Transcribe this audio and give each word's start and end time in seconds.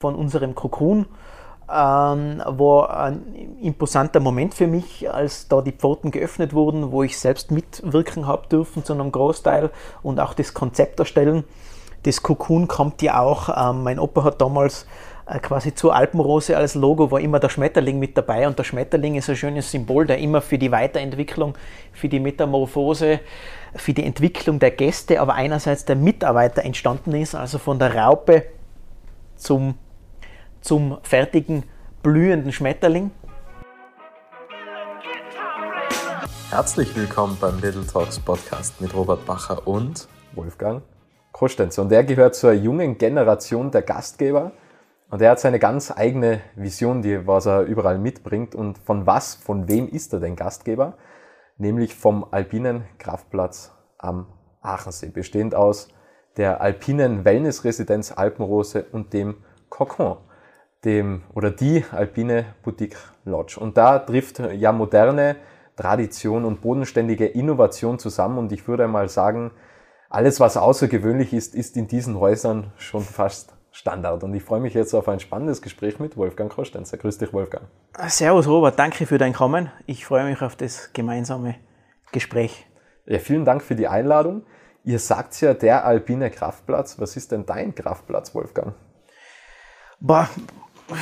von 0.00 0.14
unserem 0.14 0.54
Kokon 0.54 1.06
ähm, 1.68 2.40
war 2.46 2.96
ein 3.00 3.56
imposanter 3.60 4.20
Moment 4.20 4.54
für 4.54 4.68
mich, 4.68 5.10
als 5.10 5.48
da 5.48 5.60
die 5.60 5.72
Pforten 5.72 6.12
geöffnet 6.12 6.54
wurden, 6.54 6.92
wo 6.92 7.02
ich 7.02 7.18
selbst 7.18 7.50
mitwirken 7.50 8.28
habe 8.28 8.46
dürfen 8.46 8.84
zu 8.84 8.92
einem 8.92 9.10
Großteil 9.10 9.70
und 10.04 10.20
auch 10.20 10.34
das 10.34 10.54
Konzept 10.54 11.00
erstellen. 11.00 11.42
Das 12.04 12.22
Kokon 12.22 12.68
kommt 12.68 13.02
ja 13.02 13.18
auch, 13.18 13.48
ähm, 13.48 13.82
mein 13.82 13.98
Opa 13.98 14.22
hat 14.22 14.40
damals 14.40 14.86
äh, 15.26 15.40
quasi 15.40 15.74
zur 15.74 15.96
Alpenrose 15.96 16.56
als 16.56 16.76
Logo 16.76 17.10
war 17.10 17.18
immer 17.18 17.40
der 17.40 17.48
Schmetterling 17.48 17.98
mit 17.98 18.16
dabei 18.16 18.46
und 18.46 18.56
der 18.56 18.62
Schmetterling 18.62 19.16
ist 19.16 19.28
ein 19.28 19.34
schönes 19.34 19.68
Symbol, 19.68 20.06
der 20.06 20.18
immer 20.18 20.40
für 20.40 20.58
die 20.58 20.70
Weiterentwicklung, 20.70 21.54
für 21.92 22.08
die 22.08 22.20
Metamorphose, 22.20 23.18
für 23.74 23.94
die 23.94 24.04
Entwicklung 24.04 24.60
der 24.60 24.70
Gäste, 24.70 25.20
aber 25.20 25.34
einerseits 25.34 25.86
der 25.86 25.96
Mitarbeiter 25.96 26.64
entstanden 26.64 27.16
ist, 27.16 27.34
also 27.34 27.58
von 27.58 27.80
der 27.80 27.96
Raupe 27.96 28.44
zum 29.34 29.74
zum 30.60 30.98
fertigen 31.02 31.64
blühenden 32.02 32.52
Schmetterling. 32.52 33.10
Herzlich 36.50 36.96
willkommen 36.96 37.36
beim 37.40 37.60
Little 37.60 37.86
Talks 37.86 38.18
Podcast 38.18 38.80
mit 38.80 38.94
Robert 38.94 39.24
Bacher 39.26 39.66
und 39.66 40.08
Wolfgang 40.34 40.82
Krostenz. 41.32 41.78
Und 41.78 41.92
er 41.92 42.04
gehört 42.04 42.34
zur 42.34 42.52
jungen 42.52 42.98
Generation 42.98 43.70
der 43.70 43.82
Gastgeber 43.82 44.52
und 45.10 45.22
er 45.22 45.32
hat 45.32 45.40
seine 45.40 45.58
ganz 45.58 45.90
eigene 45.90 46.40
Vision, 46.56 47.02
die, 47.02 47.26
was 47.26 47.46
er 47.46 47.62
überall 47.62 47.98
mitbringt. 47.98 48.54
Und 48.54 48.78
von 48.78 49.06
was, 49.06 49.34
von 49.34 49.68
wem 49.68 49.88
ist 49.88 50.12
er 50.12 50.20
denn 50.20 50.36
Gastgeber? 50.36 50.96
Nämlich 51.56 51.94
vom 51.94 52.26
alpinen 52.30 52.84
Kraftplatz 52.98 53.72
am 53.98 54.26
Aachensee, 54.60 55.10
bestehend 55.10 55.54
aus 55.54 55.88
der 56.36 56.60
alpinen 56.60 57.24
Wellnessresidenz 57.24 58.12
Alpenrose 58.12 58.86
und 58.92 59.12
dem 59.12 59.42
Kokon 59.68 60.18
dem 60.84 61.22
oder 61.34 61.50
die 61.50 61.84
Alpine 61.90 62.54
Boutique 62.62 62.96
Lodge. 63.24 63.58
Und 63.58 63.76
da 63.76 63.98
trifft 63.98 64.38
ja 64.38 64.72
moderne 64.72 65.36
Tradition 65.76 66.44
und 66.44 66.60
bodenständige 66.60 67.26
Innovation 67.26 67.98
zusammen. 67.98 68.38
Und 68.38 68.52
ich 68.52 68.66
würde 68.66 68.84
einmal 68.84 69.08
sagen, 69.08 69.52
alles, 70.10 70.40
was 70.40 70.56
außergewöhnlich 70.56 71.32
ist, 71.32 71.54
ist 71.54 71.76
in 71.76 71.86
diesen 71.86 72.18
Häusern 72.18 72.72
schon 72.76 73.02
fast 73.02 73.54
Standard. 73.70 74.24
Und 74.24 74.34
ich 74.34 74.42
freue 74.42 74.60
mich 74.60 74.74
jetzt 74.74 74.94
auf 74.94 75.08
ein 75.08 75.20
spannendes 75.20 75.62
Gespräch 75.62 76.00
mit 76.00 76.16
Wolfgang 76.16 76.50
Krostenzer. 76.50 76.96
Grüß 76.96 77.18
dich, 77.18 77.32
Wolfgang. 77.32 77.66
Servus, 78.08 78.48
Robert. 78.48 78.78
Danke 78.78 79.06
für 79.06 79.18
dein 79.18 79.32
Kommen. 79.32 79.70
Ich 79.86 80.06
freue 80.06 80.24
mich 80.24 80.42
auf 80.42 80.56
das 80.56 80.92
gemeinsame 80.92 81.56
Gespräch. 82.10 82.66
Ja, 83.06 83.18
vielen 83.18 83.44
Dank 83.44 83.62
für 83.62 83.74
die 83.74 83.86
Einladung. 83.86 84.42
Ihr 84.84 84.98
sagt 84.98 85.40
ja 85.40 85.54
der 85.54 85.84
alpine 85.84 86.30
Kraftplatz. 86.30 86.98
Was 86.98 87.16
ist 87.16 87.30
denn 87.30 87.46
dein 87.46 87.74
Kraftplatz, 87.74 88.34
Wolfgang? 88.34 88.74
Boah, 90.00 90.28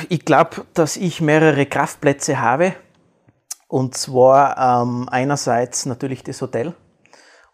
ich 0.09 0.25
glaube, 0.25 0.65
dass 0.73 0.97
ich 0.97 1.21
mehrere 1.21 1.65
Kraftplätze 1.65 2.39
habe. 2.39 2.73
Und 3.67 3.97
zwar 3.97 4.83
ähm, 4.83 5.09
einerseits 5.09 5.85
natürlich 5.85 6.23
das 6.23 6.41
Hotel, 6.41 6.73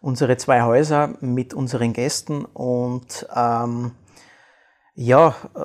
unsere 0.00 0.36
zwei 0.36 0.62
Häuser 0.62 1.14
mit 1.20 1.54
unseren 1.54 1.92
Gästen. 1.92 2.44
Und 2.44 3.26
ähm, 3.34 3.92
ja, 4.94 5.34
äh, 5.56 5.60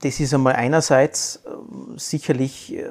das 0.00 0.20
ist 0.20 0.32
einmal 0.32 0.54
einerseits 0.54 1.36
äh, 1.44 1.50
sicherlich 1.96 2.74
äh, 2.74 2.88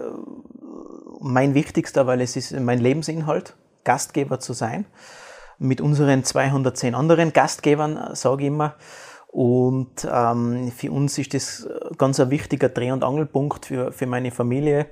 mein 1.19 1.55
wichtigster, 1.55 2.05
weil 2.05 2.21
es 2.21 2.35
ist 2.35 2.51
mein 2.59 2.79
Lebensinhalt, 2.79 3.55
Gastgeber 3.83 4.39
zu 4.39 4.53
sein. 4.53 4.85
Mit 5.57 5.81
unseren 5.81 6.23
210 6.23 6.93
anderen 6.93 7.33
Gastgebern, 7.33 8.13
sage 8.13 8.43
ich 8.43 8.47
immer. 8.49 8.75
Und 9.27 10.07
ähm, 10.09 10.71
für 10.71 10.91
uns 10.91 11.17
ist 11.17 11.33
das 11.33 11.67
ganz 11.97 12.19
ein 12.19 12.29
wichtiger 12.29 12.69
Dreh- 12.69 12.91
und 12.91 13.03
Angelpunkt 13.03 13.65
für, 13.65 13.91
für 13.91 14.07
meine 14.07 14.31
Familie 14.31 14.87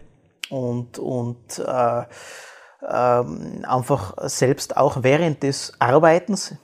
und, 0.50 1.00
und 1.00 1.60
äh, 1.60 2.02
äh, 2.02 3.24
einfach 3.66 4.14
selbst 4.28 4.78
auch 4.78 5.02
während 5.02 5.44
des 5.44 5.74
Arbeitens 5.80 6.56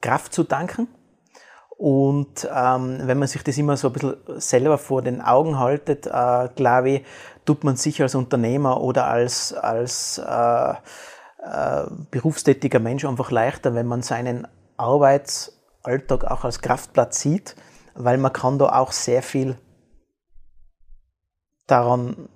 Kraft 0.00 0.34
zu 0.34 0.44
danken. 0.44 0.88
Und 1.78 2.48
ähm, 2.54 3.00
wenn 3.02 3.18
man 3.18 3.26
sich 3.28 3.42
das 3.42 3.58
immer 3.58 3.76
so 3.76 3.88
ein 3.88 3.92
bisschen 3.92 4.16
selber 4.40 4.78
vor 4.78 5.02
den 5.02 5.20
Augen 5.20 5.58
haltet, 5.58 6.06
äh, 6.06 6.48
glaube 6.54 6.90
ich, 6.90 7.04
tut 7.44 7.64
man 7.64 7.76
sich 7.76 8.00
als 8.02 8.14
Unternehmer 8.14 8.80
oder 8.80 9.06
als, 9.06 9.52
als 9.52 10.18
äh, 10.18 10.72
äh, 10.72 11.86
berufstätiger 12.10 12.78
Mensch 12.78 13.04
einfach 13.04 13.30
leichter, 13.30 13.74
wenn 13.74 13.86
man 13.86 14.02
seinen 14.02 14.46
Arbeits- 14.76 15.61
Alltag 15.82 16.24
auch 16.24 16.44
als 16.44 16.60
Kraftplatz 16.60 17.20
sieht, 17.20 17.56
weil 17.94 18.18
man 18.18 18.32
kann 18.32 18.58
da 18.58 18.78
auch 18.78 18.92
sehr 18.92 19.22
viel 19.22 19.56
daran 21.66 22.28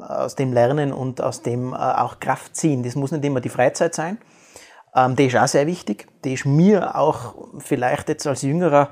aus 0.00 0.36
dem 0.36 0.52
lernen 0.52 0.92
und 0.92 1.20
aus 1.20 1.42
dem 1.42 1.72
äh, 1.72 1.76
auch 1.76 2.20
Kraft 2.20 2.56
ziehen. 2.56 2.82
Das 2.82 2.94
muss 2.94 3.12
nicht 3.12 3.24
immer 3.24 3.40
die 3.40 3.48
Freizeit 3.48 3.94
sein. 3.94 4.18
Ähm, 4.94 5.16
die 5.16 5.26
ist 5.26 5.36
auch 5.36 5.48
sehr 5.48 5.66
wichtig. 5.66 6.06
Die 6.24 6.34
ist 6.34 6.46
mir 6.46 6.96
auch 6.96 7.34
vielleicht 7.58 8.08
jetzt 8.08 8.26
als 8.26 8.42
jüngerer 8.42 8.90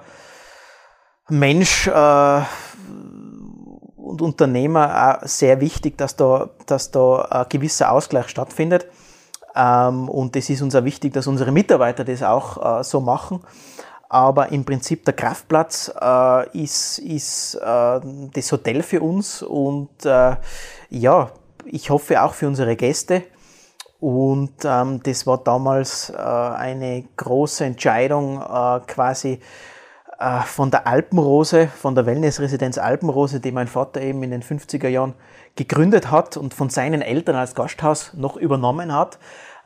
Mensch 1.28 1.86
äh, 1.86 2.40
und 3.96 4.20
Unternehmer 4.20 5.20
auch 5.20 5.26
sehr 5.26 5.60
wichtig, 5.60 5.96
dass 5.96 6.16
da, 6.16 6.50
dass 6.66 6.90
da 6.90 7.22
ein 7.22 7.46
gewisser 7.48 7.92
Ausgleich 7.92 8.28
stattfindet. 8.28 8.86
Ähm, 9.54 10.08
und 10.08 10.34
es 10.34 10.50
ist 10.50 10.62
uns 10.62 10.74
auch 10.74 10.84
wichtig, 10.84 11.12
dass 11.12 11.26
unsere 11.26 11.52
Mitarbeiter 11.52 12.04
das 12.04 12.22
auch 12.22 12.80
äh, 12.80 12.84
so 12.84 13.00
machen 13.00 13.44
aber 14.12 14.52
im 14.52 14.62
Prinzip 14.66 15.06
der 15.06 15.14
Kraftplatz 15.14 15.90
äh, 15.98 16.58
ist, 16.62 16.98
ist 16.98 17.54
äh, 17.54 18.00
das 18.34 18.52
Hotel 18.52 18.82
für 18.82 19.00
uns 19.00 19.42
und 19.42 20.04
äh, 20.04 20.36
ja, 20.90 21.30
ich 21.64 21.88
hoffe 21.88 22.22
auch 22.22 22.34
für 22.34 22.46
unsere 22.46 22.76
Gäste. 22.76 23.22
Und 24.00 24.52
ähm, 24.64 25.02
das 25.02 25.26
war 25.26 25.38
damals 25.38 26.10
äh, 26.10 26.16
eine 26.16 27.04
große 27.16 27.64
Entscheidung, 27.64 28.42
äh, 28.42 28.80
quasi 28.86 29.40
äh, 30.18 30.40
von 30.42 30.70
der 30.70 30.86
Alpenrose, 30.86 31.68
von 31.68 31.94
der 31.94 32.04
Wellnessresidenz 32.04 32.76
Alpenrose, 32.76 33.40
die 33.40 33.52
mein 33.52 33.68
Vater 33.68 34.02
eben 34.02 34.22
in 34.24 34.30
den 34.30 34.42
50er 34.42 34.88
Jahren 34.88 35.14
gegründet 35.56 36.10
hat 36.10 36.36
und 36.36 36.52
von 36.52 36.68
seinen 36.68 37.00
Eltern 37.00 37.36
als 37.36 37.54
Gasthaus 37.54 38.12
noch 38.12 38.36
übernommen 38.36 38.92
hat 38.92 39.18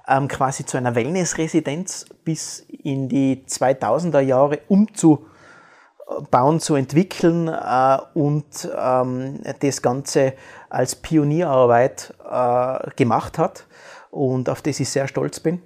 ähm, 0.09 0.29
quasi 0.29 0.65
zu 0.65 0.77
einer 0.77 0.95
Wellnessresidenz 0.95 2.07
bis 2.25 2.61
in 2.61 3.09
die 3.09 3.45
2000er 3.47 4.21
Jahre 4.21 4.61
umzubauen, 4.69 6.61
zu 6.61 6.75
entwickeln 6.75 7.49
äh, 7.49 7.99
und 8.15 8.69
ähm, 8.77 9.41
das 9.61 9.83
Ganze 9.83 10.35
als 10.71 10.97
Pionierarbeit 10.97 12.15
äh, 12.31 12.91
gemacht 12.97 13.39
hat 13.39 13.67
und 14.11 14.49
auf 14.49 14.63
das 14.63 14.81
ich 14.81 14.89
sehr 14.89 15.09
stolz 15.09 15.41
bin, 15.41 15.61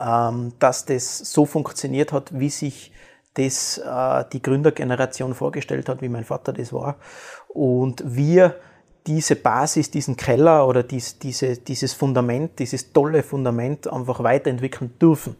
ähm, 0.00 0.52
dass 0.58 0.84
das 0.84 1.18
so 1.18 1.46
funktioniert 1.46 2.12
hat, 2.12 2.38
wie 2.38 2.50
sich 2.50 2.92
das 3.34 3.78
äh, 3.78 4.24
die 4.32 4.42
Gründergeneration 4.42 5.34
vorgestellt 5.34 5.88
hat, 5.88 6.00
wie 6.02 6.08
mein 6.08 6.24
Vater 6.24 6.52
das 6.52 6.72
war. 6.72 6.96
Und 7.48 8.02
wir 8.04 8.56
diese 9.06 9.36
Basis, 9.36 9.90
diesen 9.90 10.16
Keller 10.16 10.66
oder 10.66 10.82
dies, 10.82 11.18
diese, 11.18 11.56
dieses 11.56 11.92
Fundament, 11.92 12.58
dieses 12.58 12.92
tolle 12.92 13.22
Fundament 13.22 13.90
einfach 13.90 14.22
weiterentwickeln 14.22 14.98
dürfen. 14.98 15.36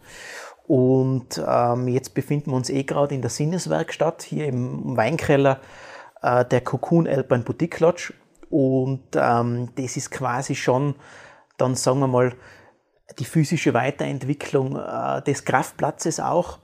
Und 0.66 1.42
ähm, 1.46 1.88
jetzt 1.88 2.14
befinden 2.14 2.50
wir 2.50 2.56
uns 2.56 2.70
eh 2.70 2.82
gerade 2.82 3.14
in 3.14 3.22
der 3.22 3.30
Sinneswerkstatt, 3.30 4.22
hier 4.22 4.46
im 4.46 4.96
Weinkeller 4.96 5.60
äh, 6.22 6.44
der 6.44 6.60
Cocoon 6.60 7.06
Alpine 7.06 7.42
Boutique 7.42 7.78
Lodge. 7.80 8.12
Und 8.50 9.04
ähm, 9.14 9.70
das 9.76 9.96
ist 9.96 10.10
quasi 10.10 10.54
schon, 10.54 10.94
dann 11.56 11.74
sagen 11.74 12.00
wir 12.00 12.08
mal, 12.08 12.34
die 13.18 13.24
physische 13.24 13.74
Weiterentwicklung 13.74 14.76
äh, 14.76 15.22
des 15.22 15.44
Kraftplatzes 15.44 16.20
auch. 16.20 16.58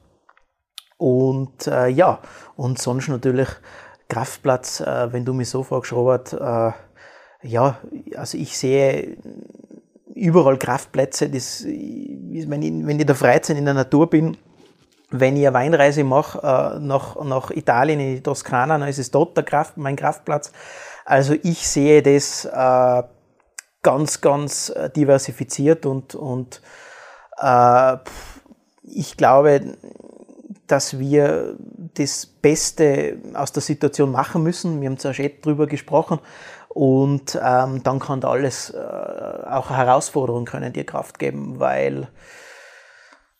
Und 0.98 1.66
äh, 1.66 1.88
ja, 1.88 2.20
und 2.56 2.78
sonst 2.78 3.08
natürlich 3.08 3.48
Kraftplatz, 4.08 4.80
äh, 4.80 5.12
wenn 5.12 5.24
du 5.24 5.32
mich 5.32 5.48
so 5.48 5.62
fragst, 5.62 5.92
Robert, 5.92 6.32
äh, 6.32 6.72
ja, 7.42 7.78
also 8.16 8.38
ich 8.38 8.56
sehe 8.56 9.16
überall 10.14 10.58
Kraftplätze. 10.58 11.28
Das, 11.28 11.64
wenn, 11.64 12.62
ich, 12.62 12.86
wenn 12.86 13.00
ich 13.00 13.06
der 13.06 13.14
Freizeit 13.14 13.56
in 13.56 13.64
der 13.64 13.74
Natur 13.74 14.08
bin, 14.08 14.36
wenn 15.10 15.36
ich 15.36 15.46
eine 15.46 15.54
Weinreise 15.54 16.04
mache 16.04 16.38
äh, 16.38 16.78
nach, 16.80 17.22
nach 17.22 17.50
Italien, 17.50 18.00
in 18.00 18.14
die 18.16 18.22
Toskana, 18.22 18.78
dann 18.78 18.88
ist 18.88 18.98
es 18.98 19.10
dort 19.10 19.36
der 19.36 19.44
Kraft, 19.44 19.76
mein 19.76 19.96
Kraftplatz. 19.96 20.52
Also 21.04 21.34
ich 21.42 21.68
sehe 21.68 22.02
das 22.02 22.44
äh, 22.46 23.02
ganz, 23.82 24.20
ganz 24.20 24.70
äh, 24.70 24.88
diversifiziert 24.90 25.84
und, 25.84 26.14
und 26.14 26.62
äh, 27.38 27.96
ich 28.82 29.16
glaube, 29.16 29.76
dass 30.66 30.98
wir 30.98 31.56
das 31.94 32.24
Beste 32.26 33.18
aus 33.34 33.52
der 33.52 33.62
Situation 33.62 34.10
machen 34.10 34.42
müssen. 34.42 34.80
Wir 34.80 34.88
haben 34.88 34.98
zuerst 34.98 35.20
eh 35.20 35.30
drüber 35.40 35.66
gesprochen. 35.66 36.18
Und 36.74 37.38
ähm, 37.42 37.82
dann 37.82 37.98
kann 37.98 38.22
da 38.22 38.30
alles 38.30 38.70
äh, 38.70 38.78
auch 38.78 39.68
Herausforderungen 39.68 40.46
können 40.46 40.72
dir 40.72 40.84
Kraft 40.84 41.18
geben, 41.18 41.60
weil 41.60 42.08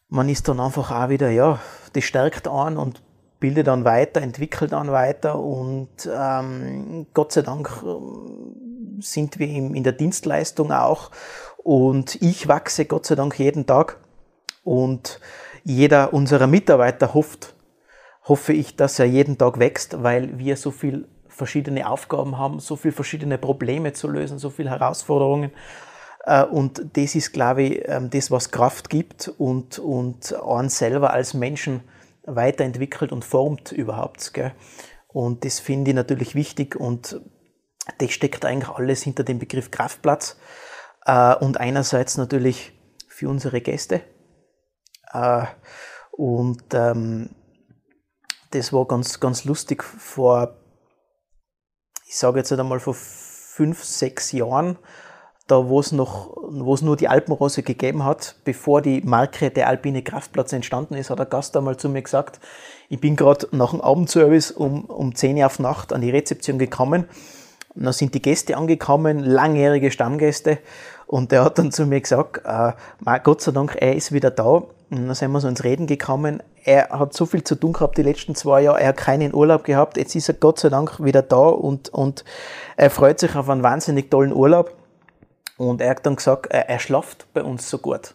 man 0.09 0.29
ist 0.29 0.49
dann 0.49 0.61
einfach 0.61 0.91
auch 0.91 1.09
wieder, 1.09 1.31
ja, 1.31 1.59
das 1.95 2.05
stärkt 2.05 2.47
an 2.47 2.77
und 2.77 3.03
bilde 3.41 3.65
dann 3.65 3.87
weiter, 3.87 4.21
entwickle 4.21 4.69
dann 4.69 4.93
weiter. 4.93 5.39
Und 5.39 6.07
ähm, 6.15 7.07
Gott 7.15 7.33
sei 7.33 7.41
Dank 7.41 7.71
ähm, 7.83 8.99
sind 9.01 9.39
wir 9.39 9.49
in 9.49 9.83
der 9.83 9.95
Dienstleistung 9.95 10.71
auch. 10.71 11.11
Und 11.57 12.21
ich 12.21 12.49
wachse 12.49 12.85
Gott 12.85 13.07
sei 13.07 13.15
Dank 13.15 13.39
jeden 13.39 13.65
Tag. 13.65 13.99
Und 14.63 15.21
jeder 15.65 16.13
unserer 16.13 16.47
Mitarbeiter 16.47 17.15
hofft, 17.15 17.55
hoffe 18.25 18.53
ich, 18.53 18.77
dass 18.77 18.99
er 18.99 19.07
jeden 19.07 19.39
Tag 19.39 19.59
wächst, 19.59 20.03
weil 20.03 20.39
wir 20.39 20.59
so 20.59 20.71
viel 20.71 21.09
verschiedene 21.43 21.91
Aufgaben 21.91 22.39
haben, 22.39 22.61
so 22.61 22.77
viele 22.77 22.93
verschiedene 22.93 23.37
Probleme 23.37 23.93
zu 23.93 24.07
lösen, 24.07 24.39
so 24.39 24.49
viele 24.49 24.71
Herausforderungen. 24.71 25.51
Äh, 26.25 26.45
und 26.45 26.97
das 26.97 27.17
ist, 27.17 27.33
glaube 27.33 27.63
ich, 27.63 27.89
ähm, 27.89 28.11
das, 28.11 28.31
was 28.31 28.53
Kraft 28.53 28.89
gibt 28.89 29.27
und, 29.39 29.81
und 29.81 30.33
einen 30.41 30.69
selber 30.69 31.13
als 31.13 31.35
Menschen 31.35 31.81
weiterentwickelt 32.25 33.11
und 33.11 33.25
formt 33.25 33.73
überhaupt. 33.73 34.33
Gell? 34.35 34.53
Und 35.09 35.45
das 35.45 35.59
finde 35.59 35.91
ich 35.91 35.97
natürlich 35.97 36.37
wichtig 36.37 36.77
und 36.77 37.21
das 37.99 38.13
steckt 38.13 38.45
eigentlich 38.45 38.71
alles 38.71 39.03
hinter 39.03 39.25
dem 39.25 39.41
Begriff 39.41 39.73
Kraftplatz. 39.73 40.37
Äh, 41.05 41.35
und 41.35 41.59
einerseits 41.59 42.17
natürlich 42.19 42.73
für 43.09 43.29
unsere 43.29 43.61
Gäste. 43.61 44.03
Äh, 45.13 45.47
und 46.13 46.63
ähm, 46.73 47.31
das 48.53 48.73
war 48.73 48.87
ganz, 48.87 49.19
ganz 49.19 49.45
lustig 49.45 49.83
vor, 49.83 50.62
ich 52.13 52.19
sage 52.19 52.41
jetzt 52.41 52.53
einmal 52.53 52.79
vor 52.79 52.93
fünf, 52.93 53.83
sechs 53.83 54.33
Jahren, 54.33 54.77
da 55.47 55.71
wo 55.71 55.81
es 55.81 55.93
noch, 55.93 56.37
wo 56.51 56.75
es 56.75 56.83
nur 56.83 56.95
die 56.95 57.09
Alpenrose 57.09 57.63
gegeben 57.63 58.05
hat, 58.05 58.37
bevor 58.45 58.83
die 58.83 59.01
Marke 59.01 59.51
der 59.51 59.67
Alpine 59.67 60.03
Kraftplatz 60.03 60.53
entstanden 60.53 60.95
ist, 60.95 61.09
hat 61.09 61.19
der 61.19 61.25
Gast 61.25 61.57
einmal 61.57 61.79
zu 61.79 61.89
mir 61.89 62.03
gesagt, 62.03 62.39
ich 62.91 63.01
bin 63.01 63.17
gerade 63.17 63.49
nach 63.53 63.71
dem 63.71 63.81
Abendservice 63.81 64.51
um, 64.51 64.85
um 64.85 65.15
10 65.15 65.39
Uhr 65.39 65.47
auf 65.47 65.59
Nacht 65.59 65.95
an 65.95 66.03
die 66.03 66.11
Rezeption 66.11 66.59
gekommen. 66.59 67.09
Und 67.75 67.85
dann 67.85 67.95
sind 67.95 68.13
die 68.13 68.21
Gäste 68.21 68.59
angekommen, 68.59 69.21
langjährige 69.21 69.91
Stammgäste, 69.91 70.59
und 71.13 71.31
der 71.31 71.45
hat 71.45 71.59
dann 71.59 71.71
zu 71.71 71.85
mir 71.85 72.01
gesagt, 72.01 72.41
äh, 72.47 72.73
Gott 73.23 73.43
sei 73.43 73.53
Dank, 73.53 73.77
er 73.79 73.95
ist 73.95 74.13
wieder 74.13 74.31
da. 74.31 74.45
Und 74.45 74.73
dann 74.89 75.15
sind 75.15 75.31
wir 75.31 75.41
so 75.41 75.49
ins 75.49 75.63
Reden 75.63 75.87
gekommen. 75.87 76.43
Er 76.65 76.89
hat 76.89 77.13
so 77.13 77.27
viel 77.27 77.45
zu 77.45 77.55
tun 77.55 77.75
gehabt 77.75 77.99
die 77.99 78.03
letzten 78.03 78.35
zwei 78.35 78.63
Jahre, 78.63 78.81
er 78.81 78.89
hat 78.89 78.97
keinen 78.97 79.35
Urlaub 79.35 79.65
gehabt. 79.65 79.99
Jetzt 79.99 80.15
ist 80.15 80.31
er 80.31 80.37
Gott 80.37 80.59
sei 80.59 80.71
Dank 80.71 81.05
wieder 81.05 81.21
da 81.21 81.37
und, 81.37 81.91
und 81.91 82.25
er 82.79 82.89
freut 82.89 83.21
sich 83.21 83.37
auf 83.37 83.51
einen 83.51 83.63
wahnsinnig 83.63 84.11
tollen 84.11 84.33
Urlaub. 84.33 84.75
Und 85.59 85.83
er 85.83 85.91
hat 85.91 86.07
dann 86.07 86.17
gesagt, 86.17 86.47
er, 86.47 86.71
er 86.71 86.79
schlaft 86.79 87.31
bei 87.35 87.43
uns 87.43 87.69
so 87.69 87.77
gut. 87.77 88.15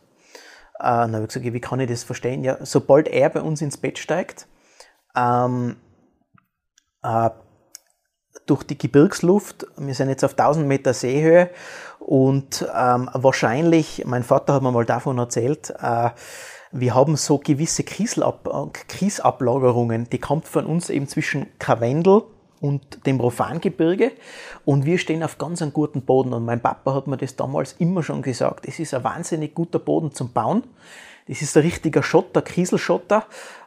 Äh, 0.79 0.85
dann 0.85 1.13
habe 1.13 1.25
ich 1.25 1.27
gesagt, 1.27 1.53
wie 1.53 1.61
kann 1.61 1.79
ich 1.79 1.91
das 1.91 2.01
verstehen? 2.03 2.43
Ja, 2.43 2.57
sobald 2.61 3.09
er 3.09 3.29
bei 3.29 3.43
uns 3.43 3.61
ins 3.61 3.77
Bett 3.77 3.99
steigt, 3.99 4.47
ähm, 5.15 5.75
äh, 7.03 7.29
durch 8.47 8.63
die 8.63 8.77
Gebirgsluft, 8.77 9.67
wir 9.77 9.93
sind 9.93 10.09
jetzt 10.09 10.23
auf 10.23 10.31
1000 10.31 10.67
Meter 10.67 10.93
Seehöhe 10.93 11.49
und 11.99 12.67
ähm, 12.75 13.09
wahrscheinlich, 13.13 14.03
mein 14.05 14.23
Vater 14.23 14.53
hat 14.53 14.63
mir 14.63 14.71
mal 14.71 14.85
davon 14.85 15.17
erzählt, 15.17 15.73
äh, 15.81 16.09
wir 16.71 16.95
haben 16.95 17.15
so 17.15 17.37
gewisse 17.37 17.83
Kiesab 17.83 18.73
Kiesablagerungen, 18.87 20.09
die 20.09 20.19
kommt 20.19 20.47
von 20.47 20.65
uns 20.65 20.89
eben 20.89 21.07
zwischen 21.07 21.47
Karwendel 21.59 22.23
und 22.59 23.05
dem 23.05 23.17
Profangebirge 23.17 24.11
und 24.65 24.85
wir 24.85 24.97
stehen 24.97 25.23
auf 25.23 25.37
ganz 25.37 25.61
einem 25.61 25.73
guten 25.73 26.01
Boden 26.01 26.33
und 26.33 26.45
mein 26.45 26.61
Papa 26.61 26.93
hat 26.93 27.07
mir 27.07 27.17
das 27.17 27.35
damals 27.35 27.73
immer 27.79 28.03
schon 28.03 28.21
gesagt, 28.21 28.67
es 28.67 28.79
ist 28.79 28.93
ein 28.93 29.03
wahnsinnig 29.03 29.53
guter 29.53 29.79
Boden 29.79 30.11
zum 30.13 30.31
Bauen. 30.33 30.63
Das 31.27 31.41
ist 31.41 31.57
ein 31.57 31.63
richtiger 31.63 32.03
Schotter, 32.03 32.41
Kieselschotter. 32.41 33.25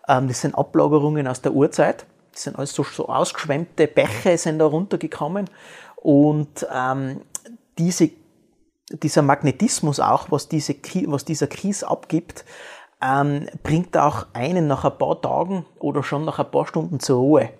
Ähm, 0.09 0.29
das 0.29 0.41
sind 0.41 0.55
Ablagerungen 0.55 1.27
aus 1.27 1.43
der 1.43 1.53
Urzeit. 1.53 2.07
Sind 2.33 2.57
alles 2.57 2.73
so, 2.73 2.85
so 2.85 3.09
ausgeschwemmte 3.09 3.87
Bäche 3.87 4.39
sind 4.39 4.59
da 4.59 4.67
runtergekommen 4.67 5.51
und 5.97 6.67
ähm, 6.73 7.23
diese, 7.79 8.11
dieser 8.91 9.23
Magnetismus 9.23 10.01
auch, 10.01 10.31
was, 10.31 10.49
diese, 10.49 10.75
was 11.07 11.25
dieser 11.25 11.47
Kies 11.47 11.85
abgibt, 11.85 12.45
ähm, 13.03 13.47
bringt 13.63 13.97
auch 13.97 14.27
einen 14.33 14.67
nach 14.67 14.85
ein 14.85 14.97
paar 14.99 15.21
Tagen 15.21 15.65
oder 15.79 16.03
schon 16.03 16.25
nach 16.25 16.39
ein 16.39 16.51
paar 16.51 16.67
Stunden 16.67 17.01
zur 17.01 17.19
Ruhe. 17.19 17.51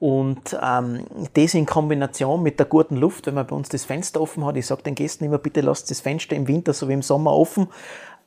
Und 0.00 0.58
ähm, 0.60 1.06
das 1.34 1.54
in 1.54 1.66
Kombination 1.66 2.42
mit 2.42 2.58
der 2.58 2.66
guten 2.66 2.96
Luft, 2.96 3.26
wenn 3.26 3.34
man 3.34 3.46
bei 3.46 3.56
uns 3.56 3.68
das 3.68 3.84
Fenster 3.84 4.20
offen 4.20 4.44
hat, 4.44 4.56
ich 4.56 4.66
sage 4.66 4.82
den 4.82 4.94
Gästen 4.94 5.24
immer, 5.24 5.38
bitte 5.38 5.60
lasst 5.60 5.90
das 5.90 6.00
Fenster 6.00 6.36
im 6.36 6.46
Winter 6.48 6.72
so 6.72 6.88
wie 6.88 6.92
im 6.92 7.02
Sommer 7.02 7.32
offen. 7.32 7.68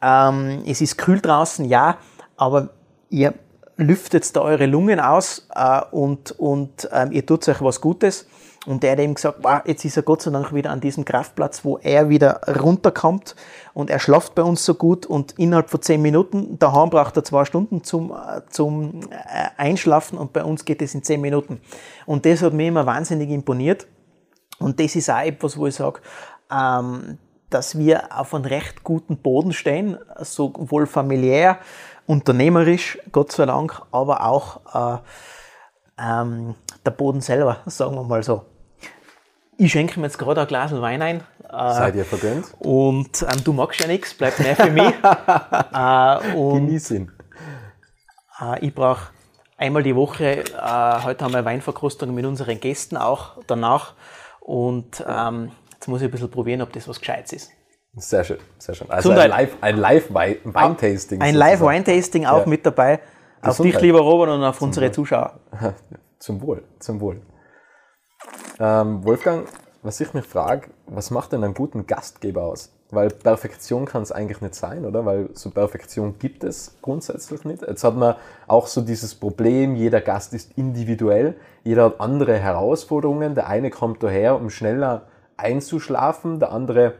Ähm, 0.01 0.63
es 0.65 0.81
ist 0.81 0.97
kühl 0.97 1.19
draußen, 1.21 1.65
ja, 1.65 1.97
aber 2.35 2.69
ihr 3.09 3.33
lüftet 3.77 4.35
da 4.35 4.41
eure 4.41 4.65
Lungen 4.65 4.99
aus 4.99 5.47
äh, 5.53 5.81
und, 5.91 6.31
und 6.31 6.89
ähm, 6.91 7.11
ihr 7.11 7.25
tut 7.25 7.47
euch 7.47 7.61
was 7.61 7.79
Gutes. 7.81 8.27
Und 8.65 8.83
der 8.83 8.91
hat 8.91 8.99
eben 8.99 9.13
gesagt, 9.13 9.39
wow, 9.43 9.61
jetzt 9.65 9.85
ist 9.85 9.95
er 9.95 10.03
Gott 10.03 10.23
sei 10.23 10.31
Dank 10.31 10.53
wieder 10.53 10.71
an 10.71 10.81
diesem 10.81 11.05
Kraftplatz, 11.05 11.63
wo 11.63 11.77
er 11.77 12.09
wieder 12.09 12.41
runterkommt 12.61 13.33
und 13.73 13.89
er 13.89 13.99
schlaft 13.99 14.35
bei 14.35 14.43
uns 14.43 14.65
so 14.65 14.73
gut 14.73 15.05
und 15.05 15.39
innerhalb 15.39 15.69
von 15.69 15.81
zehn 15.81 16.01
Minuten, 16.01 16.59
daheim 16.59 16.89
braucht 16.89 17.15
er 17.15 17.23
zwei 17.23 17.45
Stunden 17.45 17.85
zum, 17.85 18.11
äh, 18.11 18.41
zum 18.49 18.99
äh, 19.09 19.47
Einschlafen 19.55 20.17
und 20.17 20.33
bei 20.33 20.43
uns 20.43 20.65
geht 20.65 20.81
es 20.81 20.93
in 20.93 21.01
zehn 21.01 21.21
Minuten. 21.21 21.61
Und 22.05 22.25
das 22.25 22.41
hat 22.41 22.51
mir 22.51 22.67
immer 22.67 22.85
wahnsinnig 22.85 23.29
imponiert. 23.29 23.87
Und 24.59 24.81
das 24.81 24.97
ist 24.97 25.09
auch 25.09 25.21
etwas, 25.21 25.57
wo 25.57 25.67
ich 25.67 25.75
sage, 25.75 26.01
ähm, 26.51 27.19
dass 27.49 27.77
wir 27.77 28.19
auf 28.19 28.33
einem 28.33 28.43
recht 28.43 28.83
guten 28.83 29.17
Boden 29.17 29.53
stehen, 29.53 29.97
sowohl 30.19 30.87
familiär, 30.87 31.59
unternehmerisch, 32.07 32.97
Gott 33.11 33.31
sei 33.31 33.45
Dank, 33.45 33.79
aber 33.91 34.25
auch 34.25 34.61
äh, 34.73 36.01
ähm, 36.01 36.55
der 36.85 36.91
Boden 36.91 37.21
selber, 37.21 37.57
sagen 37.65 37.95
wir 37.95 38.03
mal 38.03 38.23
so. 38.23 38.45
Ich 39.57 39.71
schenke 39.71 39.99
mir 39.99 40.07
jetzt 40.07 40.17
gerade 40.17 40.41
ein 40.41 40.47
Glas 40.47 40.71
Wein 40.71 41.01
ein. 41.01 41.17
Äh, 41.49 41.73
Seid 41.73 41.95
ihr 41.95 42.05
vergönnt? 42.05 42.45
Und 42.59 43.21
ähm, 43.23 43.43
du 43.43 43.53
magst 43.53 43.79
ja 43.79 43.87
nichts, 43.87 44.13
bleibt 44.13 44.39
mehr 44.39 44.55
für 44.55 44.71
mich. 44.71 44.93
äh, 45.73 46.33
Genieß 46.33 46.91
ihn. 46.91 47.11
Äh, 48.39 48.65
ich 48.65 48.73
brauche 48.73 49.09
einmal 49.57 49.83
die 49.83 49.95
Woche, 49.95 50.43
äh, 50.43 51.03
heute 51.03 51.25
haben 51.25 51.33
wir 51.33 51.43
Weinverkostung 51.43 52.13
mit 52.13 52.25
unseren 52.25 52.59
Gästen 52.59 52.97
auch 52.97 53.37
danach. 53.47 53.93
Und 54.39 55.03
ähm, 55.07 55.51
jetzt 55.73 55.87
muss 55.87 56.01
ich 56.01 56.07
ein 56.07 56.11
bisschen 56.11 56.31
probieren, 56.31 56.61
ob 56.61 56.71
das 56.71 56.87
was 56.87 56.99
Gescheites 56.99 57.33
ist. 57.33 57.51
Sehr 57.99 58.23
schön, 58.23 58.37
sehr 58.59 58.75
schön. 58.75 58.89
Also 58.91 59.09
ein 59.11 59.29
Live, 59.29 59.57
ein 59.59 59.77
Live 59.77 60.13
Weintasting. 60.13 61.19
Ein 61.19 61.33
Live 61.33 61.61
Weintasting 61.61 62.25
auch 62.27 62.41
ja. 62.41 62.45
mit 62.45 62.65
dabei. 62.65 62.99
Gesundheit. 63.41 63.49
Auf 63.49 63.57
dich, 63.57 63.81
lieber 63.81 63.99
Robert, 63.99 64.29
und 64.29 64.43
auf 64.43 64.61
unsere 64.61 64.91
Zuschauer. 64.91 65.39
Zum 66.19 66.41
Wohl, 66.41 66.63
zum 66.79 66.99
Wohl. 66.99 67.21
Ähm, 68.59 69.03
Wolfgang, 69.03 69.47
was 69.83 69.99
ich 69.99 70.15
mich 70.15 70.25
frage, 70.25 70.69
was 70.87 71.11
macht 71.11 71.31
denn 71.31 71.43
einen 71.43 71.53
guten 71.53 71.85
Gastgeber 71.85 72.43
aus? 72.43 72.73
Weil 72.89 73.09
Perfektion 73.09 73.85
kann 73.85 74.01
es 74.01 74.11
eigentlich 74.11 74.41
nicht 74.41 74.55
sein, 74.55 74.83
oder? 74.83 75.05
Weil 75.05 75.29
so 75.33 75.51
Perfektion 75.51 76.17
gibt 76.17 76.43
es 76.43 76.77
grundsätzlich 76.81 77.45
nicht. 77.45 77.61
Jetzt 77.61 77.83
hat 77.83 77.95
man 77.95 78.15
auch 78.47 78.65
so 78.65 78.81
dieses 78.81 79.13
Problem, 79.13 79.75
jeder 79.75 80.01
Gast 80.01 80.33
ist 80.33 80.57
individuell, 80.57 81.35
jeder 81.63 81.85
hat 81.85 82.01
andere 82.01 82.39
Herausforderungen. 82.39 83.35
Der 83.35 83.47
eine 83.47 83.69
kommt 83.69 84.01
daher, 84.01 84.37
um 84.37 84.49
schneller 84.49 85.03
einzuschlafen, 85.35 86.39
der 86.39 86.51
andere 86.51 86.95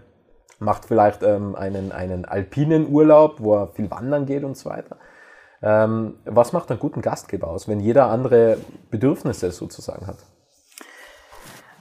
macht 0.59 0.85
vielleicht 0.85 1.23
ähm, 1.23 1.55
einen, 1.55 1.91
einen 1.91 2.25
alpinen 2.25 2.89
Urlaub, 2.89 3.39
wo 3.39 3.55
er 3.55 3.67
viel 3.67 3.89
wandern 3.91 4.25
geht 4.25 4.43
und 4.43 4.57
so 4.57 4.69
weiter. 4.69 4.97
Ähm, 5.61 6.15
was 6.25 6.53
macht 6.53 6.69
einen 6.69 6.79
guten 6.79 7.01
Gastgeber 7.01 7.47
aus, 7.47 7.67
wenn 7.67 7.79
jeder 7.79 8.07
andere 8.07 8.57
Bedürfnisse 8.91 9.51
sozusagen 9.51 10.05
hat? 10.07 10.17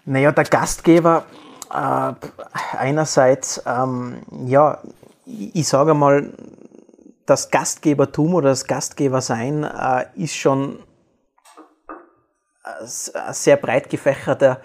Naja, 0.05 0.33
der 0.33 0.45
Gastgeber 0.45 1.25
äh, 1.73 2.13
einerseits, 2.77 3.63
ähm, 3.67 4.23
ja, 4.47 4.79
ich, 5.27 5.67
sage 5.67 5.95
mal, 5.95 6.33
das 7.27 7.51
Gastgebertum 7.51 8.35
oder 8.35 8.51
das 8.51 8.67
Gastgebersein 8.67 9.65
äh, 9.65 10.07
ist 10.15 10.35
schon 10.35 10.79
ein 12.63 13.35
sehr 13.35 13.57
breit 13.57 13.91
gefächerter 13.91 14.61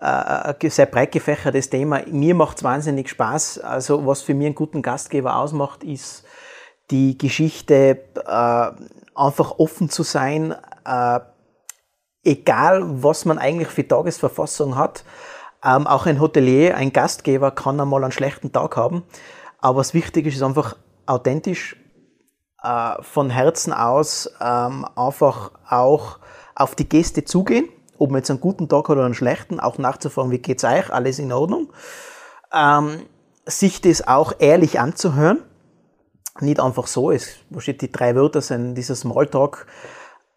äh, 0.00 0.70
sehr 0.70 0.86
breit 0.86 1.12
gefächertes 1.12 1.70
Thema. 1.70 2.02
Mir 2.06 2.34
macht 2.34 2.58
es 2.58 2.64
wahnsinnig 2.64 3.08
Spaß. 3.08 3.58
Also 3.58 4.06
was 4.06 4.22
für 4.22 4.34
mich 4.34 4.46
einen 4.46 4.54
guten 4.54 4.82
Gastgeber 4.82 5.36
ausmacht, 5.36 5.82
ist 5.82 6.24
die 6.90 7.18
Geschichte 7.18 8.04
äh, 8.26 8.70
einfach 9.14 9.58
offen 9.58 9.90
zu 9.90 10.02
sein, 10.02 10.54
äh, 10.86 11.20
egal 12.24 12.82
was 13.02 13.24
man 13.24 13.38
eigentlich 13.38 13.68
für 13.68 13.86
Tagesverfassung 13.86 14.76
hat. 14.76 15.04
Ähm, 15.64 15.86
auch 15.86 16.06
ein 16.06 16.20
Hotelier, 16.20 16.76
ein 16.76 16.92
Gastgeber 16.92 17.50
kann 17.50 17.80
einmal 17.80 18.04
einen 18.04 18.12
schlechten 18.12 18.52
Tag 18.52 18.76
haben. 18.76 19.02
Aber 19.60 19.78
was 19.78 19.92
wichtig 19.92 20.26
ist, 20.26 20.36
ist 20.36 20.42
einfach 20.42 20.76
authentisch, 21.06 21.76
äh, 22.62 23.02
von 23.02 23.30
Herzen 23.30 23.72
aus 23.72 24.30
ähm, 24.40 24.86
einfach 24.94 25.50
auch 25.68 26.20
auf 26.54 26.76
die 26.76 26.88
Gäste 26.88 27.24
zugehen 27.24 27.68
ob 27.98 28.10
man 28.10 28.20
jetzt 28.20 28.30
einen 28.30 28.40
guten 28.40 28.68
Tag 28.68 28.88
hat 28.88 28.96
oder 28.96 29.04
einen 29.04 29.14
schlechten, 29.14 29.60
auch 29.60 29.78
nachzufragen, 29.78 30.30
wie 30.30 30.38
geht's 30.38 30.64
euch, 30.64 30.92
alles 30.92 31.18
in 31.18 31.32
Ordnung. 31.32 31.72
Ähm, 32.52 33.02
sich 33.44 33.80
das 33.80 34.06
auch 34.06 34.32
ehrlich 34.38 34.78
anzuhören, 34.80 35.42
nicht 36.40 36.60
einfach 36.60 36.86
so, 36.86 37.10
es 37.10 37.36
steht 37.58 37.82
die 37.82 37.90
drei 37.90 38.14
Wörter 38.14 38.40
sind 38.40 38.74
dieser 38.74 38.94
Smalltalk, 38.94 39.66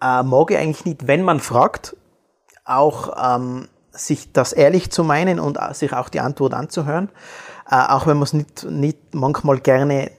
äh, 0.01 0.23
mag 0.23 0.51
ich 0.51 0.57
eigentlich 0.57 0.85
nicht, 0.85 1.07
wenn 1.07 1.23
man 1.23 1.39
fragt, 1.39 1.95
auch 2.65 3.35
ähm, 3.35 3.67
sich 3.91 4.31
das 4.31 4.53
ehrlich 4.53 4.91
zu 4.91 5.03
meinen 5.03 5.39
und 5.39 5.59
sich 5.73 5.93
auch 5.93 6.09
die 6.09 6.21
Antwort 6.21 6.53
anzuhören, 6.53 7.09
äh, 7.69 7.75
auch 7.75 8.07
wenn 8.07 8.17
man 8.17 8.23
es 8.23 8.33
nicht, 8.33 8.63
nicht 8.63 8.97
manchmal 9.13 9.59
gerne, 9.59 10.11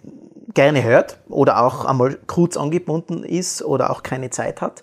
gerne 0.55 0.83
hört 0.83 1.19
oder 1.29 1.63
auch 1.63 1.85
einmal 1.85 2.19
kurz 2.27 2.57
angebunden 2.57 3.25
ist 3.25 3.63
oder 3.63 3.91
auch 3.91 4.03
keine 4.03 4.31
Zeit 4.31 4.61
hat. 4.61 4.83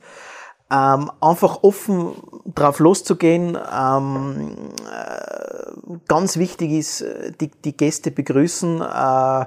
Ähm, 0.72 1.12
einfach 1.20 1.64
offen 1.64 2.14
drauf 2.54 2.80
loszugehen. 2.80 3.58
Ähm, 3.58 4.56
äh, 4.88 5.98
ganz 6.08 6.38
wichtig 6.38 6.72
ist, 6.72 7.02
äh, 7.02 7.32
die, 7.40 7.50
die 7.50 7.76
Gäste 7.76 8.12
begrüßen. 8.12 8.82
Äh, 8.82 9.46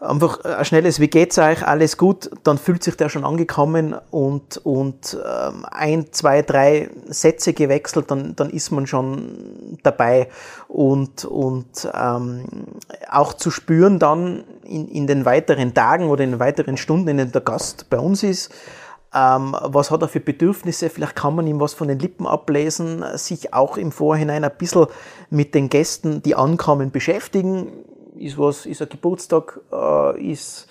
einfach 0.00 0.40
ein 0.44 0.64
schnelles 0.64 0.98
Wie 0.98 1.08
geht's 1.08 1.38
euch, 1.38 1.66
alles 1.66 1.96
gut, 1.96 2.30
dann 2.42 2.58
fühlt 2.58 2.82
sich 2.82 2.96
der 2.96 3.08
schon 3.08 3.24
angekommen 3.24 3.94
und, 4.10 4.56
und 4.58 5.18
ähm, 5.22 5.66
ein, 5.70 6.12
zwei, 6.12 6.42
drei 6.42 6.90
Sätze 7.06 7.52
gewechselt, 7.52 8.10
dann, 8.10 8.34
dann 8.34 8.50
ist 8.50 8.70
man 8.70 8.86
schon 8.86 9.78
dabei 9.82 10.28
und, 10.68 11.24
und 11.24 11.88
ähm, 11.94 12.44
auch 13.10 13.34
zu 13.34 13.50
spüren 13.50 13.98
dann 13.98 14.44
in, 14.64 14.88
in 14.88 15.06
den 15.06 15.24
weiteren 15.24 15.74
Tagen 15.74 16.08
oder 16.08 16.24
in 16.24 16.30
den 16.30 16.40
weiteren 16.40 16.76
Stunden, 16.76 17.08
in 17.08 17.18
denen 17.18 17.32
der 17.32 17.42
Gast 17.42 17.90
bei 17.90 17.98
uns 17.98 18.22
ist, 18.22 18.50
ähm, 19.14 19.56
was 19.60 19.90
hat 19.90 20.02
er 20.02 20.08
für 20.08 20.20
Bedürfnisse? 20.20 20.90
Vielleicht 20.90 21.16
kann 21.16 21.34
man 21.34 21.46
ihm 21.46 21.60
was 21.60 21.74
von 21.74 21.88
den 21.88 21.98
Lippen 21.98 22.26
ablesen, 22.26 23.04
sich 23.16 23.52
auch 23.54 23.76
im 23.76 23.92
Vorhinein 23.92 24.44
ein 24.44 24.52
bisschen 24.56 24.86
mit 25.30 25.54
den 25.54 25.68
Gästen, 25.68 26.22
die 26.22 26.34
ankommen, 26.34 26.90
beschäftigen 26.90 27.84
ist 28.20 28.38
was, 28.38 28.66
ist 28.66 28.82
ein 28.82 28.88
Geburtstag, 28.88 29.60
äh, 29.72 30.30
ist, 30.30 30.68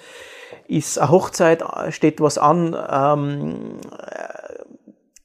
ist 0.67 1.00
eine 1.00 1.10
Hochzeit, 1.10 1.63
steht 1.89 2.22
was 2.22 2.38
an. 2.38 2.75
Ähm, 2.89 3.79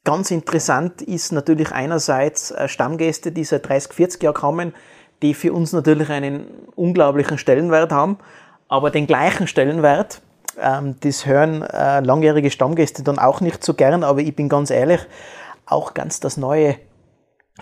ganz 0.04 0.30
interessant 0.30 1.02
ist 1.02 1.32
natürlich 1.32 1.72
einerseits 1.72 2.50
äh, 2.50 2.68
Stammgäste, 2.68 3.32
die 3.32 3.44
seit 3.44 3.68
30, 3.68 3.92
40 3.92 4.22
Jahren 4.22 4.34
kommen, 4.34 4.74
die 5.22 5.34
für 5.34 5.52
uns 5.52 5.72
natürlich 5.72 6.10
einen 6.10 6.46
unglaublichen 6.74 7.38
Stellenwert 7.38 7.92
haben, 7.92 8.18
aber 8.68 8.90
den 8.90 9.06
gleichen 9.06 9.46
Stellenwert, 9.46 10.20
ähm, 10.60 10.96
das 11.00 11.26
hören 11.26 11.62
äh, 11.62 12.00
langjährige 12.00 12.50
Stammgäste 12.50 13.02
dann 13.02 13.18
auch 13.18 13.40
nicht 13.40 13.64
so 13.64 13.74
gern, 13.74 14.04
aber 14.04 14.20
ich 14.20 14.34
bin 14.34 14.48
ganz 14.48 14.70
ehrlich, 14.70 15.00
auch 15.66 15.94
ganz 15.94 16.20
das 16.20 16.36
neue, 16.36 16.76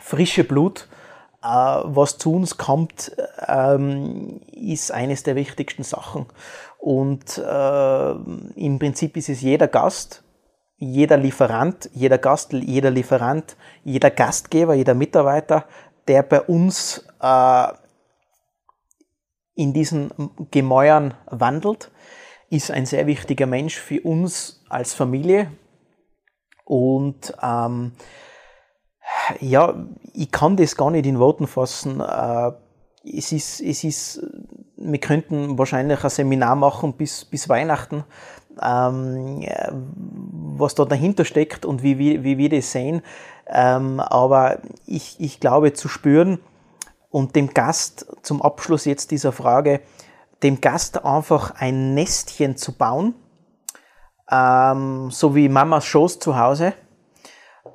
frische 0.00 0.44
Blut, 0.44 0.88
äh, 1.42 1.46
was 1.46 2.18
zu 2.18 2.34
uns 2.34 2.56
kommt, 2.56 3.16
ähm, 3.46 4.40
ist 4.52 4.92
eines 4.92 5.22
der 5.22 5.36
wichtigsten 5.36 5.82
Sachen. 5.82 6.26
Und 6.78 7.38
äh, 7.38 8.10
im 8.10 8.78
Prinzip 8.78 9.16
ist 9.16 9.28
es 9.28 9.40
jeder 9.40 9.68
Gast, 9.68 10.24
jeder 10.76 11.16
Lieferant, 11.16 11.88
jeder 11.94 12.18
Gast, 12.18 12.52
jeder 12.52 12.90
Lieferant, 12.90 13.56
jeder 13.84 14.10
Gastgeber, 14.10 14.74
jeder 14.74 14.94
Mitarbeiter, 14.94 15.64
der 16.08 16.24
bei 16.24 16.40
uns 16.40 17.06
äh, 17.20 17.68
in 19.54 19.72
diesen 19.72 20.10
Gemäuern 20.50 21.14
wandelt, 21.26 21.90
ist 22.52 22.70
ein 22.70 22.84
sehr 22.84 23.06
wichtiger 23.06 23.46
Mensch 23.46 23.78
für 23.78 24.02
uns 24.02 24.62
als 24.68 24.92
Familie. 24.92 25.50
Und 26.64 27.34
ähm, 27.42 27.92
ja, 29.40 29.74
ich 30.12 30.30
kann 30.30 30.56
das 30.56 30.76
gar 30.76 30.90
nicht 30.90 31.06
in 31.06 31.18
Worten 31.18 31.46
fassen. 31.46 32.00
Äh, 32.00 32.52
es 33.04 33.32
ist, 33.32 33.60
es 33.60 33.84
ist, 33.84 34.26
wir 34.76 34.98
könnten 34.98 35.56
wahrscheinlich 35.58 36.04
ein 36.04 36.10
Seminar 36.10 36.54
machen 36.54 36.92
bis, 36.92 37.24
bis 37.24 37.48
Weihnachten, 37.48 38.04
ähm, 38.60 39.42
was 40.58 40.74
da 40.74 40.84
dahinter 40.84 41.24
steckt 41.24 41.64
und 41.64 41.82
wie, 41.82 41.98
wie, 41.98 42.22
wie 42.22 42.36
wir 42.36 42.50
das 42.50 42.70
sehen. 42.70 43.02
Ähm, 43.46 43.98
aber 43.98 44.58
ich, 44.86 45.16
ich 45.18 45.40
glaube 45.40 45.72
zu 45.72 45.88
spüren 45.88 46.38
und 47.10 47.34
dem 47.34 47.54
Gast 47.54 48.06
zum 48.22 48.42
Abschluss 48.42 48.84
jetzt 48.84 49.10
dieser 49.10 49.32
Frage, 49.32 49.80
dem 50.42 50.60
Gast 50.60 51.04
einfach 51.04 51.54
ein 51.56 51.94
Nestchen 51.94 52.56
zu 52.56 52.72
bauen, 52.72 53.14
ähm, 54.30 55.10
so 55.10 55.34
wie 55.34 55.48
Mamas 55.48 55.84
Schoß 55.84 56.18
zu 56.18 56.38
Hause. 56.38 56.74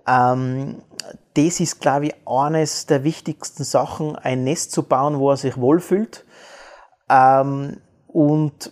Ähm, 0.08 0.82
das 1.36 1.60
ist, 1.60 1.80
glaube 1.80 2.08
ich, 2.08 2.16
eines 2.26 2.88
der 2.88 3.04
wichtigsten 3.04 3.64
Sachen, 3.64 4.16
ein 4.16 4.44
Nest 4.44 4.72
zu 4.72 4.84
bauen, 4.84 5.20
wo 5.20 5.30
er 5.30 5.38
sich 5.38 5.58
wohlfühlt 5.58 6.26
ähm, 7.10 7.80
und 8.08 8.72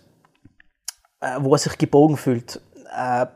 äh, 1.22 1.38
wo 1.40 1.54
er 1.54 1.60
sich 1.60 1.78
gebogen 1.78 2.18
fühlt. 2.18 2.62
Äh, 2.96 3.28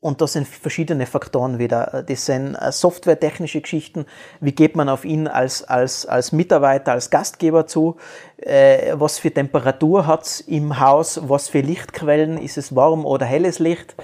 und 0.00 0.20
das 0.20 0.34
sind 0.34 0.46
verschiedene 0.46 1.06
Faktoren 1.06 1.58
wieder. 1.58 2.04
Das 2.06 2.26
sind 2.26 2.54
äh, 2.54 2.70
softwaretechnische 2.70 3.60
Geschichten. 3.60 4.06
Wie 4.40 4.52
geht 4.52 4.76
man 4.76 4.88
auf 4.88 5.04
ihn 5.04 5.26
als, 5.26 5.64
als, 5.64 6.06
als 6.06 6.30
Mitarbeiter, 6.30 6.92
als 6.92 7.10
Gastgeber 7.10 7.66
zu? 7.66 7.96
Äh, 8.36 8.92
was 8.94 9.18
für 9.18 9.32
Temperatur 9.32 10.06
hat 10.06 10.24
es 10.24 10.40
im 10.40 10.78
Haus? 10.78 11.20
Was 11.28 11.48
für 11.48 11.60
Lichtquellen? 11.60 12.38
Ist 12.38 12.58
es 12.58 12.76
warm 12.76 13.04
oder 13.04 13.26
helles 13.26 13.58
Licht? 13.58 13.96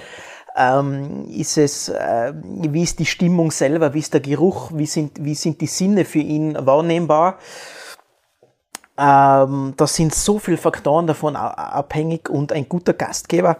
Ähm, 0.57 1.27
ist 1.31 1.59
es, 1.59 1.89
äh, 1.89 2.33
wie 2.43 2.83
ist 2.83 2.99
die 2.99 3.07
Stimmung 3.07 3.53
selber, 3.53 3.95
wie 3.95 3.99
ist 4.01 4.15
der 4.15 4.21
Geruch, 4.21 4.71
wie 4.75 4.87
sind, 4.87 5.25
wie 5.25 5.35
sind 5.35 5.61
die 5.61 5.67
Sinne 5.67 6.05
für 6.05 6.21
ihn 6.21 6.57
wahrnehmbar? 6.59 7.39
Ähm, 8.97 9.75
das 9.77 9.97
sind 9.97 10.15
so 10.15 10.39
viele 10.39 10.57
Faktoren 10.57 11.09
davon 11.09 11.35
abhängig 11.35 12.29
und 12.29 12.53
ein 12.53 12.69
guter 12.69 12.93
Gastgeber 12.93 13.59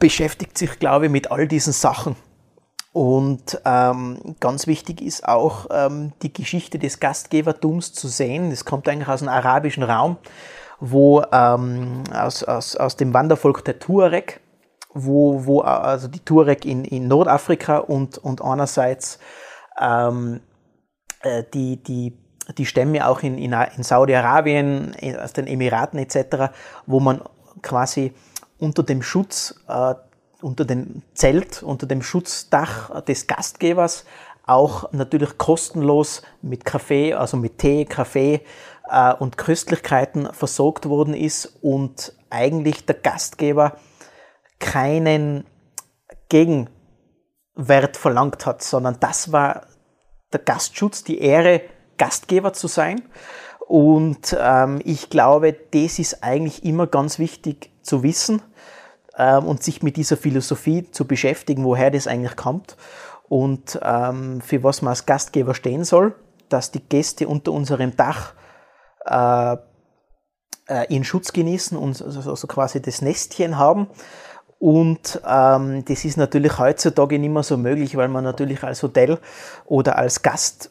beschäftigt 0.00 0.58
sich, 0.58 0.80
glaube 0.80 1.06
ich, 1.06 1.12
mit 1.12 1.30
all 1.30 1.46
diesen 1.46 1.72
Sachen. 1.72 2.16
Und 2.92 3.60
ähm, 3.64 4.34
ganz 4.40 4.66
wichtig 4.66 5.00
ist 5.00 5.28
auch 5.28 5.66
ähm, 5.70 6.12
die 6.22 6.32
Geschichte 6.32 6.80
des 6.80 6.98
Gastgebertums 6.98 7.92
zu 7.92 8.08
sehen. 8.08 8.50
Das 8.50 8.64
kommt 8.64 8.88
eigentlich 8.88 9.06
aus 9.06 9.20
dem 9.20 9.28
arabischen 9.28 9.84
Raum, 9.84 10.16
wo 10.80 11.22
ähm, 11.30 12.02
aus, 12.12 12.42
aus, 12.42 12.74
aus 12.74 12.96
dem 12.96 13.14
Wandervolk 13.14 13.64
der 13.64 13.78
Tuareg, 13.78 14.40
wo, 14.92 15.46
wo 15.46 15.60
also 15.60 16.08
die 16.08 16.18
Tuareg 16.18 16.64
in, 16.64 16.84
in 16.84 17.06
Nordafrika 17.06 17.78
und, 17.78 18.18
und 18.18 18.42
einerseits 18.42 19.20
ähm, 19.80 20.40
äh, 21.22 21.44
die, 21.54 21.80
die, 21.80 22.18
die 22.58 22.66
Stämme 22.66 23.06
auch 23.06 23.22
in, 23.22 23.38
in, 23.38 23.52
in 23.52 23.84
Saudi-Arabien, 23.84 24.96
aus 25.22 25.32
den 25.32 25.46
Emiraten 25.46 26.00
etc., 26.00 26.52
wo 26.86 26.98
man 26.98 27.22
quasi 27.62 28.12
unter 28.60 28.82
dem 28.82 29.02
Schutz, 29.02 29.54
äh, 29.68 29.94
unter 30.42 30.64
dem 30.64 31.02
Zelt, 31.14 31.62
unter 31.62 31.86
dem 31.86 32.02
Schutzdach 32.02 33.02
des 33.02 33.26
Gastgebers 33.26 34.04
auch 34.46 34.92
natürlich 34.92 35.38
kostenlos 35.38 36.22
mit 36.42 36.64
Kaffee, 36.64 37.14
also 37.14 37.36
mit 37.36 37.58
Tee, 37.58 37.84
Kaffee 37.84 38.40
äh, 38.88 39.14
und 39.14 39.38
Köstlichkeiten 39.38 40.32
versorgt 40.32 40.88
worden 40.88 41.14
ist 41.14 41.58
und 41.62 42.14
eigentlich 42.30 42.84
der 42.86 42.96
Gastgeber 42.96 43.76
keinen 44.58 45.44
Gegenwert 46.28 47.96
verlangt 47.96 48.46
hat, 48.46 48.62
sondern 48.62 48.98
das 49.00 49.32
war 49.32 49.66
der 50.32 50.40
Gastschutz, 50.40 51.04
die 51.04 51.20
Ehre, 51.20 51.62
Gastgeber 51.96 52.52
zu 52.52 52.66
sein. 52.66 53.02
Und 53.66 54.36
ähm, 54.40 54.80
ich 54.84 55.10
glaube, 55.10 55.52
das 55.52 55.98
ist 55.98 56.24
eigentlich 56.24 56.64
immer 56.64 56.86
ganz 56.86 57.18
wichtig 57.18 57.70
zu 57.82 58.02
wissen 58.02 58.42
ähm, 59.16 59.44
und 59.44 59.62
sich 59.62 59.82
mit 59.82 59.96
dieser 59.96 60.16
Philosophie 60.16 60.90
zu 60.90 61.06
beschäftigen, 61.06 61.64
woher 61.64 61.90
das 61.90 62.06
eigentlich 62.06 62.36
kommt 62.36 62.76
und 63.28 63.78
ähm, 63.82 64.40
für 64.40 64.62
was 64.64 64.82
man 64.82 64.90
als 64.90 65.06
Gastgeber 65.06 65.54
stehen 65.54 65.84
soll, 65.84 66.14
dass 66.48 66.72
die 66.72 66.80
Gäste 66.80 67.28
unter 67.28 67.52
unserem 67.52 67.96
Dach 67.96 68.34
äh, 69.06 69.56
äh, 70.68 70.92
ihren 70.92 71.04
Schutz 71.04 71.32
genießen 71.32 71.78
und 71.78 72.02
also, 72.02 72.46
quasi 72.46 72.82
das 72.82 73.02
Nestchen 73.02 73.56
haben. 73.56 73.86
Und 74.58 75.20
ähm, 75.26 75.84
das 75.86 76.04
ist 76.04 76.16
natürlich 76.16 76.58
heutzutage 76.58 77.18
nicht 77.18 77.30
mehr 77.30 77.42
so 77.42 77.56
möglich, 77.56 77.96
weil 77.96 78.08
man 78.08 78.24
natürlich 78.24 78.62
als 78.62 78.82
Hotel 78.82 79.18
oder 79.64 79.96
als 79.96 80.22
Gast, 80.22 80.70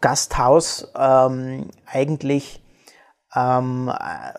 Gasthaus 0.00 0.90
ähm, 0.96 1.68
eigentlich 1.86 2.62
ähm, 3.36 3.88
äh, 3.88 4.32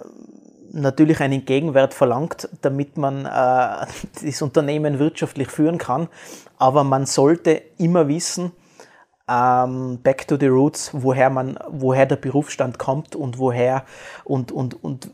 natürlich 0.72 1.20
einen 1.22 1.46
Gegenwert 1.46 1.94
verlangt, 1.94 2.50
damit 2.62 2.98
man 2.98 3.26
äh, 3.26 3.30
das 4.26 4.42
Unternehmen 4.42 5.00
wirtschaftlich 5.00 5.50
führen 5.50 5.78
kann. 5.78 6.08
Aber 6.58 6.84
man 6.84 7.06
sollte 7.06 7.62
immer 7.78 8.08
wissen, 8.08 8.52
ähm, 9.30 10.00
back 10.04 10.28
to 10.28 10.38
the 10.40 10.48
roots, 10.48 10.92
woher 10.94 11.30
man, 11.30 11.60
woher 11.70 12.06
der 12.06 12.16
Berufsstand 12.16 12.80
kommt 12.80 13.16
und 13.16 13.38
woher 13.38 13.84
und, 14.24 14.52
und, 14.52 14.82
und 14.82 15.10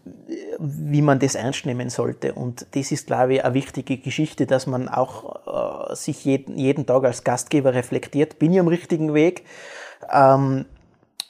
wie 0.60 1.02
man 1.02 1.20
das 1.20 1.34
ernst 1.34 1.66
nehmen 1.66 1.90
sollte. 1.90 2.34
Und 2.34 2.68
das 2.76 2.92
ist, 2.92 3.08
glaube 3.08 3.36
ich, 3.36 3.44
eine 3.44 3.56
wichtige 3.56 3.98
Geschichte, 3.98 4.46
dass 4.46 4.68
man 4.68 4.88
auch 4.88 5.92
äh, 5.92 5.96
sich 5.96 6.26
jeden, 6.26 6.58
jeden 6.58 6.86
Tag 6.86 7.04
als 7.06 7.24
Gastgeber 7.24 7.74
reflektiert. 7.74 8.38
Bin 8.38 8.54
ich 8.54 8.60
am 8.60 8.68
richtigen 8.68 9.16
Weg? 9.16 9.46
Ähm, 10.12 10.66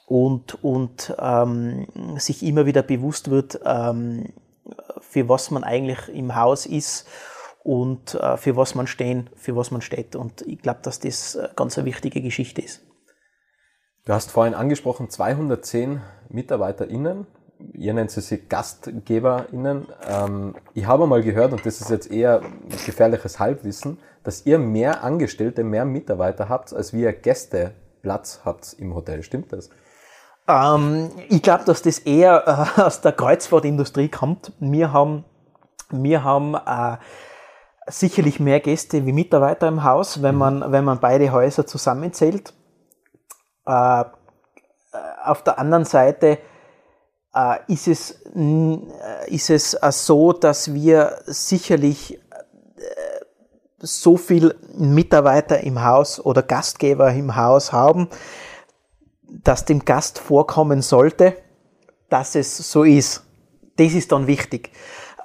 und, 0.05 0.63
und 0.63 1.15
ähm, 1.19 1.87
sich 2.17 2.43
immer 2.43 2.65
wieder 2.65 2.83
bewusst 2.83 3.29
wird, 3.29 3.59
ähm, 3.65 4.33
für 4.99 5.29
was 5.29 5.51
man 5.51 5.63
eigentlich 5.63 6.09
im 6.13 6.35
Haus 6.35 6.65
ist 6.65 7.07
und 7.63 8.15
äh, 8.15 8.37
für 8.37 8.55
was 8.55 8.75
man 8.75 8.87
stehen, 8.87 9.29
für 9.35 9.55
was 9.55 9.71
man 9.71 9.81
steht. 9.81 10.15
Und 10.15 10.41
ich 10.43 10.61
glaube, 10.61 10.79
dass 10.83 10.99
das 10.99 11.35
äh, 11.35 11.49
ganz 11.55 11.77
eine 11.77 11.85
wichtige 11.85 12.21
Geschichte 12.21 12.61
ist. 12.61 12.81
Du 14.05 14.13
hast 14.13 14.31
vorhin 14.31 14.53
angesprochen, 14.53 15.09
210 15.09 16.01
MitarbeiterInnen. 16.29 17.25
Ihr 17.71 17.93
nennt 17.93 18.11
sie 18.11 18.37
GastgeberInnen. 18.37 19.87
Ähm, 20.05 20.55
ich 20.73 20.85
habe 20.85 21.07
mal 21.07 21.23
gehört, 21.23 21.53
und 21.53 21.65
das 21.65 21.79
ist 21.79 21.89
jetzt 21.89 22.11
eher 22.11 22.41
gefährliches 22.85 23.39
Halbwissen, 23.39 23.99
dass 24.23 24.45
ihr 24.45 24.59
mehr 24.59 25.03
Angestellte, 25.03 25.63
mehr 25.63 25.85
Mitarbeiter 25.85 26.49
habt, 26.49 26.73
als 26.73 26.91
wir 26.91 27.13
Gästeplatz 27.13 28.41
habt 28.43 28.73
im 28.73 28.93
Hotel. 28.93 29.23
Stimmt 29.23 29.53
das? 29.53 29.69
Ähm, 30.47 31.11
ich 31.29 31.41
glaube, 31.41 31.63
dass 31.65 31.81
das 31.81 31.99
eher 31.99 32.69
äh, 32.77 32.81
aus 32.81 33.01
der 33.01 33.13
Kreuzfahrtindustrie 33.13 34.09
kommt. 34.09 34.51
Wir 34.59 34.91
haben, 34.91 35.25
wir 35.89 36.23
haben 36.23 36.55
äh, 36.55 36.97
sicherlich 37.87 38.39
mehr 38.39 38.59
Gäste 38.59 39.05
wie 39.05 39.13
Mitarbeiter 39.13 39.67
im 39.67 39.83
Haus, 39.83 40.21
wenn 40.21 40.35
man, 40.35 40.71
wenn 40.71 40.83
man 40.85 40.99
beide 40.99 41.31
Häuser 41.31 41.65
zusammenzählt. 41.65 42.53
Äh, 43.65 44.03
auf 45.23 45.43
der 45.43 45.57
anderen 45.59 45.85
Seite 45.85 46.39
äh, 47.33 47.57
ist 47.67 47.87
es, 47.87 48.21
äh, 48.35 48.77
ist 49.27 49.49
es 49.49 49.73
äh, 49.73 49.91
so, 49.91 50.33
dass 50.33 50.73
wir 50.73 51.17
sicherlich 51.25 52.15
äh, 52.15 52.19
so 53.79 54.17
viel 54.17 54.55
Mitarbeiter 54.75 55.61
im 55.61 55.83
Haus 55.83 56.23
oder 56.23 56.43
Gastgeber 56.43 57.11
im 57.11 57.35
Haus 57.35 57.73
haben, 57.73 58.07
dass 59.41 59.65
dem 59.65 59.83
Gast 59.83 60.19
vorkommen 60.19 60.81
sollte, 60.81 61.35
dass 62.09 62.35
es 62.35 62.57
so 62.57 62.83
ist. 62.83 63.23
Das 63.77 63.93
ist 63.93 64.11
dann 64.11 64.27
wichtig. 64.27 64.71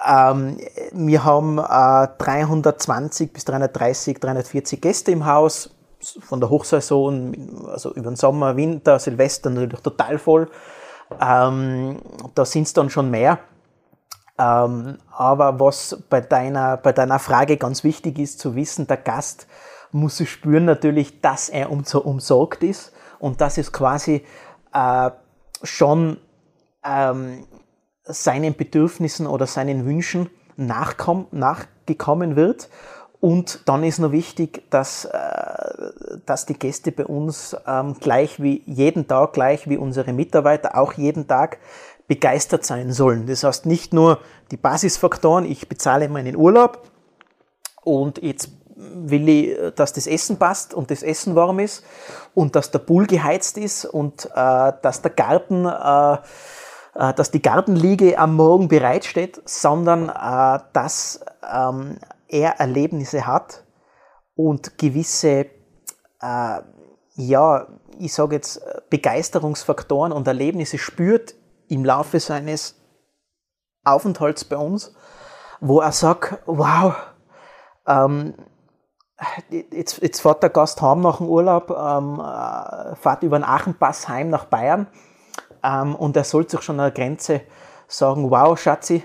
Ähm, 0.05 0.57
wir 0.91 1.23
haben 1.23 1.59
äh, 1.59 2.07
320 2.17 3.31
bis 3.31 3.45
330, 3.45 4.19
340 4.19 4.81
Gäste 4.81 5.11
im 5.11 5.25
Haus, 5.25 5.75
von 6.21 6.39
der 6.39 6.49
Hochsaison, 6.49 7.67
also 7.67 7.93
über 7.93 8.09
den 8.09 8.15
Sommer, 8.15 8.55
Winter, 8.55 8.99
Silvester 8.99 9.49
natürlich 9.49 9.81
total 9.81 10.17
voll. 10.17 10.49
Ähm, 11.21 11.99
da 12.33 12.45
sind 12.45 12.63
es 12.63 12.73
dann 12.73 12.89
schon 12.89 13.11
mehr. 13.11 13.39
Ähm, 14.39 14.97
aber 15.11 15.59
was 15.59 16.01
bei 16.09 16.21
deiner, 16.21 16.77
bei 16.77 16.93
deiner 16.93 17.19
Frage 17.19 17.57
ganz 17.57 17.83
wichtig 17.83 18.17
ist 18.17 18.39
zu 18.39 18.55
wissen, 18.55 18.87
der 18.87 18.97
Gast 18.97 19.47
muss 19.91 20.25
spüren 20.25 20.65
natürlich, 20.65 21.19
dass 21.19 21.49
er 21.49 21.69
umsorgt 21.69 22.63
ist 22.63 22.93
und 23.19 23.41
dass 23.41 23.57
es 23.57 23.71
quasi 23.71 24.23
äh, 24.73 25.11
schon 25.63 26.17
ähm, 26.83 27.45
seinen 28.03 28.55
Bedürfnissen 28.55 29.27
oder 29.27 29.45
seinen 29.47 29.85
Wünschen 29.85 30.29
nachgekommen 30.57 32.35
wird. 32.35 32.69
Und 33.21 33.67
dann 33.67 33.83
ist 33.83 33.99
noch 33.99 34.13
wichtig, 34.13 34.63
dass, 34.69 35.05
äh, 35.05 35.19
dass 36.25 36.45
die 36.45 36.57
Gäste 36.57 36.91
bei 36.91 37.05
uns 37.05 37.55
ähm, 37.67 37.95
gleich 37.99 38.41
wie 38.41 38.63
jeden 38.65 39.07
Tag, 39.07 39.33
gleich 39.33 39.69
wie 39.69 39.77
unsere 39.77 40.13
Mitarbeiter 40.13 40.77
auch 40.77 40.93
jeden 40.93 41.27
Tag 41.27 41.57
begeistert 42.07 42.65
sein 42.65 42.91
sollen. 42.91 43.27
Das 43.27 43.43
heißt 43.43 43.65
nicht 43.65 43.93
nur 43.93 44.19
die 44.51 44.57
Basisfaktoren, 44.57 45.45
ich 45.45 45.67
bezahle 45.67 46.09
meinen 46.09 46.35
Urlaub 46.35 46.89
und 47.83 48.21
jetzt 48.23 48.49
will 48.79 49.27
ich, 49.27 49.75
dass 49.75 49.93
das 49.93 50.07
Essen 50.07 50.37
passt 50.37 50.73
und 50.73 50.89
das 50.89 51.03
Essen 51.03 51.35
warm 51.35 51.59
ist 51.59 51.83
und 52.33 52.55
dass 52.55 52.71
der 52.71 52.79
Pool 52.79 53.07
geheizt 53.07 53.57
ist 53.57 53.85
und 53.85 54.25
äh, 54.25 54.73
dass 54.81 55.01
der 55.01 55.11
Garten 55.11 55.65
äh, 55.65 56.17
äh, 56.95 57.13
dass 57.13 57.31
die 57.31 57.41
Gartenliege 57.41 58.17
am 58.17 58.35
Morgen 58.35 58.67
bereitsteht, 58.67 59.41
sondern 59.45 60.09
äh, 60.09 60.59
dass 60.73 61.21
ähm, 61.49 61.97
er 62.27 62.59
Erlebnisse 62.59 63.25
hat 63.25 63.63
und 64.35 64.77
gewisse, 64.77 65.47
äh, 66.21 66.59
ja, 67.15 67.67
ich 67.97 68.13
sage 68.13 68.35
jetzt, 68.35 68.61
Begeisterungsfaktoren 68.89 70.11
und 70.11 70.27
Erlebnisse 70.27 70.77
spürt 70.77 71.35
im 71.67 71.85
Laufe 71.85 72.19
seines 72.19 72.75
Aufenthalts 73.83 74.45
bei 74.45 74.57
uns, 74.57 74.93
wo 75.59 75.81
er 75.81 75.91
sagt, 75.91 76.39
wow, 76.45 76.95
ähm, 77.87 78.33
jetzt, 79.49 80.01
jetzt 80.01 80.21
fährt 80.21 80.43
der 80.43 80.49
Gast 80.49 80.81
heim 80.81 81.01
nach 81.01 81.17
dem 81.17 81.27
Urlaub, 81.27 81.69
ähm, 81.71 82.21
fährt 83.01 83.23
über 83.23 83.37
den 83.37 83.43
Aachenpass 83.43 84.07
heim 84.07 84.29
nach 84.29 84.45
Bayern 84.45 84.87
ähm, 85.63 85.95
und 85.95 86.15
er 86.15 86.23
sollte 86.23 86.51
sich 86.51 86.61
schon 86.61 86.79
an 86.79 86.85
der 86.85 87.03
Grenze 87.03 87.41
sagen, 87.87 88.29
wow, 88.29 88.57
Schatzi, 88.57 89.03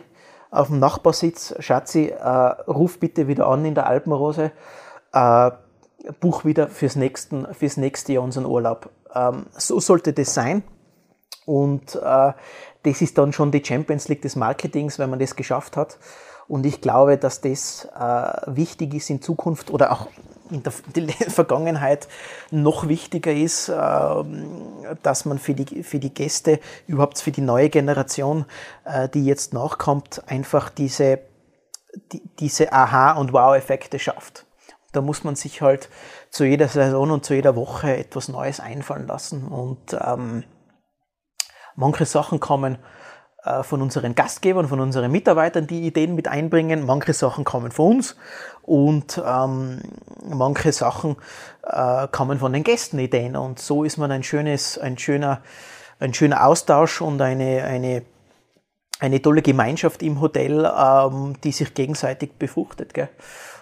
auf 0.51 0.69
dem 0.69 0.79
Nachbarsitz, 0.79 1.55
Schatzi, 1.59 2.07
äh, 2.07 2.29
ruf 2.29 3.01
bitte 3.01 3.27
wieder 3.27 3.49
an 3.49 3.65
in 3.65 3.75
der 3.75 3.87
Alpenrose, 3.87 4.53
äh, 5.13 5.51
buch 6.21 6.45
wieder 6.45 6.69
fürs, 6.69 6.97
nächsten, 6.97 7.53
fürs 7.55 7.77
nächste 7.77 8.13
Jahr 8.13 8.23
unseren 8.23 8.47
Urlaub. 8.47 8.91
Ähm, 9.15 9.47
so 9.53 9.81
sollte 9.81 10.13
das 10.13 10.35
sein. 10.35 10.63
Und 11.47 11.97
äh, 11.97 12.33
das 12.83 13.03
ist 13.03 13.19
dann 13.19 13.33
schon 13.33 13.51
die 13.51 13.65
Champions 13.65 14.09
League 14.09 14.23
des 14.23 14.37
Marketings, 14.37 14.99
wenn 14.99 15.11
man 15.11 15.19
das 15.19 15.37
geschafft 15.37 15.77
hat. 15.77 15.99
Und 16.47 16.67
ich 16.67 16.81
glaube, 16.81 17.17
dass 17.17 17.41
das 17.41 17.89
äh, 17.99 18.01
wichtig 18.47 18.95
ist 18.95 19.11
in 19.11 19.23
Zukunft 19.23 19.71
oder 19.71 19.93
auch 19.93 20.09
in 20.51 20.63
der, 20.63 20.73
Vergangenheit 21.31 22.09
noch 22.51 22.89
wichtiger 22.89 23.33
ist, 23.33 23.69
äh, 23.69 24.25
dass 25.03 25.25
man 25.25 25.39
für 25.39 25.55
die, 25.55 25.83
für 25.83 25.99
die 25.99 26.13
Gäste, 26.13 26.61
überhaupt 26.87 27.19
für 27.19 27.33
die 27.33 27.41
neue 27.41 27.71
Generation, 27.71 28.45
äh, 28.85 29.09
die 29.09 29.25
jetzt 29.25 29.55
nachkommt, 29.55 30.23
einfach 30.27 30.69
diese, 30.71 31.21
die, 32.13 32.23
diese 32.39 32.73
Aha- 32.73 33.13
und 33.13 33.33
Wow-Effekte 33.33 33.99
schafft. 33.99 34.47
Da 34.93 35.01
muss 35.01 35.25
man 35.25 35.35
sich 35.35 35.61
halt 35.61 35.89
zu 36.31 36.45
jeder 36.45 36.69
Saison 36.69 37.11
und 37.11 37.25
zu 37.25 37.35
jeder 37.35 37.57
Woche 37.57 37.97
etwas 37.97 38.29
Neues 38.29 38.61
einfallen 38.61 39.09
lassen. 39.09 39.49
Und 39.49 39.97
ähm, 40.01 40.45
manche 41.75 42.05
Sachen 42.05 42.39
kommen 42.39 42.79
von 43.63 43.83
unseren 43.83 44.15
Gastgebern, 44.15 44.69
von 44.69 44.81
unseren 44.81 45.11
Mitarbeitern, 45.13 45.67
die 45.67 45.87
Ideen 45.87 46.15
mit 46.15 46.29
einbringen. 46.29 46.87
Manche 46.87 47.13
Sachen 47.13 47.45
kommen 47.45 47.71
von 47.71 47.97
uns 47.97 48.17
und 48.63 49.23
ähm, 49.25 49.81
manche 50.27 50.73
Sachen 50.73 51.17
äh, 51.63 52.09
kommen 52.09 52.39
von 52.39 52.53
den 52.53 52.65
Gästen 52.65 52.99
Ideen. 52.99 53.37
Und 53.37 53.59
so 53.59 53.85
ist 53.85 53.99
man 53.99 54.11
ein 54.11 54.23
schönes, 54.23 54.79
ein 54.79 54.97
schöner, 54.97 55.43
ein 56.01 56.15
schöner 56.15 56.47
Austausch 56.47 57.03
und 57.03 57.21
eine, 57.21 57.65
eine, 57.65 58.03
eine 59.01 59.21
tolle 59.21 59.43
Gemeinschaft 59.43 60.03
im 60.03 60.21
Hotel, 60.21 60.65
ähm, 60.65 61.35
die 61.45 61.53
sich 61.53 61.75
gegenseitig 61.75 62.39
befruchtet. 62.39 62.95
Gell? 62.95 63.11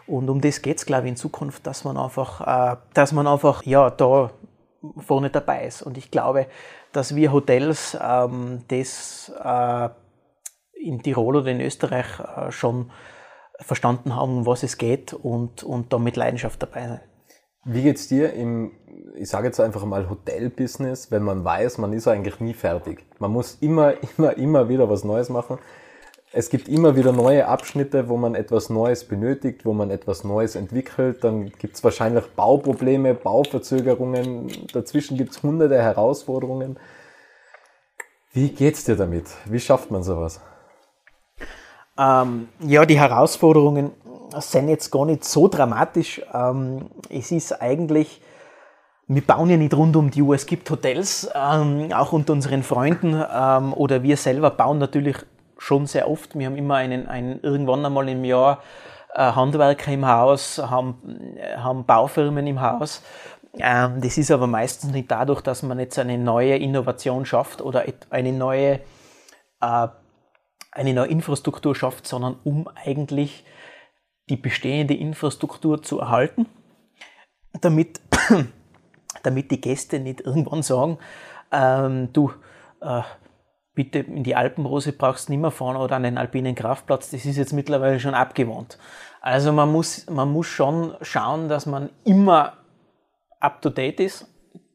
Und 0.06 0.28
um 0.30 0.40
das 0.40 0.62
geht's, 0.62 0.86
glaube 0.86 1.04
ich, 1.04 1.10
in 1.10 1.16
Zukunft, 1.16 1.66
dass 1.66 1.84
man 1.84 1.96
einfach, 1.96 2.72
äh, 2.72 2.76
dass 2.94 3.12
man 3.12 3.26
einfach, 3.26 3.64
ja, 3.64 3.90
da 3.90 4.30
vorne 4.98 5.30
dabei 5.30 5.66
ist. 5.66 5.82
Und 5.82 5.96
ich 5.96 6.10
glaube, 6.10 6.46
dass 6.92 7.14
wir 7.14 7.33
Hotels 7.33 7.96
ähm, 8.00 8.61
das 8.68 9.33
äh, 9.42 9.88
in 10.74 11.02
Tirol 11.02 11.37
oder 11.37 11.50
in 11.50 11.61
Österreich 11.61 12.07
äh, 12.20 12.50
schon 12.50 12.90
verstanden 13.59 14.16
haben, 14.16 14.38
um 14.38 14.46
was 14.46 14.62
es 14.62 14.78
geht 14.78 15.12
und, 15.12 15.62
und 15.62 15.92
da 15.92 15.98
mit 15.98 16.16
Leidenschaft 16.16 16.62
dabei 16.62 16.88
sein. 16.88 17.00
Wie 17.64 17.83
geht's 17.83 18.09
dir 18.09 18.33
im, 18.33 18.72
ich 19.14 19.28
sage 19.28 19.46
jetzt 19.46 19.61
einfach 19.61 19.85
mal 19.85 20.11
Hotelbusiness, 20.11 21.12
wenn 21.12 21.22
man 21.22 21.44
weiß, 21.44 21.78
man 21.78 21.92
ist 21.92 22.09
eigentlich 22.09 22.40
nie 22.40 22.55
fertig. 22.55 23.05
Man 23.18 23.31
muss 23.31 23.59
immer, 23.61 23.94
immer, 24.18 24.37
immer 24.37 24.68
wieder 24.68 24.90
was 24.90 25.05
Neues 25.05 25.28
machen 25.28 25.59
es 26.34 26.48
gibt 26.48 26.68
immer 26.68 26.96
wieder 26.96 27.12
neue 27.12 27.46
Abschnitte, 27.46 28.08
wo 28.08 28.16
man 28.16 28.34
etwas 28.34 28.70
Neues 28.70 29.04
benötigt, 29.04 29.66
wo 29.66 29.74
man 29.74 29.90
etwas 29.90 30.24
Neues 30.24 30.56
entwickelt. 30.56 31.22
Dann 31.22 31.50
gibt 31.58 31.76
es 31.76 31.84
wahrscheinlich 31.84 32.24
Bauprobleme, 32.34 33.14
Bauverzögerungen. 33.14 34.50
Dazwischen 34.72 35.18
gibt 35.18 35.32
es 35.32 35.42
hunderte 35.42 35.80
Herausforderungen. 35.80 36.78
Wie 38.32 38.48
geht's 38.48 38.84
dir 38.84 38.96
damit? 38.96 39.26
Wie 39.44 39.60
schafft 39.60 39.90
man 39.90 40.02
sowas? 40.02 40.40
Ähm, 41.98 42.48
ja, 42.60 42.86
die 42.86 42.98
Herausforderungen 42.98 43.90
sind 44.38 44.70
jetzt 44.70 44.90
gar 44.90 45.04
nicht 45.04 45.24
so 45.24 45.48
dramatisch. 45.48 46.22
Ähm, 46.32 46.86
es 47.10 47.30
ist 47.30 47.60
eigentlich, 47.60 48.22
wir 49.06 49.20
bauen 49.20 49.50
ja 49.50 49.58
nicht 49.58 49.74
rund 49.74 49.96
um 49.96 50.10
die 50.10 50.22
Uhr. 50.22 50.34
Es 50.34 50.46
gibt 50.46 50.70
Hotels, 50.70 51.28
ähm, 51.34 51.92
auch 51.92 52.12
unter 52.12 52.32
unseren 52.32 52.62
Freunden 52.62 53.22
ähm, 53.30 53.74
oder 53.74 54.02
wir 54.02 54.16
selber 54.16 54.48
bauen 54.48 54.78
natürlich 54.78 55.18
schon 55.62 55.87
sehr 55.87 56.11
oft. 56.11 56.37
Wir 56.37 56.46
haben 56.46 56.57
immer 56.57 56.75
einen, 56.75 57.07
einen 57.07 57.40
irgendwann 57.40 57.87
einmal 57.87 58.09
im 58.09 58.25
Jahr 58.25 58.62
äh, 59.14 59.20
Handwerker 59.20 59.92
im 59.92 60.07
Haus, 60.07 60.59
haben, 60.59 61.37
haben 61.57 61.87
Baufirmen 61.87 62.46
im 62.48 62.61
Haus. 62.61 63.03
Ähm, 63.59 64.01
das 64.01 64.18
ist 64.18 64.33
aber 64.33 64.48
meistens 64.48 64.92
nicht 64.92 65.11
dadurch, 65.11 65.40
dass 65.40 65.62
man 65.62 65.79
jetzt 65.79 65.98
eine 66.01 66.18
neue 66.18 66.57
Innovation 66.57 67.25
schafft 67.25 67.62
oder 67.62 67.85
eine 68.11 68.33
neue, 68.33 68.81
äh, 69.61 69.88
eine 70.72 70.94
neue 70.94 71.09
Infrastruktur 71.09 71.77
schafft, 71.77 72.09
sondern 72.09 72.37
um 72.42 72.68
eigentlich 72.75 73.44
die 74.29 74.37
bestehende 74.37 74.94
Infrastruktur 74.94 75.81
zu 75.83 76.01
erhalten, 76.01 76.46
damit, 77.61 78.01
damit 79.22 79.53
die 79.53 79.61
Gäste 79.61 80.01
nicht 80.01 80.22
irgendwann 80.22 80.62
sagen, 80.62 80.98
ähm, 81.53 82.12
du, 82.12 82.33
äh, 82.81 83.03
bitte 83.74 84.00
in 84.00 84.22
die 84.22 84.37
Alpenrose 84.37 84.92
brauchst 84.92 85.28
du 85.28 85.32
nicht 85.32 85.40
mehr 85.40 85.50
fahren 85.50 85.76
oder 85.76 85.96
an 85.96 86.02
den 86.02 86.18
alpinen 86.18 86.54
Kraftplatz, 86.54 87.11
das 87.11 87.24
ist 87.24 87.37
jetzt 87.37 87.52
mittlerweile 87.52 87.98
schon 88.00 88.14
abgewohnt. 88.14 88.78
Also 89.20 89.52
man 89.52 89.70
muss, 89.70 90.08
man 90.11 90.30
muss 90.30 90.46
schon 90.46 90.94
schauen, 91.00 91.48
dass 91.48 91.66
man 91.66 91.90
immer 92.04 92.54
up-to-date 93.40 94.00
ist, 94.00 94.26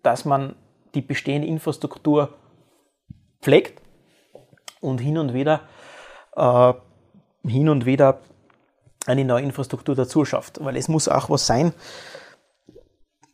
dass 0.03 0.25
man 0.25 0.55
die 0.95 1.01
bestehende 1.01 1.47
Infrastruktur 1.47 2.33
pflegt 3.41 3.81
und 4.81 4.99
hin 4.99 5.17
und 5.17 5.33
wieder, 5.33 5.61
äh, 6.35 6.73
hin 7.45 7.69
und 7.69 7.85
wieder 7.85 8.19
eine 9.05 9.25
neue 9.25 9.43
Infrastruktur 9.43 9.95
dazu 9.95 10.25
schafft. 10.25 10.63
Weil 10.63 10.75
es 10.75 10.87
muss 10.87 11.07
auch 11.07 11.29
was 11.29 11.45
sein, 11.45 11.73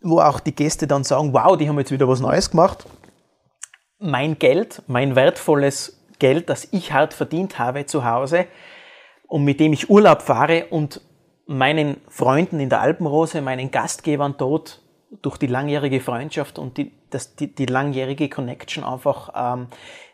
wo 0.02 0.20
auch 0.20 0.40
die 0.40 0.54
Gäste 0.54 0.88
dann 0.88 1.04
sagen, 1.04 1.34
wow, 1.34 1.58
die 1.58 1.70
haben 1.70 1.80
jetzt 1.80 1.92
wieder 1.92 2.08
was 2.08 2.20
Neues 2.20 2.52
gemacht. 2.52 2.86
Mein 4.06 4.38
Geld, 4.38 4.82
mein 4.88 5.16
wertvolles 5.16 6.06
Geld, 6.20 6.50
das 6.50 6.68
ich 6.74 6.92
hart 6.92 7.14
verdient 7.14 7.58
habe 7.58 7.86
zu 7.86 8.04
Hause 8.04 8.48
und 9.28 9.46
mit 9.46 9.62
dem 9.62 9.72
ich 9.72 9.90
Urlaub 9.90 10.22
fahre 10.22 10.66
und 10.72 11.00
meinen 11.46 12.02
Freunden 12.10 12.60
in 12.60 12.68
der 12.68 12.82
Alpenrose, 12.82 13.42
meinen 13.42 13.72
Gastgebern 13.72 14.36
dort 14.38 14.82
durch 15.22 15.38
die 15.38 15.48
langjährige 15.48 16.02
Freundschaft 16.02 16.60
und 16.60 16.78
die, 16.78 16.92
das, 17.12 17.38
die, 17.38 17.56
die 17.56 17.66
langjährige 17.66 18.28
Connection 18.28 18.84
einfach 18.84 19.32
ähm, 19.36 19.68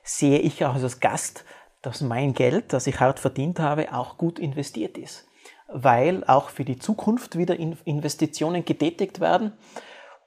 sehe 0.03 0.37
ich 0.37 0.63
auch 0.63 0.75
als 0.75 0.99
Gast, 0.99 1.43
dass 1.81 2.01
mein 2.01 2.35
Geld, 2.35 2.73
das 2.73 2.85
ich 2.85 2.99
hart 2.99 3.19
verdient 3.19 3.59
habe, 3.59 3.91
auch 3.91 4.19
gut 4.19 4.37
investiert 4.37 4.99
ist. 4.99 5.27
Weil 5.67 6.23
auch 6.25 6.49
für 6.49 6.63
die 6.63 6.77
Zukunft 6.77 7.39
wieder 7.39 7.57
Investitionen 7.57 8.65
getätigt 8.65 9.19
werden 9.19 9.53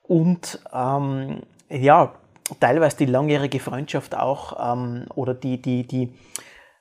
und 0.02 0.58
ähm, 0.74 1.42
ja, 1.68 2.14
teilweise 2.60 2.96
die 2.98 3.06
langjährige 3.06 3.60
Freundschaft 3.60 4.14
auch 4.14 4.74
ähm, 4.74 5.06
oder 5.14 5.34
die, 5.34 5.60
die, 5.60 5.86
die, 5.86 6.12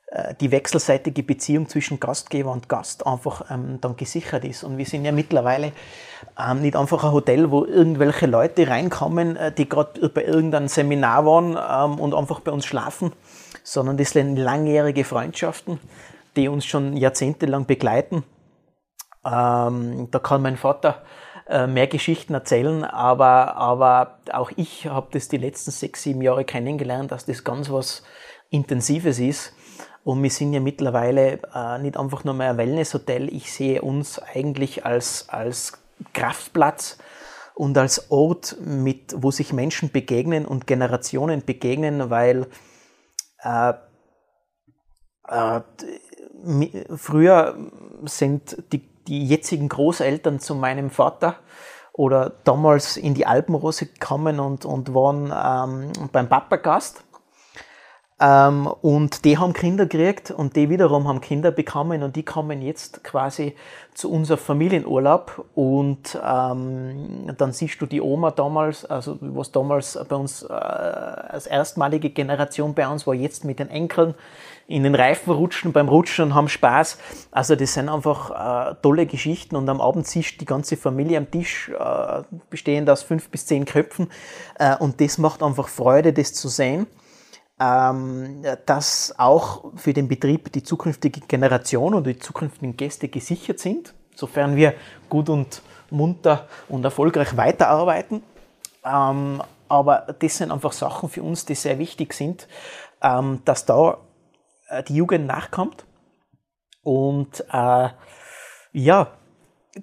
äh, 0.06 0.34
die 0.40 0.50
wechselseitige 0.50 1.22
Beziehung 1.22 1.68
zwischen 1.68 2.00
Gastgeber 2.00 2.52
und 2.52 2.68
Gast 2.68 3.06
einfach 3.06 3.50
ähm, 3.50 3.78
dann 3.80 3.96
gesichert 3.96 4.44
ist. 4.44 4.64
Und 4.64 4.78
wir 4.78 4.86
sind 4.86 5.04
ja 5.04 5.12
mittlerweile 5.12 5.72
ähm, 6.38 6.62
nicht 6.62 6.76
einfach 6.76 7.04
ein 7.04 7.12
Hotel, 7.12 7.50
wo 7.50 7.64
irgendwelche 7.64 8.26
Leute 8.26 8.68
reinkommen, 8.68 9.36
äh, 9.36 9.52
die 9.52 9.68
gerade 9.68 10.08
bei 10.08 10.24
irgendeinem 10.24 10.68
Seminar 10.68 11.24
waren 11.26 11.92
ähm, 11.92 12.00
und 12.00 12.14
einfach 12.14 12.40
bei 12.40 12.52
uns 12.52 12.66
schlafen, 12.66 13.12
sondern 13.62 13.96
das 13.96 14.10
sind 14.10 14.36
langjährige 14.36 15.04
Freundschaften, 15.04 15.78
die 16.36 16.48
uns 16.48 16.64
schon 16.64 16.96
jahrzehntelang 16.96 17.66
begleiten 17.66 18.24
ähm, 19.24 20.08
da 20.10 20.18
kann 20.18 20.42
mein 20.42 20.56
Vater 20.56 21.02
mehr 21.48 21.86
Geschichten 21.88 22.34
erzählen, 22.34 22.84
aber, 22.84 23.56
aber 23.56 24.18
auch 24.32 24.50
ich 24.56 24.86
habe 24.86 25.08
das 25.12 25.28
die 25.28 25.38
letzten 25.38 25.70
sechs, 25.70 26.02
sieben 26.02 26.22
Jahre 26.22 26.44
kennengelernt, 26.44 27.10
dass 27.10 27.26
das 27.26 27.44
ganz 27.44 27.70
was 27.70 28.04
Intensives 28.50 29.18
ist. 29.18 29.54
Und 30.04 30.22
wir 30.22 30.30
sind 30.30 30.52
ja 30.52 30.60
mittlerweile 30.60 31.40
äh, 31.54 31.78
nicht 31.78 31.96
einfach 31.96 32.24
nur 32.24 32.34
mehr 32.34 32.50
ein 32.50 32.58
Wellnesshotel. 32.58 33.32
Ich 33.32 33.52
sehe 33.52 33.82
uns 33.82 34.18
eigentlich 34.18 34.84
als, 34.84 35.28
als 35.28 35.74
Kraftplatz 36.12 36.98
und 37.54 37.78
als 37.78 38.10
Ort, 38.10 38.56
mit, 38.60 39.14
wo 39.16 39.30
sich 39.30 39.52
Menschen 39.52 39.90
begegnen 39.90 40.46
und 40.46 40.66
Generationen 40.66 41.44
begegnen, 41.44 42.10
weil 42.10 42.46
äh, 43.42 43.74
äh, 45.28 45.60
früher 46.96 47.56
sind 48.04 48.56
die 48.72 48.91
die 49.06 49.26
jetzigen 49.26 49.68
Großeltern 49.68 50.40
zu 50.40 50.54
meinem 50.54 50.90
Vater 50.90 51.36
oder 51.92 52.32
damals 52.44 52.96
in 52.96 53.14
die 53.14 53.26
Alpenrose 53.26 53.86
gekommen 53.86 54.40
und, 54.40 54.64
und 54.64 54.94
waren 54.94 55.32
ähm, 55.34 56.08
beim 56.10 56.28
Papa 56.28 56.56
Gast. 56.56 57.04
Ähm, 58.22 58.68
und 58.82 59.24
die 59.24 59.36
haben 59.36 59.52
Kinder 59.52 59.86
gekriegt 59.86 60.30
und 60.30 60.54
die 60.54 60.70
wiederum 60.70 61.08
haben 61.08 61.20
Kinder 61.20 61.50
bekommen 61.50 62.04
und 62.04 62.14
die 62.14 62.22
kommen 62.22 62.62
jetzt 62.62 63.02
quasi 63.02 63.56
zu 63.94 64.12
unserem 64.12 64.38
Familienurlaub 64.38 65.44
und 65.56 66.16
ähm, 66.24 67.34
dann 67.36 67.52
siehst 67.52 67.80
du 67.80 67.86
die 67.86 68.00
Oma 68.00 68.30
damals, 68.30 68.84
also 68.84 69.18
was 69.20 69.50
damals 69.50 69.98
bei 70.08 70.14
uns 70.14 70.44
äh, 70.44 70.52
als 70.52 71.48
erstmalige 71.48 72.10
Generation 72.10 72.74
bei 72.74 72.86
uns 72.86 73.08
war, 73.08 73.14
jetzt 73.14 73.44
mit 73.44 73.58
den 73.58 73.70
Enkeln 73.70 74.14
in 74.72 74.82
den 74.82 74.94
Reifen 74.94 75.32
rutschen, 75.32 75.72
beim 75.72 75.88
Rutschen 75.88 76.26
und 76.26 76.34
haben 76.34 76.48
Spaß. 76.48 76.98
Also 77.30 77.56
das 77.56 77.74
sind 77.74 77.88
einfach 77.88 78.70
äh, 78.70 78.74
tolle 78.82 79.06
Geschichten 79.06 79.56
und 79.56 79.68
am 79.68 79.80
Abend 79.80 80.12
du 80.12 80.20
die 80.40 80.44
ganze 80.44 80.76
Familie 80.76 81.18
am 81.18 81.30
Tisch, 81.30 81.68
äh, 81.68 82.22
bestehend 82.50 82.88
aus 82.90 83.02
fünf 83.02 83.28
bis 83.28 83.46
zehn 83.46 83.64
Köpfen 83.64 84.10
äh, 84.58 84.76
und 84.76 85.00
das 85.00 85.18
macht 85.18 85.42
einfach 85.42 85.68
Freude, 85.68 86.12
das 86.12 86.32
zu 86.34 86.48
sehen 86.48 86.86
ähm, 87.62 88.42
dass 88.66 89.14
auch 89.18 89.72
für 89.76 89.92
den 89.92 90.08
Betrieb 90.08 90.52
die 90.52 90.62
zukünftige 90.62 91.20
Generation 91.20 91.94
und 91.94 92.06
die 92.06 92.18
zukünftigen 92.18 92.76
Gäste 92.76 93.08
gesichert 93.08 93.60
sind, 93.60 93.94
sofern 94.14 94.56
wir 94.56 94.74
gut 95.08 95.28
und 95.28 95.62
munter 95.90 96.48
und 96.68 96.84
erfolgreich 96.84 97.36
weiterarbeiten. 97.36 98.22
Ähm, 98.84 99.42
aber 99.68 100.06
das 100.18 100.38
sind 100.38 100.50
einfach 100.50 100.72
Sachen 100.72 101.08
für 101.08 101.22
uns, 101.22 101.44
die 101.44 101.54
sehr 101.54 101.78
wichtig 101.78 102.14
sind, 102.14 102.48
ähm, 103.00 103.40
dass 103.44 103.64
da 103.64 103.98
die 104.82 104.96
Jugend 104.96 105.26
nachkommt. 105.26 105.84
Und 106.82 107.44
äh, 107.52 107.88
ja, 108.72 109.08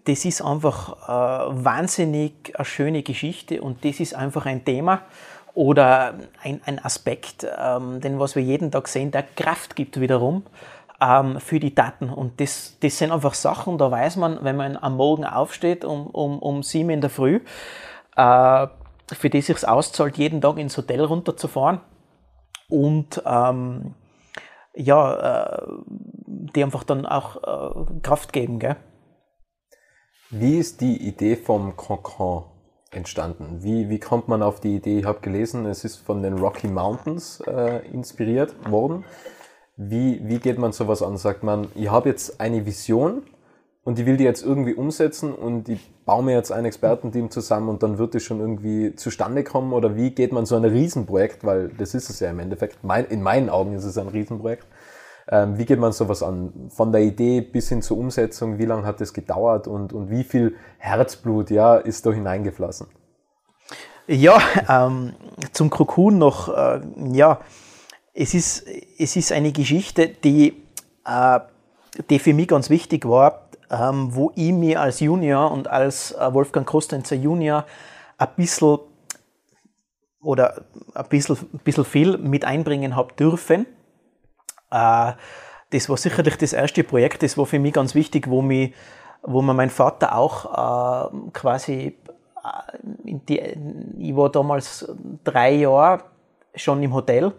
das 0.06 0.25
ist 0.25 0.41
einfach 0.41 1.08
äh, 1.08 1.63
wahnsinnig 1.63 2.54
eine 2.56 2.65
schöne 2.65 3.04
Geschichte 3.04 3.62
und 3.62 3.86
das 3.86 3.99
ist 3.99 4.15
einfach 4.15 4.45
ein 4.45 4.65
Thema, 4.65 5.04
oder 5.60 6.13
ein, 6.41 6.62
ein 6.65 6.84
Aspekt, 6.84 7.45
ähm, 7.58 7.99
den 8.02 8.17
was 8.19 8.36
wir 8.36 8.43
jeden 8.43 8.71
Tag 8.71 8.88
sehen, 8.88 9.12
der 9.12 9.23
Kraft 9.23 9.75
gibt 9.75 9.99
wiederum 9.99 10.43
ähm, 11.02 11.39
für 11.39 11.60
die 11.60 11.75
Daten. 11.75 12.10
Und 12.10 12.39
das, 12.39 12.78
das 12.80 12.97
sind 12.97 13.12
einfach 13.12 13.34
Sachen, 13.34 13.78
da 13.78 13.91
weiß 13.91 14.15
man, 14.15 14.43
wenn 14.43 14.56
man 14.56 14.78
am 14.78 14.95
Morgen 14.95 15.25
aufsteht 15.25 15.84
um, 15.84 16.08
um, 16.08 16.39
um 16.39 16.63
sieben 16.63 16.89
in 16.91 17.02
der 17.02 17.10
Früh, 17.10 17.41
äh, 18.15 18.67
für 19.12 19.30
die 19.30 19.41
sich 19.41 19.67
auszahlt, 19.67 20.17
jeden 20.17 20.39
Tag 20.39 20.58
ins 20.60 20.78
Hotel 20.78 21.04
runterzufahren 21.04 21.82
und 22.69 23.21
ähm, 23.25 23.95
ja, 24.80 25.58
äh, 25.58 25.68
die 26.56 26.63
einfach 26.63 26.84
dann 26.84 27.06
auch 27.06 27.36
äh, 27.44 28.00
Kraft 28.02 28.34
geben. 28.34 28.60
Gell? 28.60 28.78
Wie 30.30 30.58
ist 30.58 30.82
die 30.82 30.98
Idee 31.08 31.36
vom 31.36 31.76
Cancan 31.76 32.44
entstanden? 32.92 33.63
Wie, 33.63 33.89
wie 33.89 34.00
kommt 34.00 34.28
man 34.28 34.42
auf 34.42 34.60
die 34.60 34.76
Idee? 34.76 35.00
Ich 35.00 35.06
habe 35.06 35.20
gelesen, 35.20 35.65
es 35.65 35.84
ist 35.84 35.98
von 35.98 36.24
den 36.24 36.38
Rocky 36.38 36.68
Mountains 36.68 37.42
äh, 37.42 37.86
inspiriert 37.92 38.54
worden. 38.70 39.06
Wie, 39.76 40.22
wie 40.28 40.39
geht 40.39 40.58
man 40.58 40.72
sowas 40.72 41.02
an? 41.02 41.18
Sagt 41.18 41.44
man, 41.44 41.68
ich 41.76 41.89
habe 41.89 42.10
jetzt 42.10 42.39
eine 42.39 42.65
Vision 42.65 43.24
und 43.89 43.97
die 43.97 44.06
will 44.06 44.17
die 44.17 44.23
jetzt 44.23 44.45
irgendwie 44.45 44.75
umsetzen 44.75 45.34
und 45.34 45.67
ich 45.67 45.91
baue 46.06 46.23
mir 46.23 46.36
jetzt 46.36 46.52
ein 46.52 46.63
Expertenteam 46.63 47.32
zusammen 47.32 47.69
und 47.69 47.82
dann 47.82 47.97
wird 47.97 48.13
es 48.13 48.21
schon 48.21 48.39
irgendwie 48.39 48.95
zustande 48.95 49.43
kommen? 49.43 49.73
Oder 49.73 49.95
wie 49.95 50.12
geht 50.12 50.32
man 50.32 50.45
so 50.45 50.56
ein 50.56 50.63
Riesenprojekt, 50.63 51.43
weil 51.43 51.69
das 51.69 51.95
ist 51.95 52.08
es 52.12 52.19
ja 52.19 52.30
im 52.30 52.38
Endeffekt, 52.38 52.84
mein, 52.84 53.06
in 53.06 53.23
meinen 53.23 53.49
Augen 53.49 53.73
ist 53.73 53.86
es 53.86 53.97
ein 53.97 54.08
Riesenprojekt, 54.08 54.67
ähm, 55.28 55.58
wie 55.58 55.65
geht 55.65 55.80
man 55.80 55.91
sowas 55.91 56.21
an? 56.21 56.69
Von 56.69 56.91
der 56.91 57.02
Idee 57.02 57.41
bis 57.41 57.69
hin 57.69 57.82
zur 57.82 57.97
Umsetzung, 57.97 58.60
wie 58.60 58.65
lange 58.65 58.86
hat 58.86 59.02
das 59.02 59.12
gedauert 59.12 59.67
und, 59.67 59.91
und 59.91 60.12
wie 60.12 60.23
viel 60.23 60.56
Herzblut 60.78 61.49
ja, 61.49 61.75
ist 61.75 62.06
da 62.06 62.12
hineingeflossen? 62.12 62.86
Ja, 64.06 64.39
ähm, 64.69 65.13
zum 65.52 65.71
Krokun 65.71 66.19
noch, 66.19 66.56
äh, 66.56 66.82
ja, 67.12 67.39
es 68.13 68.36
ist, 68.36 68.67
es 68.99 69.15
ist 69.15 69.32
eine 69.32 69.52
Geschichte, 69.52 70.10
die, 70.10 70.62
äh, 71.08 71.39
die 72.12 72.19
für 72.19 72.36
mich 72.36 72.49
ganz 72.49 72.69
wichtig 72.69 73.10
war, 73.10 73.49
ähm, 73.69 74.15
wo 74.15 74.32
ich 74.36 74.51
mir 74.51 74.82
als 74.82 74.99
Junior 74.99 75.51
und 75.51 75.67
als 75.67 76.12
äh, 76.13 76.34
Wolfgang 76.34 76.65
Kostenzer 76.67 77.15
Junior 77.15 77.65
ein 78.17 78.27
bisschen 78.36 78.79
oder 80.21 80.65
ein 80.93 81.05
bisschen, 81.08 81.38
ein 81.53 81.60
bisschen 81.60 81.86
viel 81.86 82.17
mit 82.17 82.43
einbringen 82.45 82.95
habe 82.95 83.13
dürfen. 83.13 83.65
Äh, 84.71 85.13
das 85.71 85.88
war 85.88 85.97
sicherlich 85.97 86.38
das 86.38 86.53
erste 86.53 86.84
Projekt, 86.84 87.23
das 87.23 87.38
war 87.38 87.45
für 87.45 87.60
mich 87.60 87.73
ganz 87.73 87.93
wichtig, 87.93 88.27
wo, 88.29 88.41
mich, 88.41 88.73
wo 89.21 89.41
mir 89.41 89.53
mein 89.53 89.69
Vater 89.69 90.15
auch 90.15 91.12
äh, 91.13 91.32
quasi, 91.32 91.95
äh, 92.43 92.77
die, 93.03 93.39
ich 93.99 94.15
war 94.15 94.29
damals 94.29 94.91
drei 95.23 95.53
Jahre 95.53 96.03
schon 96.55 96.82
im 96.82 96.93
Hotel 96.93 97.32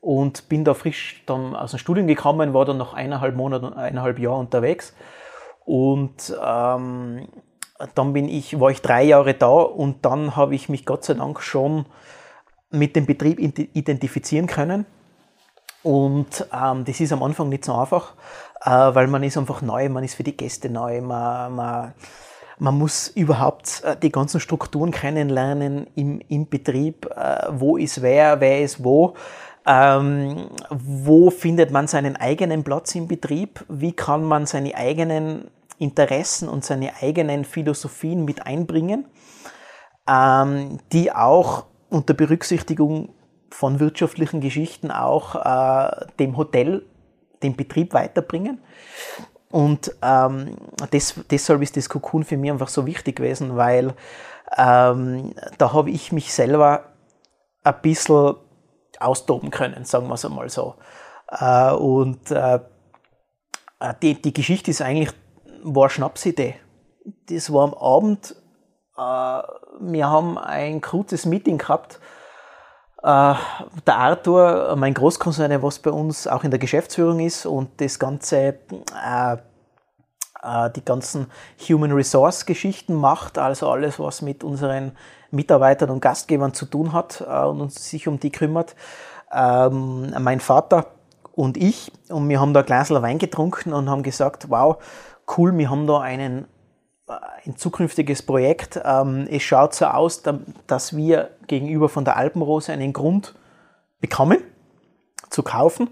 und 0.00 0.48
bin 0.48 0.64
da 0.64 0.72
frisch 0.72 1.22
dann 1.26 1.54
aus 1.54 1.72
dem 1.72 1.78
Studium 1.78 2.06
gekommen, 2.06 2.54
war 2.54 2.64
dann 2.64 2.78
noch 2.78 2.94
eineinhalb 2.94 3.36
Monate, 3.36 3.76
eineinhalb 3.76 4.18
Jahre 4.18 4.38
unterwegs 4.38 4.94
und 5.66 6.34
ähm, 6.42 7.28
dann 7.94 8.12
bin 8.14 8.28
ich, 8.28 8.58
war 8.58 8.70
ich 8.70 8.80
drei 8.80 9.02
Jahre 9.02 9.34
da 9.34 9.48
und 9.48 10.06
dann 10.06 10.34
habe 10.34 10.54
ich 10.54 10.70
mich 10.70 10.86
Gott 10.86 11.04
sei 11.04 11.14
Dank 11.14 11.42
schon 11.42 11.84
mit 12.70 12.96
dem 12.96 13.04
Betrieb 13.04 13.38
identifizieren 13.38 14.46
können 14.46 14.86
und 15.86 16.48
ähm, 16.52 16.84
das 16.84 16.98
ist 16.98 17.12
am 17.12 17.22
Anfang 17.22 17.48
nicht 17.48 17.64
so 17.64 17.72
einfach, 17.72 18.14
äh, 18.64 18.70
weil 18.70 19.06
man 19.06 19.22
ist 19.22 19.38
einfach 19.38 19.62
neu, 19.62 19.88
man 19.88 20.02
ist 20.02 20.14
für 20.14 20.24
die 20.24 20.36
Gäste 20.36 20.68
neu, 20.68 21.00
man, 21.00 21.54
man, 21.54 21.94
man 22.58 22.76
muss 22.76 23.06
überhaupt 23.06 23.84
äh, 23.84 23.96
die 23.96 24.10
ganzen 24.10 24.40
Strukturen 24.40 24.90
kennenlernen 24.90 25.86
im, 25.94 26.20
im 26.28 26.48
Betrieb, 26.48 27.06
äh, 27.14 27.46
wo 27.50 27.76
ist 27.76 28.02
wer, 28.02 28.40
wer 28.40 28.62
ist 28.62 28.82
wo. 28.82 29.14
Ähm, 29.64 30.48
wo 30.70 31.30
findet 31.30 31.70
man 31.70 31.86
seinen 31.86 32.16
eigenen 32.16 32.64
Platz 32.64 32.96
im 32.96 33.06
Betrieb? 33.06 33.64
Wie 33.68 33.92
kann 33.92 34.24
man 34.24 34.46
seine 34.46 34.74
eigenen 34.74 35.52
Interessen 35.78 36.48
und 36.48 36.64
seine 36.64 36.92
eigenen 37.00 37.44
Philosophien 37.44 38.24
mit 38.24 38.46
einbringen, 38.46 39.06
ähm, 40.08 40.78
die 40.92 41.12
auch 41.12 41.66
unter 41.90 42.14
Berücksichtigung 42.14 43.14
von 43.50 43.80
wirtschaftlichen 43.80 44.40
Geschichten 44.40 44.90
auch 44.90 45.34
äh, 45.34 46.06
dem 46.18 46.36
Hotel, 46.36 46.84
den 47.42 47.56
Betrieb 47.56 47.94
weiterbringen. 47.94 48.60
Und 49.50 49.94
ähm, 50.02 50.56
das, 50.90 51.14
deshalb 51.30 51.62
ist 51.62 51.76
das 51.76 51.88
Cocoon 51.88 52.24
für 52.24 52.36
mich 52.36 52.50
einfach 52.50 52.68
so 52.68 52.84
wichtig 52.86 53.16
gewesen, 53.16 53.56
weil 53.56 53.94
ähm, 54.56 55.34
da 55.58 55.72
habe 55.72 55.90
ich 55.90 56.12
mich 56.12 56.32
selber 56.32 56.92
ein 57.62 57.80
bisschen 57.82 58.34
austoben 58.98 59.50
können, 59.50 59.84
sagen 59.84 60.08
wir 60.08 60.14
es 60.14 60.24
einmal 60.24 60.48
so. 60.48 60.74
Äh, 61.30 61.72
und 61.72 62.30
äh, 62.30 62.58
die, 64.02 64.20
die 64.20 64.32
Geschichte 64.32 64.70
ist 64.70 64.82
eigentlich, 64.82 65.12
war 65.62 65.84
eine 65.84 65.90
Schnapsidee. 65.90 66.56
Das 67.28 67.52
war 67.52 67.64
am 67.64 67.74
Abend, 67.74 68.34
äh, 68.96 69.42
wir 69.80 70.08
haben 70.08 70.38
ein 70.38 70.80
kurzes 70.80 71.26
Meeting 71.26 71.58
gehabt, 71.58 72.00
äh, 73.02 73.34
der 73.86 73.96
Arthur, 73.96 74.74
mein 74.76 74.94
Großkonzern, 74.94 75.62
was 75.62 75.78
bei 75.78 75.90
uns 75.90 76.26
auch 76.26 76.44
in 76.44 76.50
der 76.50 76.58
Geschäftsführung 76.58 77.20
ist 77.20 77.46
und 77.46 77.80
das 77.80 77.98
ganze, 77.98 78.36
äh, 78.36 79.36
die 80.74 80.84
ganzen 80.84 81.26
Human 81.68 81.92
Resource 81.92 82.46
Geschichten 82.46 82.94
macht, 82.94 83.38
also 83.38 83.70
alles, 83.70 83.98
was 83.98 84.22
mit 84.22 84.44
unseren 84.44 84.92
Mitarbeitern 85.30 85.90
und 85.90 86.00
Gastgebern 86.00 86.54
zu 86.54 86.66
tun 86.66 86.92
hat 86.92 87.20
und 87.20 87.72
sich 87.72 88.06
um 88.06 88.20
die 88.20 88.30
kümmert. 88.30 88.76
Ähm, 89.32 90.14
mein 90.20 90.38
Vater 90.38 90.86
und 91.36 91.56
ich, 91.58 91.92
und 92.08 92.28
wir 92.28 92.40
haben 92.40 92.54
da 92.54 92.60
ein 92.60 92.66
Glas 92.66 92.90
Wein 92.90 93.18
getrunken 93.18 93.72
und 93.72 93.90
haben 93.90 94.02
gesagt, 94.02 94.48
wow, 94.48 94.78
cool, 95.36 95.56
wir 95.56 95.70
haben 95.70 95.86
da 95.86 96.00
einen 96.00 96.46
ein 97.08 97.56
zukünftiges 97.56 98.22
Projekt. 98.22 98.80
Ähm, 98.84 99.28
es 99.30 99.42
schaut 99.42 99.74
so 99.74 99.86
aus, 99.86 100.22
dass 100.66 100.96
wir 100.96 101.30
gegenüber 101.46 101.88
von 101.88 102.04
der 102.04 102.16
Alpenrose 102.16 102.72
einen 102.72 102.92
Grund 102.92 103.34
bekommen 104.00 104.38
zu 105.30 105.42
kaufen. 105.42 105.90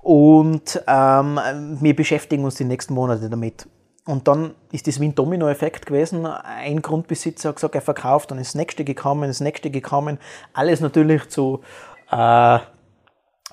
Und 0.00 0.82
ähm, 0.86 1.40
wir 1.80 1.96
beschäftigen 1.96 2.44
uns 2.44 2.54
die 2.54 2.64
nächsten 2.64 2.94
Monate 2.94 3.28
damit. 3.28 3.68
Und 4.06 4.28
dann 4.28 4.54
ist 4.72 4.86
das 4.86 5.00
wie 5.00 5.08
ein 5.08 5.14
Dominoeffekt 5.14 5.84
gewesen. 5.84 6.24
Ein 6.24 6.80
Grundbesitzer 6.80 7.50
hat 7.50 7.56
gesagt, 7.56 7.74
er 7.74 7.82
verkauft, 7.82 8.30
dann 8.30 8.38
ist 8.38 8.50
das 8.50 8.54
nächste 8.54 8.84
gekommen, 8.84 9.28
das 9.28 9.40
nächste 9.40 9.70
gekommen. 9.70 10.18
Alles 10.54 10.80
natürlich 10.80 11.28
zu 11.28 11.60
äh, 12.10 12.58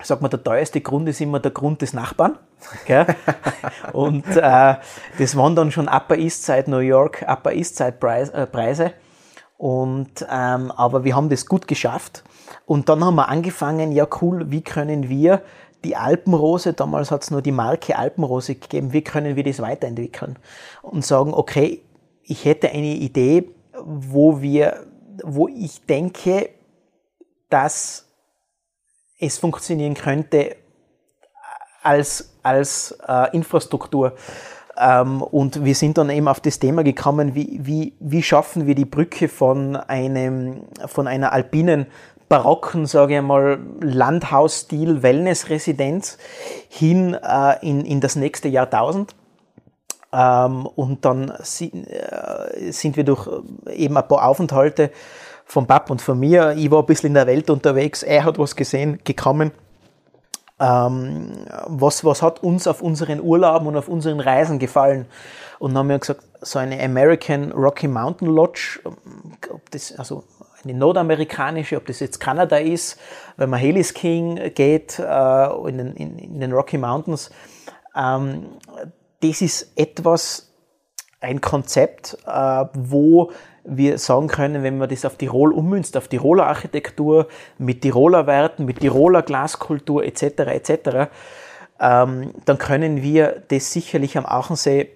sag 0.02 0.20
mal, 0.20 0.28
der 0.28 0.42
teuerste 0.42 0.80
Grund 0.80 1.08
ist 1.08 1.20
immer 1.20 1.40
der 1.40 1.50
Grund 1.50 1.82
des 1.82 1.92
Nachbarn. 1.92 2.38
Gell? 2.86 3.06
und 3.92 4.26
äh, 4.36 4.74
das 5.18 5.36
waren 5.36 5.54
dann 5.56 5.70
schon 5.70 5.88
Upper 5.88 6.16
East 6.16 6.44
Side 6.44 6.70
New 6.70 6.78
York, 6.78 7.24
Upper 7.28 7.52
East 7.52 7.76
Side 7.76 7.96
Preise. 7.98 8.32
Äh, 8.32 8.46
Preise. 8.46 8.92
Und, 9.58 10.26
ähm, 10.30 10.70
aber 10.70 11.04
wir 11.04 11.16
haben 11.16 11.30
das 11.30 11.46
gut 11.46 11.66
geschafft. 11.66 12.24
Und 12.66 12.88
dann 12.88 13.02
haben 13.04 13.14
wir 13.14 13.28
angefangen, 13.28 13.92
ja 13.92 14.06
cool, 14.20 14.50
wie 14.50 14.62
können 14.62 15.08
wir 15.08 15.42
die 15.84 15.96
Alpenrose, 15.96 16.72
damals 16.72 17.10
hat 17.10 17.22
es 17.22 17.30
nur 17.30 17.42
die 17.42 17.52
Marke 17.52 17.96
Alpenrose 17.96 18.56
gegeben, 18.56 18.92
wie 18.92 19.02
können 19.02 19.36
wir 19.36 19.44
das 19.44 19.60
weiterentwickeln? 19.60 20.38
Und 20.82 21.04
sagen, 21.04 21.32
okay, 21.32 21.82
ich 22.22 22.44
hätte 22.44 22.70
eine 22.70 22.94
Idee, 22.96 23.48
wo 23.84 24.42
wir, 24.42 24.86
wo 25.22 25.48
ich 25.48 25.86
denke, 25.86 26.50
dass 27.48 28.05
es 29.18 29.38
funktionieren 29.38 29.94
könnte 29.94 30.56
als, 31.82 32.34
als 32.42 32.96
äh, 33.06 33.34
Infrastruktur. 33.34 34.14
Ähm, 34.78 35.22
und 35.22 35.64
wir 35.64 35.74
sind 35.74 35.96
dann 35.98 36.10
eben 36.10 36.28
auf 36.28 36.40
das 36.40 36.58
Thema 36.58 36.82
gekommen, 36.84 37.34
wie, 37.34 37.60
wie, 37.62 37.94
wie 37.98 38.22
schaffen 38.22 38.66
wir 38.66 38.74
die 38.74 38.84
Brücke 38.84 39.28
von, 39.28 39.76
einem, 39.76 40.64
von 40.86 41.06
einer 41.06 41.32
alpinen 41.32 41.86
barocken, 42.28 42.86
sage 42.86 43.16
ich 43.16 43.22
mal, 43.22 43.58
Landhausstil 43.80 45.02
Wellnessresidenz 45.02 46.18
hin 46.68 47.14
äh, 47.14 47.66
in, 47.66 47.84
in 47.84 48.00
das 48.00 48.16
nächste 48.16 48.48
Jahrtausend. 48.48 49.14
Ähm, 50.12 50.66
und 50.66 51.04
dann 51.04 51.32
sind, 51.40 51.86
äh, 51.88 52.72
sind 52.72 52.96
wir 52.96 53.04
durch 53.04 53.28
eben 53.70 53.96
ein 53.96 54.08
paar 54.08 54.26
Aufenthalte 54.26 54.90
vom 55.46 55.66
Pap 55.66 55.90
und 55.90 56.02
von 56.02 56.18
mir. 56.18 56.52
Ich 56.56 56.70
war 56.70 56.80
ein 56.80 56.86
bisschen 56.86 57.08
in 57.08 57.14
der 57.14 57.26
Welt 57.26 57.48
unterwegs, 57.48 58.02
er 58.02 58.24
hat 58.24 58.38
was 58.38 58.56
gesehen, 58.56 58.98
gekommen. 59.04 59.52
Ähm, 60.58 61.46
was, 61.66 62.04
was 62.04 62.22
hat 62.22 62.42
uns 62.42 62.66
auf 62.66 62.82
unseren 62.82 63.20
Urlauben 63.20 63.68
und 63.68 63.76
auf 63.76 63.88
unseren 63.88 64.20
Reisen 64.20 64.58
gefallen? 64.58 65.06
Und 65.58 65.70
dann 65.70 65.78
haben 65.78 65.88
wir 65.88 65.98
gesagt, 65.98 66.22
so 66.40 66.58
eine 66.58 66.82
American 66.82 67.52
Rocky 67.52 67.88
Mountain 67.88 68.28
Lodge, 68.28 68.80
ob 69.50 69.70
das, 69.70 69.96
also 69.96 70.24
eine 70.64 70.74
nordamerikanische, 70.74 71.76
ob 71.76 71.86
das 71.86 72.00
jetzt 72.00 72.18
Kanada 72.18 72.56
ist, 72.56 72.98
wenn 73.36 73.50
man 73.50 73.60
Heli 73.60 73.84
Skiing 73.84 74.52
geht 74.54 74.98
äh, 74.98 75.68
in, 75.68 75.78
den, 75.78 75.94
in, 75.94 76.18
in, 76.18 76.40
den 76.40 76.52
Rocky 76.52 76.78
Mountains, 76.78 77.30
ähm, 77.94 78.46
das 79.20 79.42
ist 79.42 79.72
etwas, 79.76 80.52
ein 81.20 81.40
Konzept, 81.40 82.18
äh, 82.26 82.64
wo 82.74 83.30
wir 83.66 83.98
sagen 83.98 84.28
können, 84.28 84.62
wenn 84.62 84.78
man 84.78 84.88
das 84.88 85.04
auf 85.04 85.16
Tirol 85.16 85.52
ummünzt, 85.52 85.96
auf 85.96 86.08
Tiroler 86.08 86.46
Architektur, 86.46 87.28
mit 87.58 87.82
Tiroler 87.82 88.26
Werten, 88.26 88.64
mit 88.64 88.80
Tiroler 88.80 89.22
Glaskultur 89.22 90.04
etc. 90.04 90.22
etc., 90.22 91.10
ähm, 91.78 92.30
dann 92.44 92.58
können 92.58 93.02
wir 93.02 93.42
das 93.48 93.72
sicherlich 93.72 94.16
am 94.16 94.24
Auchensee 94.24 94.90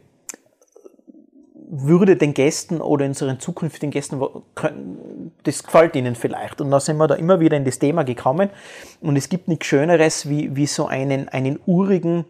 würde 1.70 2.16
den 2.16 2.34
Gästen 2.34 2.80
oder 2.80 3.06
unseren 3.06 3.38
zukünftigen 3.38 3.92
Gästen, 3.92 4.20
das 5.44 5.62
gefällt 5.62 5.94
ihnen 5.94 6.16
vielleicht. 6.16 6.60
Und 6.60 6.70
da 6.72 6.80
sind 6.80 6.96
wir 6.96 7.06
da 7.06 7.14
immer 7.14 7.38
wieder 7.38 7.56
in 7.56 7.64
das 7.64 7.78
Thema 7.78 8.02
gekommen. 8.02 8.50
Und 9.00 9.16
es 9.16 9.28
gibt 9.28 9.46
nichts 9.46 9.66
Schöneres 9.66 10.28
wie, 10.28 10.56
wie 10.56 10.66
so 10.66 10.86
einen, 10.86 11.28
einen 11.28 11.60
urigen 11.66 12.24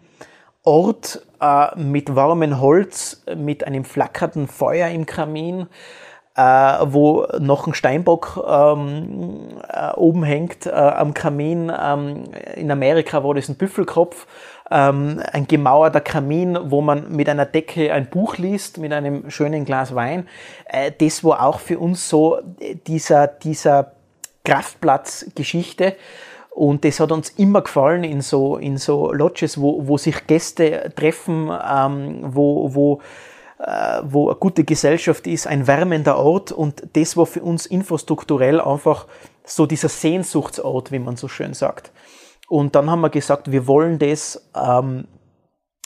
Ort 0.63 1.27
äh, 1.41 1.75
mit 1.81 2.15
warmem 2.15 2.61
Holz, 2.61 3.25
mit 3.35 3.67
einem 3.67 3.85
flackernden 3.85 4.47
Feuer 4.47 4.91
im 4.91 5.07
Kamin, 5.07 5.69
äh, 6.37 6.43
wo 6.85 7.27
noch 7.39 7.67
ein 7.67 7.75
Steinbock 7.75 8.43
ähm, 8.49 9.61
äh, 9.69 9.93
oben 9.95 10.23
hängt 10.23 10.67
äh, 10.67 10.71
am 10.71 11.15
Kamin. 11.15 11.73
Ähm, 11.77 12.25
in 12.57 12.71
Amerika 12.71 13.25
war 13.25 13.35
das 13.35 13.49
ein 13.49 13.57
Büffelkopf, 13.57 14.27
ähm, 14.71 15.21
ein 15.33 15.47
gemauerter 15.47 16.01
Kamin, 16.01 16.57
wo 16.65 16.81
man 16.81 17.11
mit 17.11 17.29
einer 17.29 17.47
Decke 17.47 17.93
ein 17.93 18.09
Buch 18.09 18.37
liest, 18.37 18.79
mit 18.79 18.93
einem 18.93 19.31
schönen 19.31 19.65
Glas 19.65 19.95
Wein. 19.95 20.29
Äh, 20.67 20.93
das 20.99 21.25
war 21.25 21.45
auch 21.45 21.59
für 21.59 21.79
uns 21.79 22.09
so 22.09 22.39
dieser, 22.87 23.27
dieser 23.27 23.93
Kraftplatzgeschichte. 24.45 25.97
Und 26.51 26.85
das 26.85 27.01
hat 27.01 27.13
uns 27.13 27.31
immer 27.31 27.63
gefallen 27.63 28.05
in 28.05 28.21
so, 28.21 28.57
in 28.57 28.77
so 28.77 29.13
Lodges, 29.13 29.61
wo, 29.61 29.87
wo 29.87 29.99
sich 29.99 30.27
Gäste 30.27 30.93
treffen, 30.95 31.51
ähm, 31.51 32.21
wo, 32.23 32.75
wo 32.75 32.95
äh, 32.97 33.30
wo 34.03 34.29
eine 34.31 34.39
gute 34.39 34.65
Gesellschaft 34.65 35.27
ist, 35.27 35.47
ein 35.47 35.67
wärmender 35.67 36.17
Ort 36.17 36.51
und 36.51 36.83
das 36.95 37.17
war 37.17 37.27
für 37.27 37.43
uns 37.43 37.67
infrastrukturell 37.67 38.61
einfach 38.61 39.07
so 39.45 39.67
dieser 39.67 39.89
Sehnsuchtsort, 39.89 40.93
wie 40.93 40.99
man 40.99 41.17
so 41.17 41.29
schön 41.29 41.53
sagt. 41.53 41.93
Und 42.49 42.75
dann 42.75 42.91
haben 42.91 43.01
wir 43.03 43.11
gesagt, 43.11 43.53
wir 43.53 43.67
wollen 43.67 43.99
das 43.99 44.49
ähm, 44.57 45.07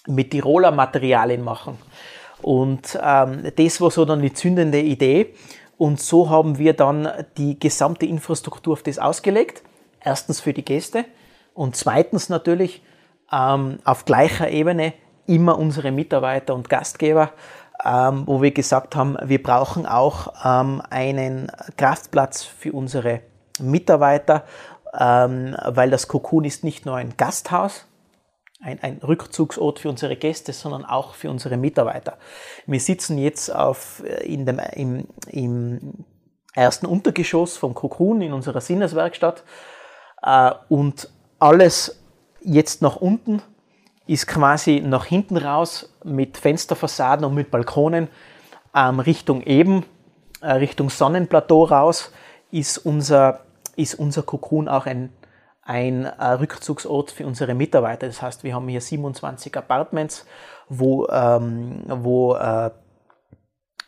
mit 0.07 0.31
Tiroler 0.31 0.71
Materialien 0.71 1.43
machen. 1.43 1.79
Und 2.43 2.99
ähm, 3.03 3.51
das 3.57 3.81
war 3.81 3.91
so 3.91 4.05
dann 4.05 4.23
die 4.23 4.33
zündende 4.33 4.81
Idee. 4.81 5.35
Und 5.77 6.01
so 6.01 6.31
haben 6.31 6.59
wir 6.59 6.75
dann 6.75 7.09
die 7.37 7.59
gesamte 7.59 8.07
Infrastruktur 8.07 8.75
auf 8.75 8.83
das 8.83 8.99
ausgelegt. 8.99 9.63
Erstens 10.01 10.41
für 10.41 10.53
die 10.53 10.65
Gäste 10.65 11.07
und 11.55 11.77
zweitens 11.77 12.29
natürlich 12.29 12.83
ähm, 13.33 13.79
auf 13.85 14.05
gleicher 14.05 14.51
Ebene 14.51 14.93
immer 15.27 15.59
unsere 15.59 15.91
Mitarbeiter 15.91 16.55
und 16.55 16.69
Gastgeber 16.69 17.33
ähm, 17.85 18.23
wo 18.27 18.41
wir 18.41 18.53
gesagt 18.53 18.97
haben, 18.97 19.17
wir 19.23 19.43
brauchen 19.43 19.87
auch 19.87 20.33
ähm, 20.45 20.83
einen 20.89 21.53
Kraftplatz 21.77 22.43
für 22.43 22.73
unsere 22.73 23.21
Mitarbeiter, 23.61 24.45
ähm, 24.99 25.57
weil 25.67 25.91
das 25.91 26.09
Cocoon 26.09 26.45
ist 26.45 26.65
nicht 26.65 26.87
nur 26.87 26.97
ein 26.97 27.17
Gasthaus, 27.17 27.87
ein, 28.63 28.83
ein, 28.83 28.99
Rückzugsort 28.99 29.81
für 29.81 29.91
unsere 29.91 30.17
Gäste, 30.17 30.53
sondern 30.53 30.85
auch 30.85 31.15
für 31.15 31.31
unsere 31.31 31.59
Mitarbeiter. 31.59 32.17
Wir 32.67 32.81
sitzen 32.81 33.19
jetzt 33.19 33.55
auf, 33.55 34.03
äh, 34.07 34.25
in 34.27 34.47
dem, 34.47 34.61
im, 34.73 35.07
im 35.29 36.05
ersten 36.55 36.87
Untergeschoss 36.87 37.57
vom 37.57 37.75
Cocoon 37.75 38.23
in 38.23 38.33
unserer 38.33 38.61
Sinneswerkstatt 38.61 39.45
äh, 40.23 40.53
und 40.69 41.11
alles 41.39 42.01
jetzt 42.41 42.81
nach 42.81 42.97
unten 42.97 43.43
ist 44.07 44.27
quasi 44.27 44.81
nach 44.85 45.07
hinten 45.07 45.37
raus 45.37 45.95
mit 46.05 46.37
Fensterfassaden 46.37 47.25
und 47.25 47.35
mit 47.35 47.51
Balkonen 47.51 48.09
ähm, 48.75 49.01
Richtung 49.01 49.43
Eben, 49.43 49.85
äh, 50.41 50.53
Richtung 50.53 50.91
Sonnenplateau 50.91 51.65
raus, 51.65 52.13
ist 52.51 52.79
unser, 52.79 53.41
ist 53.77 53.95
unser 53.95 54.23
Kokon 54.23 54.69
auch 54.69 54.87
ein, 54.87 55.13
ein 55.63 56.05
äh, 56.05 56.25
Rückzugsort 56.27 57.11
für 57.11 57.27
unsere 57.27 57.55
Mitarbeiter. 57.55 58.07
Das 58.07 58.21
heißt, 58.21 58.45
wir 58.45 58.55
haben 58.55 58.69
hier 58.69 58.81
27 58.81 59.57
Apartments, 59.57 60.27
wo, 60.69 61.07
ähm, 61.09 61.83
wo 61.87 62.35
äh, 62.35 62.71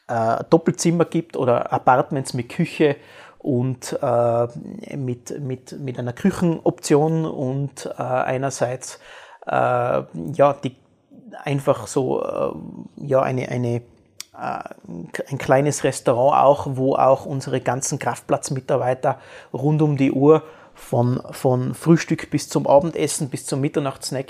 äh, 0.09 0.45
Doppelzimmer 0.49 1.05
gibt 1.05 1.37
oder 1.37 1.73
Apartments 1.73 2.33
mit 2.33 2.49
Küche 2.49 2.97
und 3.39 3.97
äh, 4.03 4.97
mit, 4.97 5.39
mit, 5.41 5.79
mit 5.79 5.99
einer 5.99 6.13
Küchenoption 6.13 7.25
und 7.25 7.87
äh, 7.87 8.03
einerseits 8.03 8.99
ja, 9.49 10.53
die, 10.65 10.77
einfach 11.45 11.87
so 11.87 12.23
äh, 12.23 13.07
ja, 13.07 13.23
eine, 13.23 13.49
eine 13.49 13.83
ein 14.39 15.39
kleines 15.39 15.83
Restaurant 15.83 16.45
auch, 16.45 16.67
wo 16.73 16.95
auch 16.95 17.25
unsere 17.25 17.63
ganzen 17.63 17.99
Kraftplatzmitarbeiter 17.99 19.19
rund 19.55 19.81
um 19.81 19.97
die 19.97 20.13
Uhr 20.13 20.43
von, 20.75 21.23
von 21.31 21.75
Frühstück 21.75 22.31
bis 22.31 22.51
zum 22.51 22.67
Abendessen, 22.67 23.31
bis 23.31 23.47
zum 23.47 23.63
Mitternachtssnack 23.63 24.27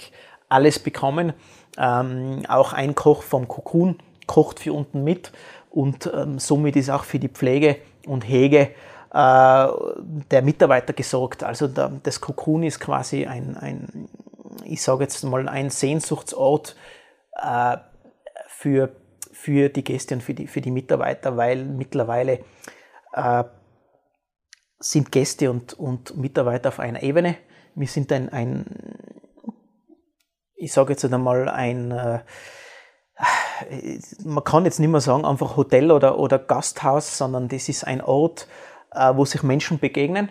alles 0.48 0.78
bekommen. 0.78 1.32
Ähm, 1.76 2.44
auch 2.48 2.72
ein 2.72 2.94
Koch 2.94 3.22
vom 3.22 3.48
Kokun 3.48 3.98
kocht 4.26 4.60
für 4.60 4.72
unten 4.72 5.04
mit 5.04 5.32
und 5.70 6.10
ähm, 6.14 6.38
somit 6.38 6.76
ist 6.76 6.90
auch 6.90 7.04
für 7.04 7.18
die 7.18 7.28
Pflege 7.28 7.76
und 8.06 8.22
Hege 8.28 8.70
äh, 9.12 9.66
der 10.30 10.42
Mitarbeiter 10.42 10.92
gesorgt. 10.92 11.42
Also 11.42 11.68
der, 11.68 11.92
das 12.02 12.20
Kokun 12.20 12.62
ist 12.62 12.80
quasi 12.80 13.26
ein, 13.26 13.56
ein 13.56 14.08
ich 14.64 14.82
sage 14.82 15.04
jetzt 15.04 15.22
mal, 15.24 15.48
ein 15.48 15.70
Sehnsuchtsort 15.70 16.76
äh, 17.32 17.76
für, 18.48 18.94
für 19.32 19.68
die 19.68 19.84
Gäste 19.84 20.14
und 20.14 20.22
für 20.22 20.34
die, 20.34 20.46
für 20.46 20.60
die 20.60 20.70
Mitarbeiter, 20.70 21.36
weil 21.36 21.64
mittlerweile 21.64 22.40
äh, 23.12 23.44
sind 24.78 25.12
Gäste 25.12 25.50
und, 25.50 25.74
und 25.74 26.16
Mitarbeiter 26.16 26.68
auf 26.68 26.80
einer 26.80 27.02
Ebene. 27.02 27.36
Wir 27.74 27.88
sind 27.88 28.12
ein, 28.12 28.28
ein 28.30 28.64
ich 30.56 30.72
sage 30.72 30.92
jetzt 30.92 31.04
einmal, 31.04 31.48
ein, 31.48 31.90
äh, 31.90 32.20
man 34.24 34.44
kann 34.44 34.64
jetzt 34.64 34.80
nicht 34.80 34.88
mehr 34.88 35.00
sagen, 35.00 35.24
einfach 35.24 35.56
Hotel 35.56 35.90
oder, 35.90 36.18
oder 36.18 36.38
Gasthaus, 36.38 37.16
sondern 37.16 37.48
das 37.48 37.68
ist 37.68 37.86
ein 37.86 38.00
Ort, 38.00 38.48
äh, 38.92 39.14
wo 39.14 39.24
sich 39.24 39.42
Menschen 39.42 39.78
begegnen 39.78 40.30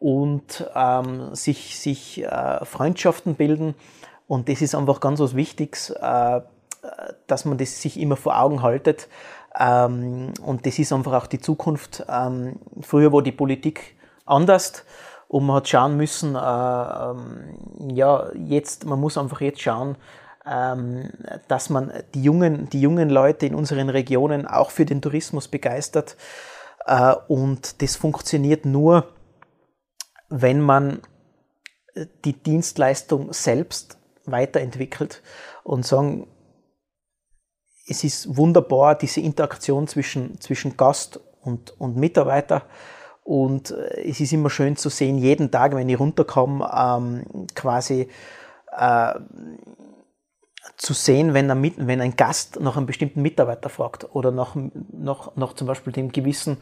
und 0.00 0.68
ähm, 0.74 1.34
sich, 1.34 1.78
sich 1.78 2.24
äh, 2.24 2.64
Freundschaften 2.64 3.36
bilden. 3.36 3.74
Und 4.26 4.48
das 4.48 4.62
ist 4.62 4.74
einfach 4.74 5.00
ganz 5.00 5.20
was 5.20 5.36
Wichtiges, 5.36 5.90
äh, 5.90 6.40
dass 7.26 7.44
man 7.44 7.58
das 7.58 7.80
sich 7.80 8.00
immer 8.00 8.16
vor 8.16 8.40
Augen 8.40 8.62
haltet. 8.62 9.08
Ähm, 9.58 10.32
und 10.44 10.66
das 10.66 10.78
ist 10.78 10.92
einfach 10.92 11.12
auch 11.12 11.26
die 11.26 11.40
Zukunft. 11.40 12.04
Ähm, 12.08 12.58
früher 12.80 13.12
war 13.12 13.22
die 13.22 13.32
Politik 13.32 13.96
anders 14.24 14.84
und 15.28 15.46
man 15.46 15.56
hat 15.56 15.68
schauen 15.68 15.96
müssen, 15.96 16.34
äh, 16.34 16.38
ähm, 16.38 17.90
ja, 17.94 18.30
jetzt, 18.34 18.86
man 18.86 18.98
muss 18.98 19.18
einfach 19.18 19.40
jetzt 19.40 19.60
schauen, 19.60 19.96
ähm, 20.46 21.10
dass 21.48 21.68
man 21.68 21.92
die 22.14 22.22
jungen, 22.22 22.70
die 22.70 22.80
jungen 22.80 23.10
Leute 23.10 23.46
in 23.46 23.54
unseren 23.54 23.90
Regionen 23.90 24.46
auch 24.46 24.70
für 24.70 24.86
den 24.86 25.02
Tourismus 25.02 25.48
begeistert. 25.48 26.16
Äh, 26.86 27.14
und 27.28 27.82
das 27.82 27.96
funktioniert 27.96 28.64
nur, 28.64 29.06
wenn 30.30 30.60
man 30.60 31.02
die 32.24 32.32
Dienstleistung 32.32 33.32
selbst 33.32 33.98
weiterentwickelt 34.24 35.22
und 35.64 35.84
sagen, 35.84 36.26
es 37.86 38.04
ist 38.04 38.36
wunderbar, 38.36 38.94
diese 38.94 39.20
Interaktion 39.20 39.88
zwischen, 39.88 40.40
zwischen 40.40 40.76
Gast 40.76 41.20
und, 41.42 41.78
und 41.80 41.96
Mitarbeiter. 41.96 42.62
Und 43.24 43.72
äh, 43.72 44.08
es 44.08 44.20
ist 44.20 44.32
immer 44.32 44.50
schön 44.50 44.76
zu 44.76 44.88
sehen, 44.88 45.18
jeden 45.18 45.50
Tag, 45.50 45.74
wenn 45.74 45.88
ich 45.88 45.98
runterkomme, 45.98 46.70
ähm, 46.72 47.46
quasi 47.54 48.08
äh, 48.76 49.14
zu 50.76 50.94
sehen, 50.94 51.34
wenn 51.34 51.50
ein, 51.50 51.72
wenn 51.76 52.00
ein 52.00 52.16
Gast 52.16 52.60
nach 52.60 52.76
einem 52.76 52.86
bestimmten 52.86 53.22
Mitarbeiter 53.22 53.68
fragt 53.68 54.14
oder 54.14 54.30
nach, 54.30 54.54
nach, 54.92 55.34
nach 55.36 55.54
zum 55.54 55.66
Beispiel 55.66 55.92
dem 55.92 56.12
gewissen 56.12 56.58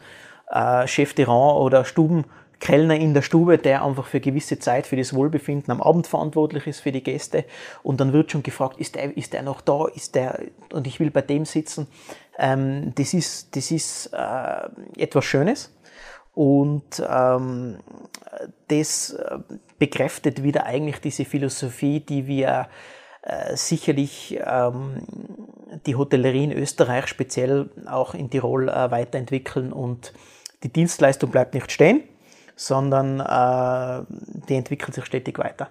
äh, 0.49 0.87
Chef 0.87 1.13
de 1.13 1.25
Rang 1.25 1.55
oder 1.57 1.85
Stuben, 1.85 2.25
Kellner 2.59 2.95
in 2.95 3.13
der 3.13 3.21
Stube, 3.21 3.57
der 3.57 3.83
einfach 3.83 4.05
für 4.05 4.19
gewisse 4.19 4.59
Zeit 4.59 4.85
für 4.85 4.97
das 4.97 5.13
Wohlbefinden 5.13 5.71
am 5.71 5.81
Abend 5.81 6.07
verantwortlich 6.07 6.67
ist 6.67 6.81
für 6.81 6.91
die 6.91 7.03
Gäste. 7.03 7.45
Und 7.83 7.99
dann 7.99 8.13
wird 8.13 8.31
schon 8.31 8.43
gefragt, 8.43 8.79
ist 8.79 8.95
der, 8.95 9.15
ist 9.17 9.33
der 9.33 9.43
noch 9.43 9.61
da? 9.61 9.87
Ist 9.87 10.15
der, 10.15 10.39
und 10.73 10.85
ich 10.85 10.99
will 10.99 11.09
bei 11.09 11.21
dem 11.21 11.45
sitzen. 11.45 11.87
Ähm, 12.37 12.93
das 12.95 13.13
ist, 13.13 13.55
das 13.55 13.71
ist 13.71 14.11
äh, 14.13 15.01
etwas 15.01 15.25
Schönes. 15.25 15.73
Und 16.33 17.03
ähm, 17.09 17.77
das 18.67 19.11
äh, 19.11 19.39
bekräftet 19.77 20.43
wieder 20.43 20.65
eigentlich 20.65 20.99
diese 20.99 21.25
Philosophie, 21.25 22.01
die 22.01 22.27
wir 22.27 22.67
äh, 23.23 23.55
sicherlich 23.55 24.39
ähm, 24.45 25.01
die 25.85 25.95
Hotellerie 25.95 26.45
in 26.45 26.51
Österreich, 26.51 27.07
speziell 27.07 27.69
auch 27.85 28.13
in 28.13 28.29
Tirol, 28.29 28.69
äh, 28.69 28.91
weiterentwickeln. 28.91 29.71
Und 29.71 30.13
die 30.63 30.71
Dienstleistung 30.71 31.31
bleibt 31.31 31.53
nicht 31.53 31.71
stehen 31.71 32.03
sondern 32.59 33.21
äh, 33.21 34.03
die 34.49 34.55
entwickelt 34.55 34.93
sich 34.93 35.05
stetig 35.05 35.39
weiter. 35.39 35.69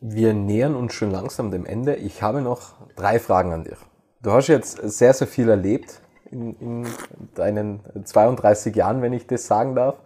Wir 0.00 0.32
nähern 0.32 0.74
uns 0.74 0.94
schon 0.94 1.10
langsam 1.10 1.50
dem 1.50 1.66
Ende. 1.66 1.96
Ich 1.96 2.22
habe 2.22 2.40
noch 2.40 2.74
drei 2.96 3.18
Fragen 3.18 3.52
an 3.52 3.64
dich. 3.64 3.76
Du 4.22 4.30
hast 4.32 4.46
jetzt 4.46 4.76
sehr, 4.76 5.12
sehr 5.12 5.26
viel 5.26 5.48
erlebt 5.48 6.00
in, 6.30 6.54
in 6.60 6.86
deinen 7.34 7.80
32 8.04 8.74
Jahren, 8.76 9.02
wenn 9.02 9.12
ich 9.12 9.26
das 9.26 9.46
sagen 9.46 9.74
darf. 9.74 9.96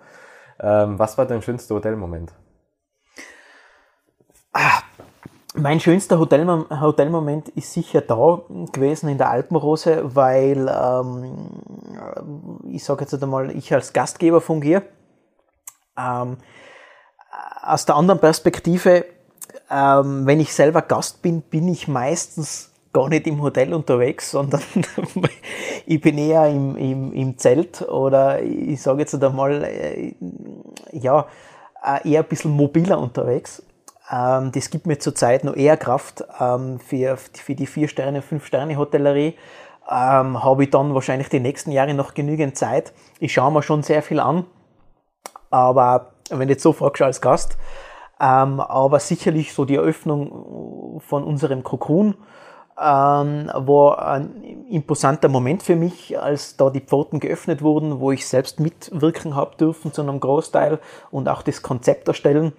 Ähm, 0.59 0.98
was 0.98 1.16
war 1.18 1.27
dein 1.27 1.42
schönster 1.42 1.75
Hotelmoment? 1.75 2.33
Ah, 4.55 4.81
mein 5.55 5.79
schönster 5.79 6.18
Hotelmom 6.18 6.66
Hotelmoment 6.81 7.51
ist 7.51 7.72
sicher 7.72 8.01
da 8.01 8.40
gewesen 8.72 9.11
in 9.11 9.18
der 9.18 9.31
Alpenrose, 9.31 10.14
weil 10.16 10.68
ähm, 10.68 12.62
ich 12.70 12.83
sage 12.83 13.03
jetzt 13.03 13.22
einmal, 13.22 13.55
ich 13.55 13.72
als 13.72 13.92
Gastgeber 13.92 14.40
fungiere 14.40 14.83
ähm, 15.97 16.39
aus 17.63 17.87
der 17.87 17.97
anderen 17.97 18.21
Perspektive, 18.21 19.05
ähm, 19.71 20.27
wenn 20.27 20.41
ich 20.41 20.53
selber 20.53 20.83
Gast 20.83 21.23
bin, 21.23 21.43
bin 21.43 21.69
ich 21.69 21.89
meistens 21.89 22.71
gar 22.93 23.09
nicht 23.09 23.27
im 23.27 23.41
Hotel 23.41 23.73
unterwegs, 23.73 24.31
sondern 24.31 24.63
ich 25.87 26.01
bin 26.01 26.19
eher 26.19 26.47
im, 26.49 26.77
im, 26.77 27.13
im 27.13 27.39
Zelt 27.39 27.83
oder 27.83 28.43
ich 28.43 28.83
sage 28.83 29.01
jetzt 29.01 29.23
einmal, 29.23 29.65
äh, 29.65 30.15
ja, 30.93 31.27
äh, 31.83 32.11
eher 32.11 32.23
ein 32.23 32.29
bisschen 32.29 32.51
mobiler 32.51 32.99
unterwegs. 32.99 33.63
Ähm, 34.11 34.53
das 34.53 34.69
gibt 34.69 34.87
mir 34.87 34.99
zurzeit 34.99 35.45
noch 35.45 35.57
eher 35.57 35.77
Kraft 35.79 36.23
ähm, 36.39 36.79
für, 36.81 37.17
für 37.17 37.55
die 37.55 37.67
vier 37.67 37.89
Sterne, 37.89 38.21
fünf 38.21 38.45
Sterne 38.45 38.77
Hotellerie. 38.77 39.37
Ähm, 39.91 40.45
habe 40.45 40.65
ich 40.65 40.71
dann 40.71 40.95
wahrscheinlich 40.95 41.29
die 41.29 41.41
nächsten 41.41 41.73
Jahre 41.73 41.95
noch 41.95 42.15
genügend 42.15 42.57
Zeit. 42.57 42.93
Ich 43.21 43.33
schaue 43.33 43.53
mir 43.53 43.63
schon 43.63 43.83
sehr 43.83 44.03
viel 44.03 44.21
an 44.21 44.45
aber 45.53 46.12
wenn 46.31 46.49
du 46.49 46.55
jetzt 46.55 46.62
so 46.62 46.73
fragst 46.73 47.03
als 47.03 47.21
Gast, 47.21 47.57
ähm, 48.21 48.61
aber 48.61 48.99
sicherlich 48.99 49.53
so 49.53 49.65
die 49.65 49.77
Eröffnung 49.77 51.01
von 51.07 51.25
unserem 51.25 51.62
Cocoon 51.62 52.15
ähm, 52.81 53.51
war 53.55 54.07
ein 54.07 54.65
imposanter 54.71 55.29
Moment 55.29 55.62
für 55.62 55.77
mich, 55.77 56.19
als 56.19 56.57
da 56.57 56.71
die 56.71 56.81
Pforten 56.81 57.21
geöffnet 57.21 57.62
wurden, 57.62 58.01
wo 58.01 58.12
ich 58.12 58.27
selbst 58.27 58.61
mitwirken 58.61 59.37
habe 59.37 59.57
dürfen 59.57 59.93
zu 59.93 60.03
einem 60.03 60.21
Großteil 60.21 60.79
und 61.11 61.29
auch 61.29 61.43
das 61.43 61.62
Konzept 61.62 62.09
erstellen. 62.09 62.53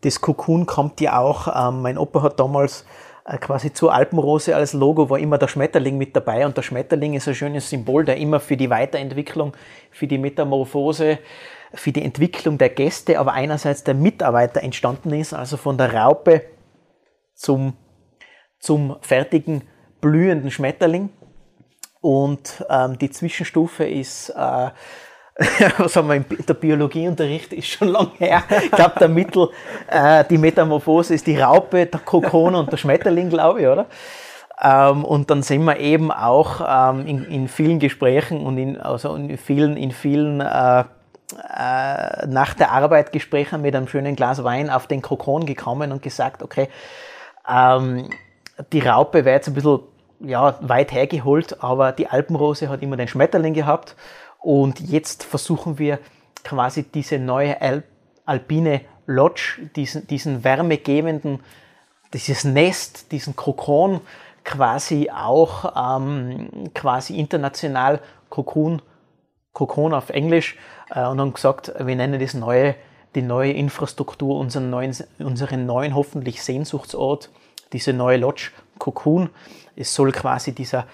Das 0.00 0.20
Cocoon 0.20 0.66
kommt 0.66 1.00
ja 1.00 1.18
auch, 1.20 1.68
ähm, 1.68 1.82
mein 1.82 1.96
Opa 1.96 2.22
hat 2.22 2.40
damals 2.40 2.84
äh, 3.24 3.38
quasi 3.38 3.72
zur 3.72 3.94
Alpenrose 3.94 4.56
als 4.56 4.72
Logo 4.72 5.08
war 5.08 5.18
immer 5.18 5.38
der 5.38 5.48
Schmetterling 5.48 5.96
mit 5.96 6.16
dabei 6.16 6.44
und 6.44 6.56
der 6.56 6.62
Schmetterling 6.62 7.14
ist 7.14 7.28
ein 7.28 7.36
schönes 7.36 7.70
Symbol, 7.70 8.04
der 8.04 8.16
immer 8.16 8.40
für 8.40 8.56
die 8.56 8.68
Weiterentwicklung, 8.68 9.52
für 9.92 10.08
die 10.08 10.18
Metamorphose 10.18 11.18
für 11.74 11.92
die 11.92 12.02
Entwicklung 12.02 12.58
der 12.58 12.68
Gäste, 12.68 13.18
aber 13.18 13.32
einerseits 13.32 13.84
der 13.84 13.94
Mitarbeiter 13.94 14.62
entstanden 14.62 15.12
ist, 15.12 15.32
also 15.32 15.56
von 15.56 15.78
der 15.78 15.94
Raupe 15.94 16.42
zum, 17.34 17.74
zum 18.58 18.96
fertigen 19.00 19.62
blühenden 20.00 20.50
Schmetterling. 20.50 21.10
Und 22.00 22.64
ähm, 22.68 22.98
die 22.98 23.10
Zwischenstufe 23.10 23.84
ist, 23.84 24.30
äh, 24.30 24.70
was 25.78 25.96
haben 25.96 26.08
wir 26.08 26.16
in 26.16 26.26
der 26.46 26.54
Biologieunterricht, 26.54 27.52
ist 27.52 27.68
schon 27.68 27.88
lange 27.88 28.10
her. 28.18 28.42
Ich 28.64 28.70
glaube, 28.70 28.98
der 28.98 29.08
Mittel, 29.08 29.48
äh, 29.88 30.24
die 30.28 30.38
Metamorphose 30.38 31.14
ist 31.14 31.26
die 31.26 31.38
Raupe, 31.38 31.86
der 31.86 32.00
Kokon 32.00 32.54
und 32.54 32.70
der 32.70 32.76
Schmetterling, 32.76 33.30
glaube 33.30 33.62
ich, 33.62 33.66
oder? 33.66 33.86
Ähm, 34.60 35.04
und 35.04 35.30
dann 35.30 35.42
sind 35.42 35.64
wir 35.64 35.78
eben 35.78 36.10
auch 36.10 36.60
ähm, 36.66 37.06
in, 37.06 37.24
in, 37.24 37.48
vielen 37.48 37.78
Gesprächen 37.78 38.44
und 38.44 38.58
in, 38.58 38.80
also 38.80 39.14
in 39.14 39.36
vielen, 39.38 39.76
in 39.76 39.90
vielen 39.90 40.40
äh, 40.40 40.84
äh, 41.32 42.26
nach 42.26 42.54
der 42.54 42.72
Arbeit 42.72 43.12
Gespräche 43.12 43.58
mit 43.58 43.74
einem 43.74 43.88
schönen 43.88 44.16
Glas 44.16 44.44
Wein 44.44 44.70
auf 44.70 44.86
den 44.86 45.02
Kokon 45.02 45.46
gekommen 45.46 45.92
und 45.92 46.02
gesagt, 46.02 46.42
okay, 46.42 46.68
ähm, 47.48 48.10
die 48.72 48.80
Raupe 48.80 49.24
wäre 49.24 49.36
jetzt 49.36 49.48
ein 49.48 49.54
bisschen 49.54 49.80
ja, 50.20 50.56
weit 50.60 50.92
hergeholt, 50.92 51.62
aber 51.62 51.92
die 51.92 52.08
Alpenrose 52.08 52.68
hat 52.68 52.82
immer 52.82 52.96
den 52.96 53.08
Schmetterling 53.08 53.54
gehabt. 53.54 53.96
Und 54.38 54.80
jetzt 54.80 55.24
versuchen 55.24 55.78
wir 55.78 55.98
quasi 56.44 56.84
diese 56.84 57.18
neue 57.18 57.60
Al 57.60 57.82
alpine 58.24 58.82
Lodge, 59.06 59.68
diesen, 59.74 60.06
diesen 60.06 60.44
wärmegebenden, 60.44 61.40
dieses 62.14 62.44
Nest, 62.44 63.10
diesen 63.10 63.34
Kokon 63.34 64.00
quasi 64.44 65.10
auch 65.10 65.98
ähm, 66.00 66.70
quasi 66.74 67.18
international 67.18 68.00
Kokon, 68.28 68.80
Kokon 69.52 69.94
auf 69.94 70.10
Englisch 70.10 70.56
äh, 70.90 71.06
und 71.06 71.20
haben 71.20 71.32
gesagt, 71.32 71.72
wir 71.78 71.96
nennen 71.96 72.20
das 72.20 72.34
neue, 72.34 72.74
die 73.14 73.22
neue 73.22 73.52
Infrastruktur, 73.52 74.38
unseren 74.38 74.70
neuen, 74.70 74.96
unseren 75.18 75.66
neuen 75.66 75.94
hoffentlich 75.94 76.42
Sehnsuchtsort, 76.42 77.30
diese 77.72 77.92
neue 77.92 78.18
Lodge 78.18 78.50
Kokon. 78.78 79.30
Es 79.76 79.94
soll 79.94 80.12
quasi 80.12 80.54
dieser 80.54 80.86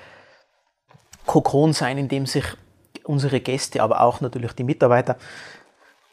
Kokon 1.26 1.72
sein, 1.72 1.98
in 1.98 2.08
dem 2.08 2.26
sich 2.26 2.44
unsere 3.04 3.40
Gäste, 3.40 3.82
aber 3.82 4.00
auch 4.02 4.20
natürlich 4.20 4.52
die 4.52 4.64
Mitarbeiter 4.64 5.16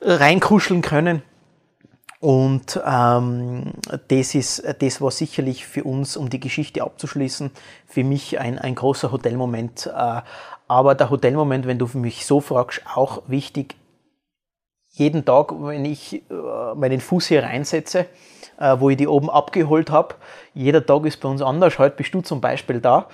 reinkuscheln 0.02 0.82
können. 0.82 1.22
Und 2.20 2.80
ähm, 2.86 3.74
das 4.08 4.36
ist 4.36 4.64
das 4.80 5.02
war 5.02 5.12
sicherlich 5.12 5.66
für 5.66 5.84
uns, 5.84 6.18
um 6.18 6.30
die 6.30 6.40
Geschichte 6.40 6.84
abzuschließen, 6.84 7.52
für 7.88 8.04
mich 8.04 8.40
ein, 8.40 8.58
ein 8.58 8.76
großer 8.76 9.12
Hotelmoment. 9.12 9.88
Äh, 9.88 10.22
aber 10.68 10.96
der 10.96 11.10
Hotelmoment, 11.10 11.68
wenn 11.68 11.78
du 11.78 11.88
mich 11.94 12.26
so 12.26 12.40
fragst, 12.40 12.82
auch 12.94 13.24
wichtig. 13.28 13.76
Jeden 14.92 15.26
Tag, 15.26 15.52
wenn 15.52 15.84
ich 15.84 16.24
äh, 16.32 16.76
meinen 16.76 17.02
Fuß 17.02 17.28
hier 17.28 17.44
reinsetze, 17.44 18.06
äh, 18.58 18.76
wo 18.80 18.90
ich 18.90 18.98
die 18.98 19.08
oben 19.08 19.30
abgeholt 19.30 19.92
habe, 19.92 20.16
jeder 20.54 20.86
Tag 20.86 21.06
ist 21.06 21.20
bei 21.20 21.28
uns 21.28 21.42
anders. 21.42 21.78
Heute 21.78 21.98
bist 21.98 22.14
du 22.14 22.22
zum 22.22 22.40
Beispiel 22.40 22.80
da. 22.80 23.08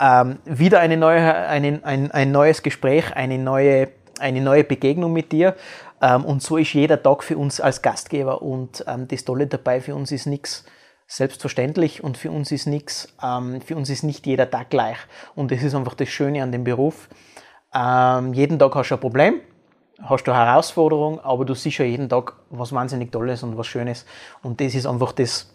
Ähm, 0.00 0.38
wieder 0.44 0.80
eine 0.80 0.96
neue, 0.96 1.34
eine, 1.34 1.80
ein, 1.82 2.10
ein 2.12 2.30
neues 2.30 2.62
Gespräch, 2.62 3.14
eine 3.16 3.38
neue, 3.38 3.88
eine 4.20 4.40
neue 4.40 4.64
Begegnung 4.64 5.12
mit 5.12 5.32
dir. 5.32 5.56
Ähm, 6.04 6.24
und 6.26 6.42
so 6.42 6.58
ist 6.58 6.74
jeder 6.74 7.02
Tag 7.02 7.24
für 7.24 7.38
uns 7.38 7.60
als 7.60 7.80
Gastgeber. 7.80 8.42
Und 8.42 8.84
ähm, 8.86 9.08
das 9.08 9.24
Tolle 9.24 9.46
dabei, 9.46 9.80
für 9.80 9.94
uns 9.94 10.12
ist 10.12 10.26
nichts 10.26 10.66
selbstverständlich 11.06 12.04
und 12.04 12.18
für 12.18 12.30
uns 12.30 12.52
ist 12.52 12.66
nichts, 12.66 13.14
ähm, 13.22 13.60
für 13.62 13.76
uns 13.76 13.88
ist 13.88 14.02
nicht 14.02 14.26
jeder 14.26 14.50
Tag 14.50 14.68
gleich. 14.70 14.98
Und 15.34 15.50
das 15.50 15.62
ist 15.62 15.74
einfach 15.74 15.94
das 15.94 16.08
Schöne 16.08 16.42
an 16.42 16.52
dem 16.52 16.64
Beruf. 16.64 17.08
Jeden 17.74 18.60
Tag 18.60 18.72
hast 18.76 18.90
du 18.90 18.94
ein 18.94 19.00
Problem, 19.00 19.40
hast 20.00 20.22
du 20.24 20.30
eine 20.30 20.46
Herausforderung, 20.46 21.18
aber 21.18 21.44
du 21.44 21.54
siehst 21.54 21.78
ja 21.78 21.84
jeden 21.84 22.08
Tag 22.08 22.34
was 22.50 22.72
wahnsinnig 22.72 23.10
Tolles 23.10 23.42
und 23.42 23.58
was 23.58 23.66
Schönes. 23.66 24.06
Und 24.44 24.60
das 24.60 24.76
ist 24.76 24.86
einfach 24.86 25.10
das, 25.10 25.52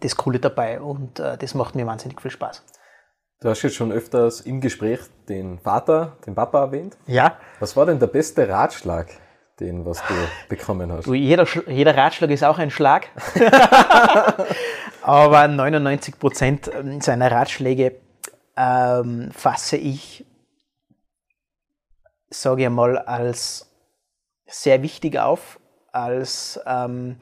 das 0.00 0.16
Coole 0.16 0.38
dabei 0.38 0.80
und 0.80 1.20
äh, 1.20 1.36
das 1.36 1.54
macht 1.54 1.74
mir 1.74 1.86
wahnsinnig 1.86 2.22
viel 2.22 2.30
Spaß. 2.30 2.64
Du 3.42 3.50
hast 3.50 3.60
jetzt 3.60 3.76
schon 3.76 3.92
öfters 3.92 4.40
im 4.40 4.62
Gespräch 4.62 5.00
den 5.28 5.58
Vater, 5.58 6.16
den 6.24 6.34
Papa 6.34 6.60
erwähnt. 6.60 6.96
Ja. 7.06 7.36
Was 7.58 7.76
war 7.76 7.84
denn 7.84 7.98
der 7.98 8.06
beste 8.06 8.48
Ratschlag, 8.48 9.08
den 9.60 9.84
was 9.84 10.02
du 10.06 10.14
bekommen 10.48 10.90
hast? 10.90 11.06
Du, 11.06 11.14
jeder, 11.14 11.46
jeder 11.68 11.96
Ratschlag 11.96 12.30
ist 12.30 12.42
auch 12.42 12.58
ein 12.58 12.70
Schlag. 12.70 13.08
Aber 15.02 15.48
99 15.48 16.18
Prozent 16.18 16.70
seiner 17.00 17.30
Ratschläge 17.30 17.96
ähm, 18.56 19.30
fasse 19.32 19.76
ich, 19.76 20.26
sage 22.28 22.64
ich 22.64 22.70
mal, 22.70 22.98
als 22.98 23.70
sehr 24.46 24.82
wichtig 24.82 25.18
auf, 25.18 25.60
als, 25.92 26.60
ähm, 26.66 27.16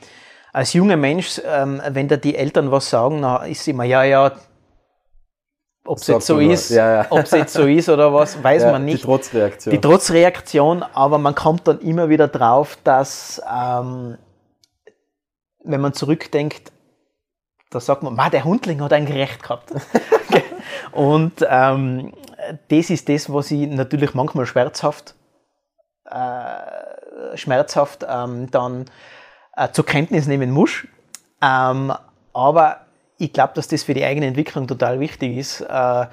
als 0.53 0.73
junger 0.73 0.97
Mensch, 0.97 1.41
ähm, 1.45 1.81
wenn 1.91 2.09
da 2.09 2.17
die 2.17 2.37
Eltern 2.37 2.71
was 2.71 2.91
sagen, 2.91 3.23
dann 3.23 3.49
ist 3.51 3.69
immer, 3.69 3.85
ja, 3.85 4.03
ja, 4.05 4.33
ob 5.89 5.99
es 5.99 6.07
jetzt 6.07 6.27
so 6.27 6.39
ist, 6.39 6.71
ja, 6.71 7.03
ja. 7.03 7.07
ob 7.09 7.21
es 7.21 7.31
jetzt 7.31 7.55
so 7.55 7.67
ist 7.67 7.89
oder 7.89 8.13
was, 8.13 8.43
weiß 8.43 8.65
ja, 8.65 8.73
man 8.73 8.85
nicht. 8.85 8.99
Die 8.99 9.07
Trotzreaktion. 9.07 9.73
Die 9.73 9.81
Trotzreaktion, 9.81 10.83
aber 10.83 11.17
man 11.17 11.35
kommt 11.35 11.67
dann 11.67 11.81
immer 11.81 12.11
wieder 12.11 12.29
drauf, 12.29 12.77
dass 12.85 13.41
ähm, 13.51 14.19
wenn 15.65 15.81
man 15.81 15.95
zurückdenkt, 15.95 16.73
da 17.71 17.81
sagt 17.81 18.03
man, 18.03 18.31
der 18.31 18.45
Hundling 18.45 18.83
hat 18.83 18.93
eigentlich 18.93 19.19
recht 19.19 19.43
gehabt. 19.43 19.73
Und 20.93 21.47
ähm, 21.49 22.13
das 22.69 22.91
ist 22.91 23.09
das, 23.09 23.33
was 23.33 23.51
ich 23.51 23.67
natürlich 23.67 24.15
manchmal 24.15 24.47
schmerzhaft, 24.47 25.15
äh, 26.05 27.37
schmerzhaft 27.37 28.07
ähm, 28.09 28.51
dann 28.51 28.87
äh, 29.57 29.71
zur 29.73 29.87
Kenntnis 29.87 30.27
nehmen 30.27 30.51
muss. 30.51 30.87
Ähm, 31.43 31.93
aber 32.33 32.88
ich 33.19 33.33
glaube, 33.33 33.53
dass 33.55 33.69
das 33.69 33.83
für 33.83 33.95
die 33.95 34.05
eigene 34.05 34.27
Entwicklung 34.27 34.67
total 34.67 35.01
wichtig 35.01 35.37
ist. 35.37 35.61
Äh, 35.61 36.07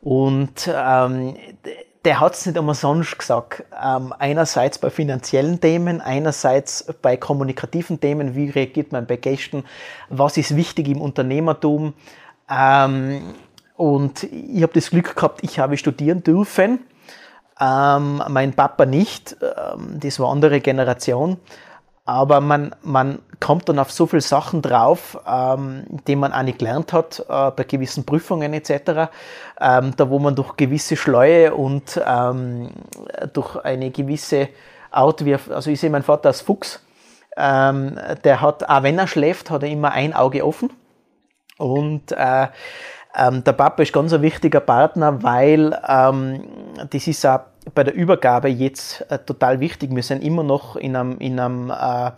und 0.00 0.68
ähm, 0.72 1.36
der 2.04 2.20
hat 2.20 2.34
es 2.34 2.46
nicht 2.46 2.56
immer 2.56 2.74
sonst 2.74 3.18
gesagt. 3.18 3.64
Ähm, 3.82 4.12
einerseits 4.18 4.78
bei 4.78 4.90
finanziellen 4.90 5.60
Themen, 5.60 6.00
einerseits 6.00 6.92
bei 7.02 7.16
kommunikativen 7.16 8.00
Themen, 8.00 8.34
wie 8.34 8.50
reagiert 8.50 8.92
man 8.92 9.06
bei 9.06 9.16
Gästen, 9.16 9.64
was 10.08 10.36
ist 10.36 10.56
wichtig 10.56 10.88
im 10.88 11.00
Unternehmertum. 11.00 11.94
Ähm, 12.50 13.34
und 13.76 14.24
ich 14.24 14.62
habe 14.62 14.72
das 14.72 14.90
Glück 14.90 15.14
gehabt, 15.14 15.40
ich 15.42 15.58
habe 15.58 15.76
studieren 15.76 16.22
dürfen. 16.22 16.80
Ähm, 17.60 18.22
mein 18.28 18.54
Papa 18.54 18.86
nicht, 18.86 19.36
ähm, 19.42 20.00
das 20.00 20.18
war 20.18 20.30
andere 20.30 20.60
Generation 20.60 21.38
aber 22.10 22.40
man, 22.40 22.74
man 22.82 23.20
kommt 23.38 23.68
dann 23.68 23.78
auf 23.78 23.92
so 23.92 24.04
viele 24.04 24.20
Sachen 24.20 24.62
drauf, 24.62 25.16
ähm, 25.28 25.84
die 26.08 26.16
man 26.16 26.32
auch 26.32 26.42
nicht 26.42 26.58
gelernt 26.58 26.92
hat, 26.92 27.20
äh, 27.28 27.52
bei 27.52 27.62
gewissen 27.62 28.04
Prüfungen 28.04 28.52
etc., 28.52 29.12
ähm, 29.60 29.94
da 29.96 30.10
wo 30.10 30.18
man 30.18 30.34
durch 30.34 30.56
gewisse 30.56 30.96
Schleue 30.96 31.54
und 31.54 32.00
ähm, 32.04 32.70
durch 33.32 33.54
eine 33.64 33.92
gewisse 33.92 34.48
Art, 34.90 35.22
also 35.50 35.70
ich 35.70 35.78
sehe 35.78 35.88
meinen 35.88 36.02
Vater 36.02 36.30
als 36.30 36.40
Fuchs, 36.40 36.84
ähm, 37.36 37.96
der 38.24 38.40
hat, 38.40 38.68
auch 38.68 38.82
wenn 38.82 38.98
er 38.98 39.06
schläft, 39.06 39.48
hat 39.48 39.62
er 39.62 39.68
immer 39.68 39.92
ein 39.92 40.12
Auge 40.12 40.44
offen 40.44 40.68
und 41.58 42.10
äh, 42.10 42.48
ähm, 43.16 43.44
der 43.44 43.52
Papa 43.52 43.84
ist 43.84 43.92
ganz 43.92 44.12
ein 44.12 44.22
wichtiger 44.22 44.60
Partner, 44.60 45.22
weil 45.22 45.80
ähm, 45.86 46.42
das 46.90 47.06
ist 47.06 47.24
auch 47.24 47.40
bei 47.74 47.84
der 47.84 47.94
Übergabe 47.94 48.48
jetzt 48.48 49.04
äh, 49.10 49.18
total 49.18 49.60
wichtig. 49.60 49.94
Wir 49.94 50.02
sind 50.02 50.22
immer 50.22 50.42
noch 50.42 50.76
in 50.76 50.96
einem, 50.96 51.18
in 51.18 51.38
einem, 51.38 51.70
äh, 51.70 52.10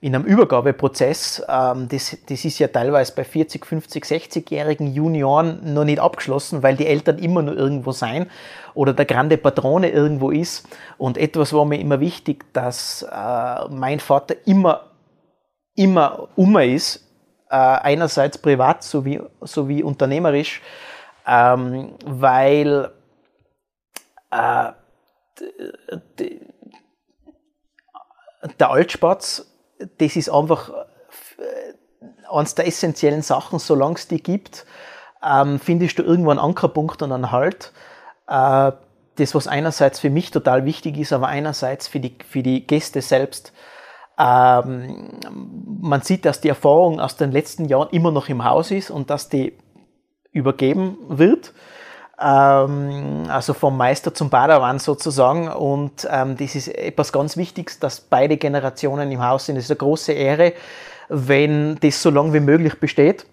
in 0.00 0.14
einem 0.14 0.24
Übergabeprozess. 0.24 1.42
Ähm, 1.48 1.88
das, 1.88 2.16
das 2.28 2.44
ist 2.44 2.58
ja 2.58 2.68
teilweise 2.68 3.14
bei 3.14 3.24
40, 3.24 3.64
50, 3.64 4.04
60-jährigen 4.04 4.92
Junioren 4.92 5.74
noch 5.74 5.84
nicht 5.84 5.98
abgeschlossen, 5.98 6.62
weil 6.62 6.76
die 6.76 6.86
Eltern 6.86 7.18
immer 7.18 7.42
noch 7.42 7.54
irgendwo 7.54 7.92
sein 7.92 8.30
oder 8.74 8.92
der 8.92 9.06
grande 9.06 9.38
Patrone 9.38 9.90
irgendwo 9.90 10.30
ist. 10.30 10.68
Und 10.98 11.18
etwas 11.18 11.52
war 11.52 11.64
mir 11.64 11.80
immer 11.80 12.00
wichtig, 12.00 12.44
dass 12.52 13.02
äh, 13.02 13.68
mein 13.70 14.00
Vater 14.00 14.36
immer, 14.46 14.90
immer 15.74 16.28
ummer 16.36 16.64
ist, 16.64 17.04
äh, 17.50 17.56
einerseits 17.56 18.38
privat 18.38 18.82
sowie, 18.82 19.20
sowie 19.40 19.82
unternehmerisch, 19.82 20.60
ähm, 21.26 21.94
weil 22.04 22.90
äh, 24.34 24.72
der 28.58 28.70
Altspatz, 28.70 29.46
das 29.98 30.16
ist 30.16 30.28
einfach 30.28 30.70
äh, 31.38 31.74
eines 32.30 32.54
der 32.54 32.66
essentiellen 32.66 33.22
Sachen, 33.22 33.58
solange 33.58 33.94
es 33.94 34.08
die 34.08 34.22
gibt, 34.22 34.66
ähm, 35.22 35.58
findest 35.58 35.98
du 35.98 36.02
irgendwo 36.02 36.30
einen 36.30 36.40
Ankerpunkt 36.40 37.02
und 37.02 37.12
einen 37.12 37.30
Halt. 37.30 37.72
Äh, 38.28 38.72
das, 39.16 39.34
was 39.34 39.46
einerseits 39.46 40.00
für 40.00 40.10
mich 40.10 40.32
total 40.32 40.64
wichtig 40.64 40.98
ist, 40.98 41.12
aber 41.12 41.28
einerseits 41.28 41.86
für 41.86 42.00
die, 42.00 42.16
für 42.28 42.42
die 42.42 42.66
Gäste 42.66 43.00
selbst. 43.00 43.52
Ähm, 44.18 45.20
man 45.80 46.02
sieht, 46.02 46.24
dass 46.24 46.40
die 46.40 46.48
Erfahrung 46.48 47.00
aus 47.00 47.16
den 47.16 47.30
letzten 47.30 47.66
Jahren 47.66 47.88
immer 47.90 48.10
noch 48.10 48.28
im 48.28 48.44
Haus 48.44 48.72
ist 48.72 48.90
und 48.90 49.10
dass 49.10 49.28
die 49.28 49.56
übergeben 50.32 50.98
wird 51.08 51.52
also 52.16 53.54
vom 53.54 53.76
Meister 53.76 54.14
zum 54.14 54.30
Padawan 54.30 54.78
sozusagen. 54.78 55.48
Und 55.48 56.06
ähm, 56.10 56.36
das 56.36 56.54
ist 56.54 56.68
etwas 56.68 57.12
ganz 57.12 57.36
Wichtiges, 57.36 57.78
dass 57.78 58.00
beide 58.00 58.36
Generationen 58.36 59.10
im 59.10 59.22
Haus 59.24 59.46
sind. 59.46 59.56
Das 59.56 59.64
ist 59.64 59.70
eine 59.70 59.78
große 59.78 60.12
Ehre, 60.12 60.52
wenn 61.08 61.76
das 61.80 62.00
so 62.00 62.10
lange 62.10 62.32
wie 62.32 62.40
möglich 62.40 62.78
besteht. 62.78 63.26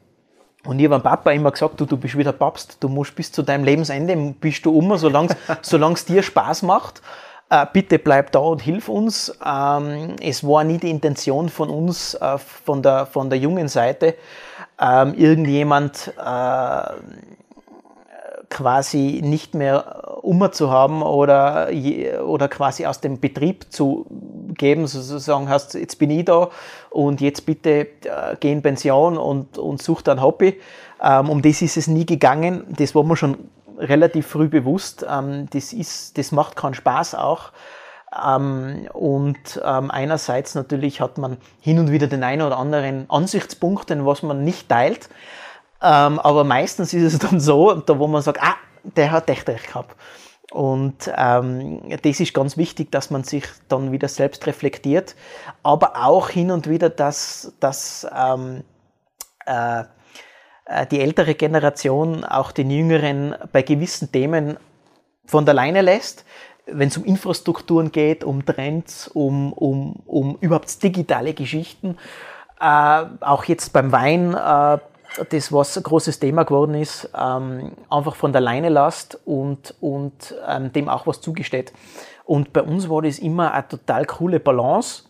Und 0.66 0.80
ich 0.80 0.90
habe 0.90 1.02
Papa 1.02 1.32
immer 1.32 1.52
gesagt, 1.52 1.80
du, 1.80 1.86
du 1.86 1.98
bist 1.98 2.18
wieder 2.18 2.34
Papst, 2.34 2.78
du 2.80 2.88
musst 2.88 3.16
bis 3.16 3.32
zu 3.32 3.42
deinem 3.42 3.64
Lebensende, 3.64 4.16
bist 4.40 4.66
du 4.66 4.78
immer, 4.80 4.98
solange 4.98 5.36
es 5.94 6.06
dir 6.06 6.22
Spaß 6.22 6.62
macht. 6.64 7.02
Äh, 7.50 7.66
bitte 7.74 8.00
bleib 8.00 8.32
da 8.32 8.40
und 8.40 8.62
hilf 8.62 8.88
uns. 8.88 9.38
Ähm, 9.46 10.16
es 10.22 10.44
war 10.48 10.64
nie 10.64 10.78
die 10.78 10.90
Intention 10.90 11.50
von 11.50 11.70
uns, 11.70 12.14
äh, 12.14 12.38
von, 12.38 12.82
der, 12.82 13.08
von 13.08 13.30
der 13.30 13.40
jungen 13.40 13.68
Seite, 13.68 14.16
ähm, 14.80 15.14
irgendjemand 15.16 16.14
äh, 16.18 16.82
quasi 18.52 19.22
nicht 19.24 19.56
mehr 19.56 20.20
um 20.22 20.52
zu 20.52 20.70
haben 20.70 21.02
oder, 21.02 21.70
oder 22.24 22.48
quasi 22.48 22.86
aus 22.86 23.02
dem 23.02 23.20
Betrieb 23.20 23.66
zu 23.72 24.06
geben, 24.56 24.86
sozusagen 24.86 25.50
hast, 25.50 25.74
jetzt 25.74 25.98
bin 25.98 26.12
ich 26.12 26.26
da 26.26 26.50
und 26.92 27.22
jetzt 27.22 27.46
bitte 27.48 27.88
äh, 28.04 28.36
geh 28.40 28.52
in 28.52 28.62
Pension 28.62 29.18
und, 29.18 29.58
und 29.58 29.82
such 29.82 30.04
dein 30.04 30.22
Hobby. 30.22 30.60
Ähm, 31.02 31.30
um 31.30 31.42
das 31.42 31.64
ist 31.64 31.78
es 31.78 31.88
nie 31.88 32.06
gegangen. 32.06 32.66
Das 32.78 32.94
war 32.94 33.04
mir 33.04 33.16
schon 33.16 33.38
relativ 33.80 34.28
früh 34.28 34.48
bewusst. 34.48 35.06
Ähm, 35.10 35.48
das, 35.52 35.74
ist, 35.74 36.18
das 36.18 36.32
macht 36.32 36.56
keinen 36.56 36.76
Spaß 36.76 37.16
auch. 37.16 37.52
Ähm, 38.14 38.88
und 38.94 39.62
ähm, 39.64 39.90
einerseits 39.90 40.54
natürlich 40.54 41.02
hat 41.02 41.18
man 41.18 41.38
hin 41.62 41.80
und 41.80 41.92
wieder 41.92 42.08
den 42.08 42.24
einen 42.24 42.42
oder 42.42 42.58
anderen 42.58 43.10
Ansichtspunkt, 43.10 43.90
den 43.90 44.06
was 44.06 44.22
man 44.22 44.44
nicht 44.44 44.70
teilt. 44.70 45.10
Ähm, 45.82 46.20
aber 46.20 46.44
meistens 46.44 46.94
ist 46.94 47.14
es 47.14 47.20
dann 47.20 47.40
so, 47.40 47.74
da 47.74 47.98
wo 47.98 48.08
man 48.08 48.22
sagt, 48.22 48.42
ah, 48.42 48.56
der 48.84 49.12
hat 49.12 49.30
echt 49.30 49.48
recht 49.50 49.68
gehabt. 49.68 49.96
Und 50.52 51.10
ähm, 51.16 51.82
das 52.02 52.20
ist 52.20 52.34
ganz 52.34 52.58
wichtig, 52.58 52.92
dass 52.92 53.10
man 53.10 53.24
sich 53.24 53.46
dann 53.70 53.94
wieder 53.94 54.10
selbst 54.10 54.46
reflektiert, 54.48 55.16
aber 55.64 56.06
auch 56.06 56.28
hin 56.28 56.52
und 56.52 56.70
wieder, 56.70 56.90
dass, 56.90 57.54
dass 57.62 58.06
ähm, 58.14 58.64
äh, 59.46 59.84
äh 60.66 60.86
die 60.88 61.00
ältere 61.00 61.36
Generation 61.36 62.26
auch 62.26 62.52
den 62.52 62.70
Jüngeren 62.70 63.34
bei 63.54 63.62
gewissen 63.62 64.12
Themen 64.12 64.58
von 65.26 65.46
der 65.46 65.54
Leine 65.54 65.82
lässt, 65.82 66.26
wenn 66.66 66.90
es 66.90 66.98
um 66.98 67.06
Infrastrukturen 67.06 67.94
geht, 67.94 68.26
um 68.26 68.46
Trends, 68.46 69.08
um, 69.08 69.54
um, 69.54 70.04
um 70.06 70.38
überhaupt 70.42 70.84
digitale 70.84 71.34
Geschichten. 71.34 71.98
Äh, 72.60 73.06
auch 73.22 73.46
jetzt 73.46 73.72
beim 73.72 73.94
Wein, 73.94 74.34
äh, 74.34 74.80
das, 75.30 75.52
was 75.52 75.78
ein 75.78 75.84
großes 75.84 76.20
Thema 76.20 76.44
geworden 76.44 76.76
ist, 76.76 77.10
ähm, 77.18 77.76
einfach 77.90 78.16
von 78.16 78.32
der 78.32 78.42
Leine 78.42 78.70
lasst 78.70 79.20
und, 79.26 79.76
und 79.82 80.36
ähm, 80.48 80.72
dem 80.72 80.90
auch 80.90 81.08
was 81.08 81.22
zugesteht. 81.22 81.74
Und 82.24 82.54
bei 82.54 82.62
uns 82.62 82.90
war 82.90 83.02
das 83.02 83.20
immer 83.20 83.54
eine 83.54 83.68
total 83.68 84.06
coole 84.06 84.40
Balance. 84.40 85.04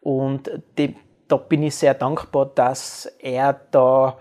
Und 0.00 0.50
die, 0.78 0.96
da 1.28 1.36
bin 1.36 1.62
ich 1.62 1.76
sehr 1.76 1.94
dankbar, 1.94 2.46
dass 2.46 3.06
er 3.18 3.52
da 3.70 4.18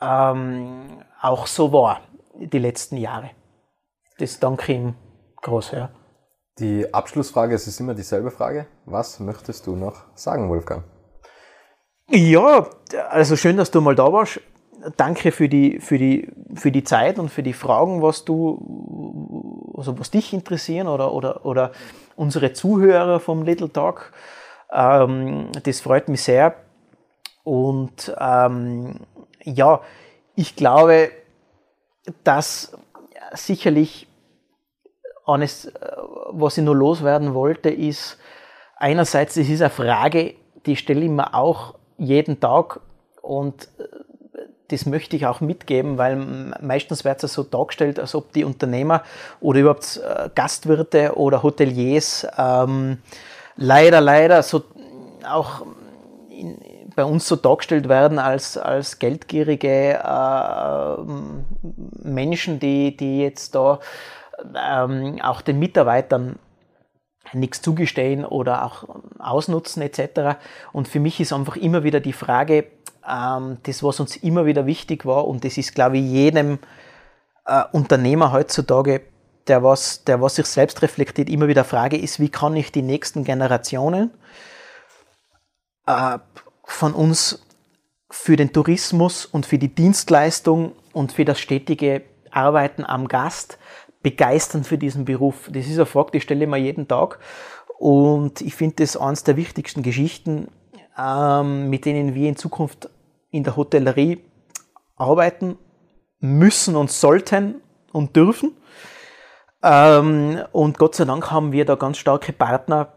ähm, 0.00 1.04
auch 1.20 1.46
so 1.46 1.72
war, 1.72 2.00
die 2.34 2.58
letzten 2.58 2.96
Jahre. 2.96 3.30
Das 4.18 4.38
danke 4.40 4.72
ihm 4.72 4.94
groß, 5.42 5.72
ja. 5.72 5.90
Die 6.58 6.92
Abschlussfrage, 6.92 7.54
es 7.54 7.66
ist 7.66 7.80
immer 7.80 7.94
dieselbe 7.94 8.30
Frage. 8.30 8.66
Was 8.84 9.20
möchtest 9.20 9.66
du 9.66 9.74
noch 9.74 10.04
sagen, 10.14 10.48
Wolfgang? 10.50 10.84
Ja, 12.10 12.66
also 13.10 13.36
schön, 13.36 13.56
dass 13.56 13.70
du 13.70 13.80
mal 13.80 13.94
da 13.94 14.12
warst. 14.12 14.40
Danke 14.96 15.30
für 15.30 15.48
die, 15.48 15.78
für 15.80 15.96
die, 15.96 16.28
für 16.54 16.72
die 16.72 16.82
Zeit 16.82 17.18
und 17.18 17.28
für 17.30 17.42
die 17.42 17.52
Fragen, 17.52 18.02
was 18.02 18.24
du, 18.24 19.72
also 19.76 19.98
was 19.98 20.10
dich 20.10 20.32
interessieren 20.32 20.88
oder, 20.88 21.12
oder, 21.12 21.46
oder 21.46 21.72
unsere 22.16 22.52
Zuhörer 22.52 23.20
vom 23.20 23.44
Little 23.44 23.72
Talk. 23.72 24.12
Ähm, 24.72 25.50
das 25.62 25.80
freut 25.80 26.08
mich 26.08 26.22
sehr. 26.22 26.56
Und 27.44 28.14
ähm, 28.18 29.00
ja, 29.44 29.80
ich 30.34 30.56
glaube, 30.56 31.10
dass 32.24 32.76
sicherlich 33.32 34.08
eines, 35.26 35.66
äh, 35.66 35.96
was 36.30 36.58
ich 36.58 36.64
nur 36.64 36.76
loswerden 36.76 37.34
wollte, 37.34 37.70
ist 37.70 38.18
einerseits, 38.76 39.36
es 39.36 39.48
ist 39.48 39.62
eine 39.62 39.70
Frage, 39.70 40.34
die 40.66 40.76
stelle 40.76 41.02
ich 41.02 41.10
mir 41.10 41.34
auch 41.34 41.74
jeden 42.02 42.40
Tag 42.40 42.80
und 43.22 43.68
äh, 43.78 43.84
das 44.68 44.86
möchte 44.86 45.16
ich 45.16 45.26
auch 45.26 45.40
mitgeben, 45.40 45.98
weil 45.98 46.16
meistens 46.60 47.04
wird 47.04 47.22
es 47.22 47.34
so 47.34 47.42
dargestellt, 47.42 47.98
als 48.00 48.14
ob 48.14 48.32
die 48.32 48.44
Unternehmer 48.44 49.02
oder 49.40 49.60
überhaupt 49.60 49.98
äh, 50.02 50.30
Gastwirte 50.34 51.16
oder 51.16 51.42
Hoteliers 51.42 52.26
ähm, 52.38 52.98
leider, 53.56 54.00
leider 54.00 54.42
so 54.42 54.62
auch 55.28 55.66
in, 56.30 56.58
bei 56.96 57.04
uns 57.04 57.28
so 57.28 57.36
dargestellt 57.36 57.88
werden 57.88 58.18
als, 58.18 58.56
als 58.56 58.98
geldgierige 58.98 60.00
äh, 60.02 60.96
Menschen, 62.02 62.58
die, 62.58 62.96
die 62.96 63.20
jetzt 63.20 63.54
da 63.54 63.78
ähm, 64.54 65.20
auch 65.22 65.42
den 65.42 65.58
Mitarbeitern 65.58 66.38
nichts 67.32 67.62
zugestehen 67.62 68.24
oder 68.24 68.64
auch 68.64 68.84
ausnutzen 69.18 69.82
etc. 69.82 70.38
Und 70.72 70.88
für 70.88 71.00
mich 71.00 71.20
ist 71.20 71.32
einfach 71.32 71.56
immer 71.56 71.84
wieder 71.84 72.00
die 72.00 72.12
Frage, 72.12 72.66
ähm, 73.08 73.58
das, 73.62 73.82
was 73.82 74.00
uns 74.00 74.16
immer 74.16 74.46
wieder 74.46 74.66
wichtig 74.66 75.06
war, 75.06 75.26
und 75.26 75.44
das 75.44 75.58
ist, 75.58 75.74
glaube 75.74 75.98
ich, 75.98 76.04
jedem 76.04 76.58
äh, 77.46 77.62
Unternehmer 77.72 78.32
heutzutage, 78.32 79.02
der 79.48 79.62
was, 79.62 80.04
der 80.04 80.20
was 80.20 80.36
sich 80.36 80.46
selbst 80.46 80.82
reflektiert, 80.82 81.28
immer 81.28 81.48
wieder 81.48 81.64
Frage 81.64 81.96
ist, 81.98 82.20
wie 82.20 82.28
kann 82.28 82.54
ich 82.54 82.70
die 82.70 82.82
nächsten 82.82 83.24
Generationen 83.24 84.10
äh, 85.86 86.18
von 86.64 86.94
uns 86.94 87.42
für 88.10 88.36
den 88.36 88.52
Tourismus 88.52 89.24
und 89.24 89.46
für 89.46 89.58
die 89.58 89.74
Dienstleistung 89.74 90.72
und 90.92 91.12
für 91.12 91.24
das 91.24 91.40
stetige 91.40 92.02
Arbeiten 92.30 92.84
am 92.84 93.08
Gast 93.08 93.58
begeistern 94.02 94.64
für 94.64 94.78
diesen 94.78 95.04
Beruf? 95.04 95.48
Das 95.52 95.66
ist 95.66 95.76
eine 95.76 95.86
Frage, 95.86 96.12
die 96.12 96.20
stelle 96.20 96.44
ich 96.44 96.50
mir 96.50 96.58
jeden 96.58 96.88
Tag. 96.88 97.18
Und 97.78 98.40
ich 98.40 98.54
finde 98.54 98.76
das 98.76 98.96
eines 98.96 99.24
der 99.24 99.36
wichtigsten 99.36 99.82
Geschichten, 99.82 100.48
ähm, 100.98 101.70
mit 101.70 101.84
denen 101.84 102.14
wir 102.14 102.28
in 102.28 102.36
Zukunft 102.36 102.88
in 103.30 103.44
der 103.44 103.56
Hotellerie 103.56 104.22
arbeiten 104.96 105.58
müssen 106.20 106.76
und 106.76 106.90
sollten 106.90 107.60
und 107.92 108.14
dürfen. 108.14 108.56
Ähm, 109.62 110.42
und 110.52 110.78
Gott 110.78 110.94
sei 110.94 111.04
Dank 111.04 111.30
haben 111.30 111.52
wir 111.52 111.64
da 111.64 111.74
ganz 111.74 111.98
starke 111.98 112.32
Partner 112.32 112.92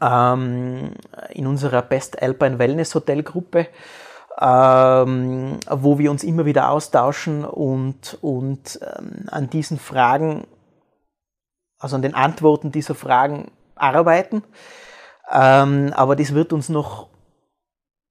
ähm, 0.00 0.92
in 1.30 1.46
unserer 1.46 1.82
Best 1.82 2.20
Alpine 2.20 2.58
Wellness 2.58 2.94
Hotel 2.94 3.22
Gruppe 3.22 3.68
ähm, 4.40 5.58
wo 5.70 5.98
wir 5.98 6.10
uns 6.10 6.24
immer 6.24 6.44
wieder 6.44 6.70
austauschen 6.70 7.44
und, 7.44 8.18
und 8.20 8.78
ähm, 8.82 9.26
an 9.30 9.48
diesen 9.48 9.78
Fragen, 9.78 10.46
also 11.78 11.96
an 11.96 12.02
den 12.02 12.14
Antworten 12.14 12.70
dieser 12.70 12.94
Fragen 12.94 13.50
arbeiten. 13.74 14.42
Ähm, 15.30 15.92
aber 15.94 16.16
das 16.16 16.34
wird 16.34 16.52
uns 16.52 16.68
noch 16.68 17.08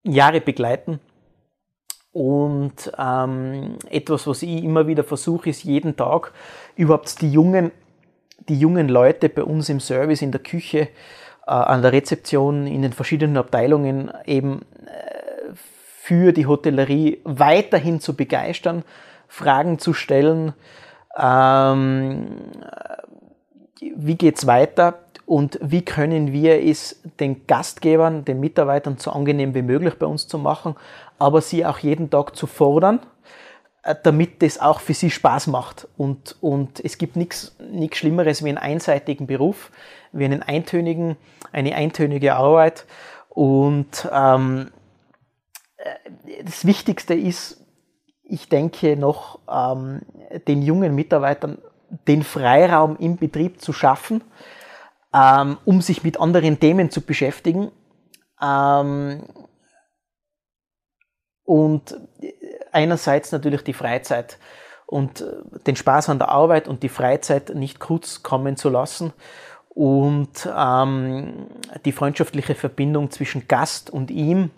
Jahre 0.04 0.42
begleiten. 0.42 1.00
Und 2.12 2.92
ähm, 2.98 3.78
etwas, 3.90 4.26
was 4.26 4.42
ich 4.42 4.64
immer 4.64 4.88
wieder 4.88 5.04
versuche, 5.04 5.50
ist 5.50 5.64
jeden 5.64 5.98
Tag 5.98 6.32
überhaupt 6.76 7.22
die 7.22 7.30
jungen, 7.30 7.72
die 8.48 8.58
jungen 8.58 8.88
Leute 8.88 9.28
bei 9.28 9.44
uns 9.44 9.68
im 9.70 9.82
Service, 9.82 10.22
in 10.22 10.32
der 10.32 10.42
Küche, 10.42 10.88
äh, 11.46 11.52
an 11.52 11.82
der 11.82 11.92
Rezeption, 11.92 12.68
in 12.68 12.84
den 12.84 12.94
verschiedenen 12.94 13.36
Abteilungen 13.36 14.12
eben 14.26 14.62
äh, 14.86 15.15
für 16.06 16.34
die 16.34 16.46
Hotellerie 16.46 17.20
weiterhin 17.24 18.00
zu 18.00 18.16
begeistern, 18.16 18.84
Fragen 19.28 19.80
zu 19.80 19.94
stellen, 19.94 20.54
ähm, 21.18 22.28
wie 23.80 24.14
geht's 24.14 24.46
weiter 24.46 25.00
und 25.26 25.58
wie 25.64 25.82
können 25.84 26.32
wir 26.32 26.64
es 26.64 27.02
den 27.20 27.48
Gastgebern, 27.48 28.24
den 28.24 28.40
Mitarbeitern 28.40 29.00
so 29.00 29.10
angenehm 29.10 29.56
wie 29.56 29.64
möglich 29.64 29.96
bei 29.96 30.06
uns 30.06 30.28
zu 30.28 30.38
machen, 30.38 30.76
aber 31.18 31.42
sie 31.42 31.66
auch 31.66 31.80
jeden 31.80 32.12
Tag 32.12 32.36
zu 32.36 32.46
fordern, 32.46 33.00
äh, 33.82 33.96
damit 34.04 34.44
das 34.44 34.60
auch 34.60 34.82
für 34.82 34.94
sie 34.94 35.10
Spaß 35.10 35.48
macht. 35.48 35.88
Und, 35.98 36.36
und 36.40 36.86
es 36.86 37.00
gibt 37.00 37.16
nichts 37.16 37.56
Schlimmeres 37.94 38.44
wie 38.44 38.50
einen 38.50 38.60
einseitigen 38.60 39.26
Beruf, 39.26 39.72
wie 40.12 40.26
einen 40.26 40.44
eintönigen, 40.44 41.18
eine 41.52 41.74
eintönige 41.74 42.36
Arbeit. 42.36 42.86
Und 43.30 44.08
ähm, 44.14 44.70
das 46.44 46.66
Wichtigste 46.66 47.14
ist, 47.14 47.62
ich 48.24 48.50
denke 48.50 48.98
noch, 48.98 49.40
ähm, 49.50 50.02
den 50.48 50.62
jungen 50.62 50.96
Mitarbeitern 50.96 51.60
den 52.08 52.24
Freiraum 52.24 52.98
im 52.98 53.18
Betrieb 53.18 53.62
zu 53.62 53.72
schaffen, 53.74 54.24
ähm, 55.14 55.58
um 55.66 55.82
sich 55.82 56.04
mit 56.04 56.20
anderen 56.20 56.60
Themen 56.60 56.90
zu 56.90 57.02
beschäftigen. 57.02 57.72
Ähm, 58.42 59.24
und 61.44 61.96
einerseits 62.72 63.32
natürlich 63.32 63.62
die 63.64 63.74
Freizeit 63.74 64.40
und 64.88 65.22
äh, 65.22 65.60
den 65.68 65.76
Spaß 65.76 66.10
an 66.10 66.20
der 66.20 66.30
Arbeit 66.30 66.68
und 66.68 66.84
die 66.84 66.90
Freizeit 66.90 67.54
nicht 67.54 67.80
kurz 67.80 68.24
kommen 68.24 68.58
zu 68.58 68.70
lassen 68.70 69.14
und 69.70 70.50
ähm, 70.56 71.48
die 71.86 71.92
freundschaftliche 71.92 72.56
Verbindung 72.56 73.12
zwischen 73.12 73.48
Gast 73.48 73.90
und 73.90 74.10
ihm 74.10 74.50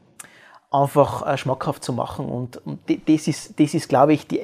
einfach 0.71 1.25
äh, 1.25 1.37
schmackhaft 1.37 1.83
zu 1.83 1.93
machen. 1.93 2.27
Und, 2.27 2.57
und 2.65 2.79
das, 3.07 3.27
ist, 3.27 3.59
das 3.59 3.73
ist, 3.73 3.89
glaube 3.89 4.13
ich, 4.13 4.27
die 4.27 4.41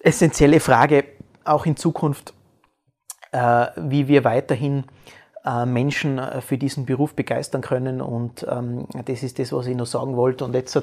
essentielle 0.00 0.60
Frage 0.60 1.04
auch 1.44 1.66
in 1.66 1.76
Zukunft, 1.76 2.34
äh, 3.32 3.66
wie 3.76 4.08
wir 4.08 4.24
weiterhin 4.24 4.84
äh, 5.44 5.66
Menschen 5.66 6.20
für 6.40 6.58
diesen 6.58 6.86
Beruf 6.86 7.14
begeistern 7.14 7.60
können. 7.60 8.00
Und 8.00 8.46
ähm, 8.48 8.86
das 9.04 9.22
ist 9.22 9.38
das, 9.38 9.52
was 9.52 9.66
ich 9.66 9.76
noch 9.76 9.86
sagen 9.86 10.16
wollte. 10.16 10.44
Und 10.44 10.54
jetzt 10.54 10.76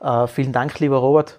äh, 0.00 0.26
vielen 0.26 0.52
Dank, 0.52 0.78
lieber 0.80 0.98
Robert, 0.98 1.38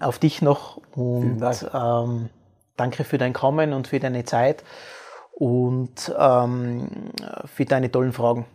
auf 0.00 0.18
dich 0.18 0.42
noch. 0.42 0.80
Und. 0.94 1.42
Ähm, 1.72 2.30
danke 2.76 3.04
für 3.04 3.18
dein 3.18 3.32
Kommen 3.32 3.72
und 3.72 3.88
für 3.88 4.00
deine 4.00 4.24
Zeit 4.24 4.62
und 5.32 6.14
ähm, 6.18 6.88
für 7.44 7.64
deine 7.64 7.90
tollen 7.90 8.12
Fragen. 8.12 8.46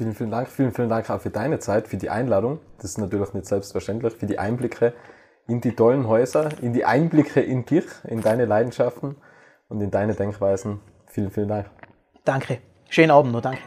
Vielen, 0.00 0.14
vielen 0.14 0.30
Dank. 0.30 0.48
Vielen, 0.48 0.72
vielen 0.72 0.88
Dank 0.88 1.10
auch 1.10 1.20
für 1.20 1.28
deine 1.28 1.58
Zeit, 1.58 1.86
für 1.86 1.98
die 1.98 2.08
Einladung. 2.08 2.58
Das 2.78 2.92
ist 2.92 2.96
natürlich 2.96 3.34
nicht 3.34 3.44
selbstverständlich, 3.44 4.14
für 4.14 4.24
die 4.24 4.38
Einblicke 4.38 4.94
in 5.46 5.60
die 5.60 5.76
tollen 5.76 6.08
Häuser, 6.08 6.48
in 6.62 6.72
die 6.72 6.86
Einblicke 6.86 7.42
in 7.42 7.66
dich, 7.66 7.84
in 8.04 8.22
deine 8.22 8.46
Leidenschaften 8.46 9.16
und 9.68 9.82
in 9.82 9.90
deine 9.90 10.14
Denkweisen. 10.14 10.80
Vielen, 11.04 11.30
vielen 11.30 11.48
Dank. 11.48 11.66
Danke. 12.24 12.60
Schönen 12.88 13.10
Abend 13.10 13.32
noch, 13.32 13.42
danke. 13.42 13.60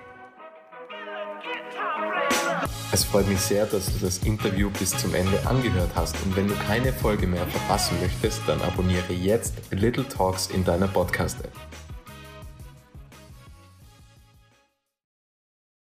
Es 2.91 3.03
freut 3.03 3.27
mich 3.27 3.39
sehr, 3.39 3.67
dass 3.67 3.86
du 3.93 4.03
das 4.03 4.17
Interview 4.25 4.71
bis 4.71 4.89
zum 4.89 5.13
Ende 5.13 5.38
angehört 5.45 5.91
hast 5.93 6.15
und 6.25 6.36
wenn 6.36 6.47
du 6.47 6.55
keine 6.67 6.91
Folge 6.93 7.27
mehr 7.27 7.45
verpassen 7.45 7.95
möchtest, 8.01 8.41
dann 8.47 8.59
abonniere 8.63 9.13
jetzt 9.13 9.53
Little 9.69 10.07
Talks 10.07 10.47
in 10.47 10.65
deiner 10.65 10.88
Podcast-App. 10.88 11.72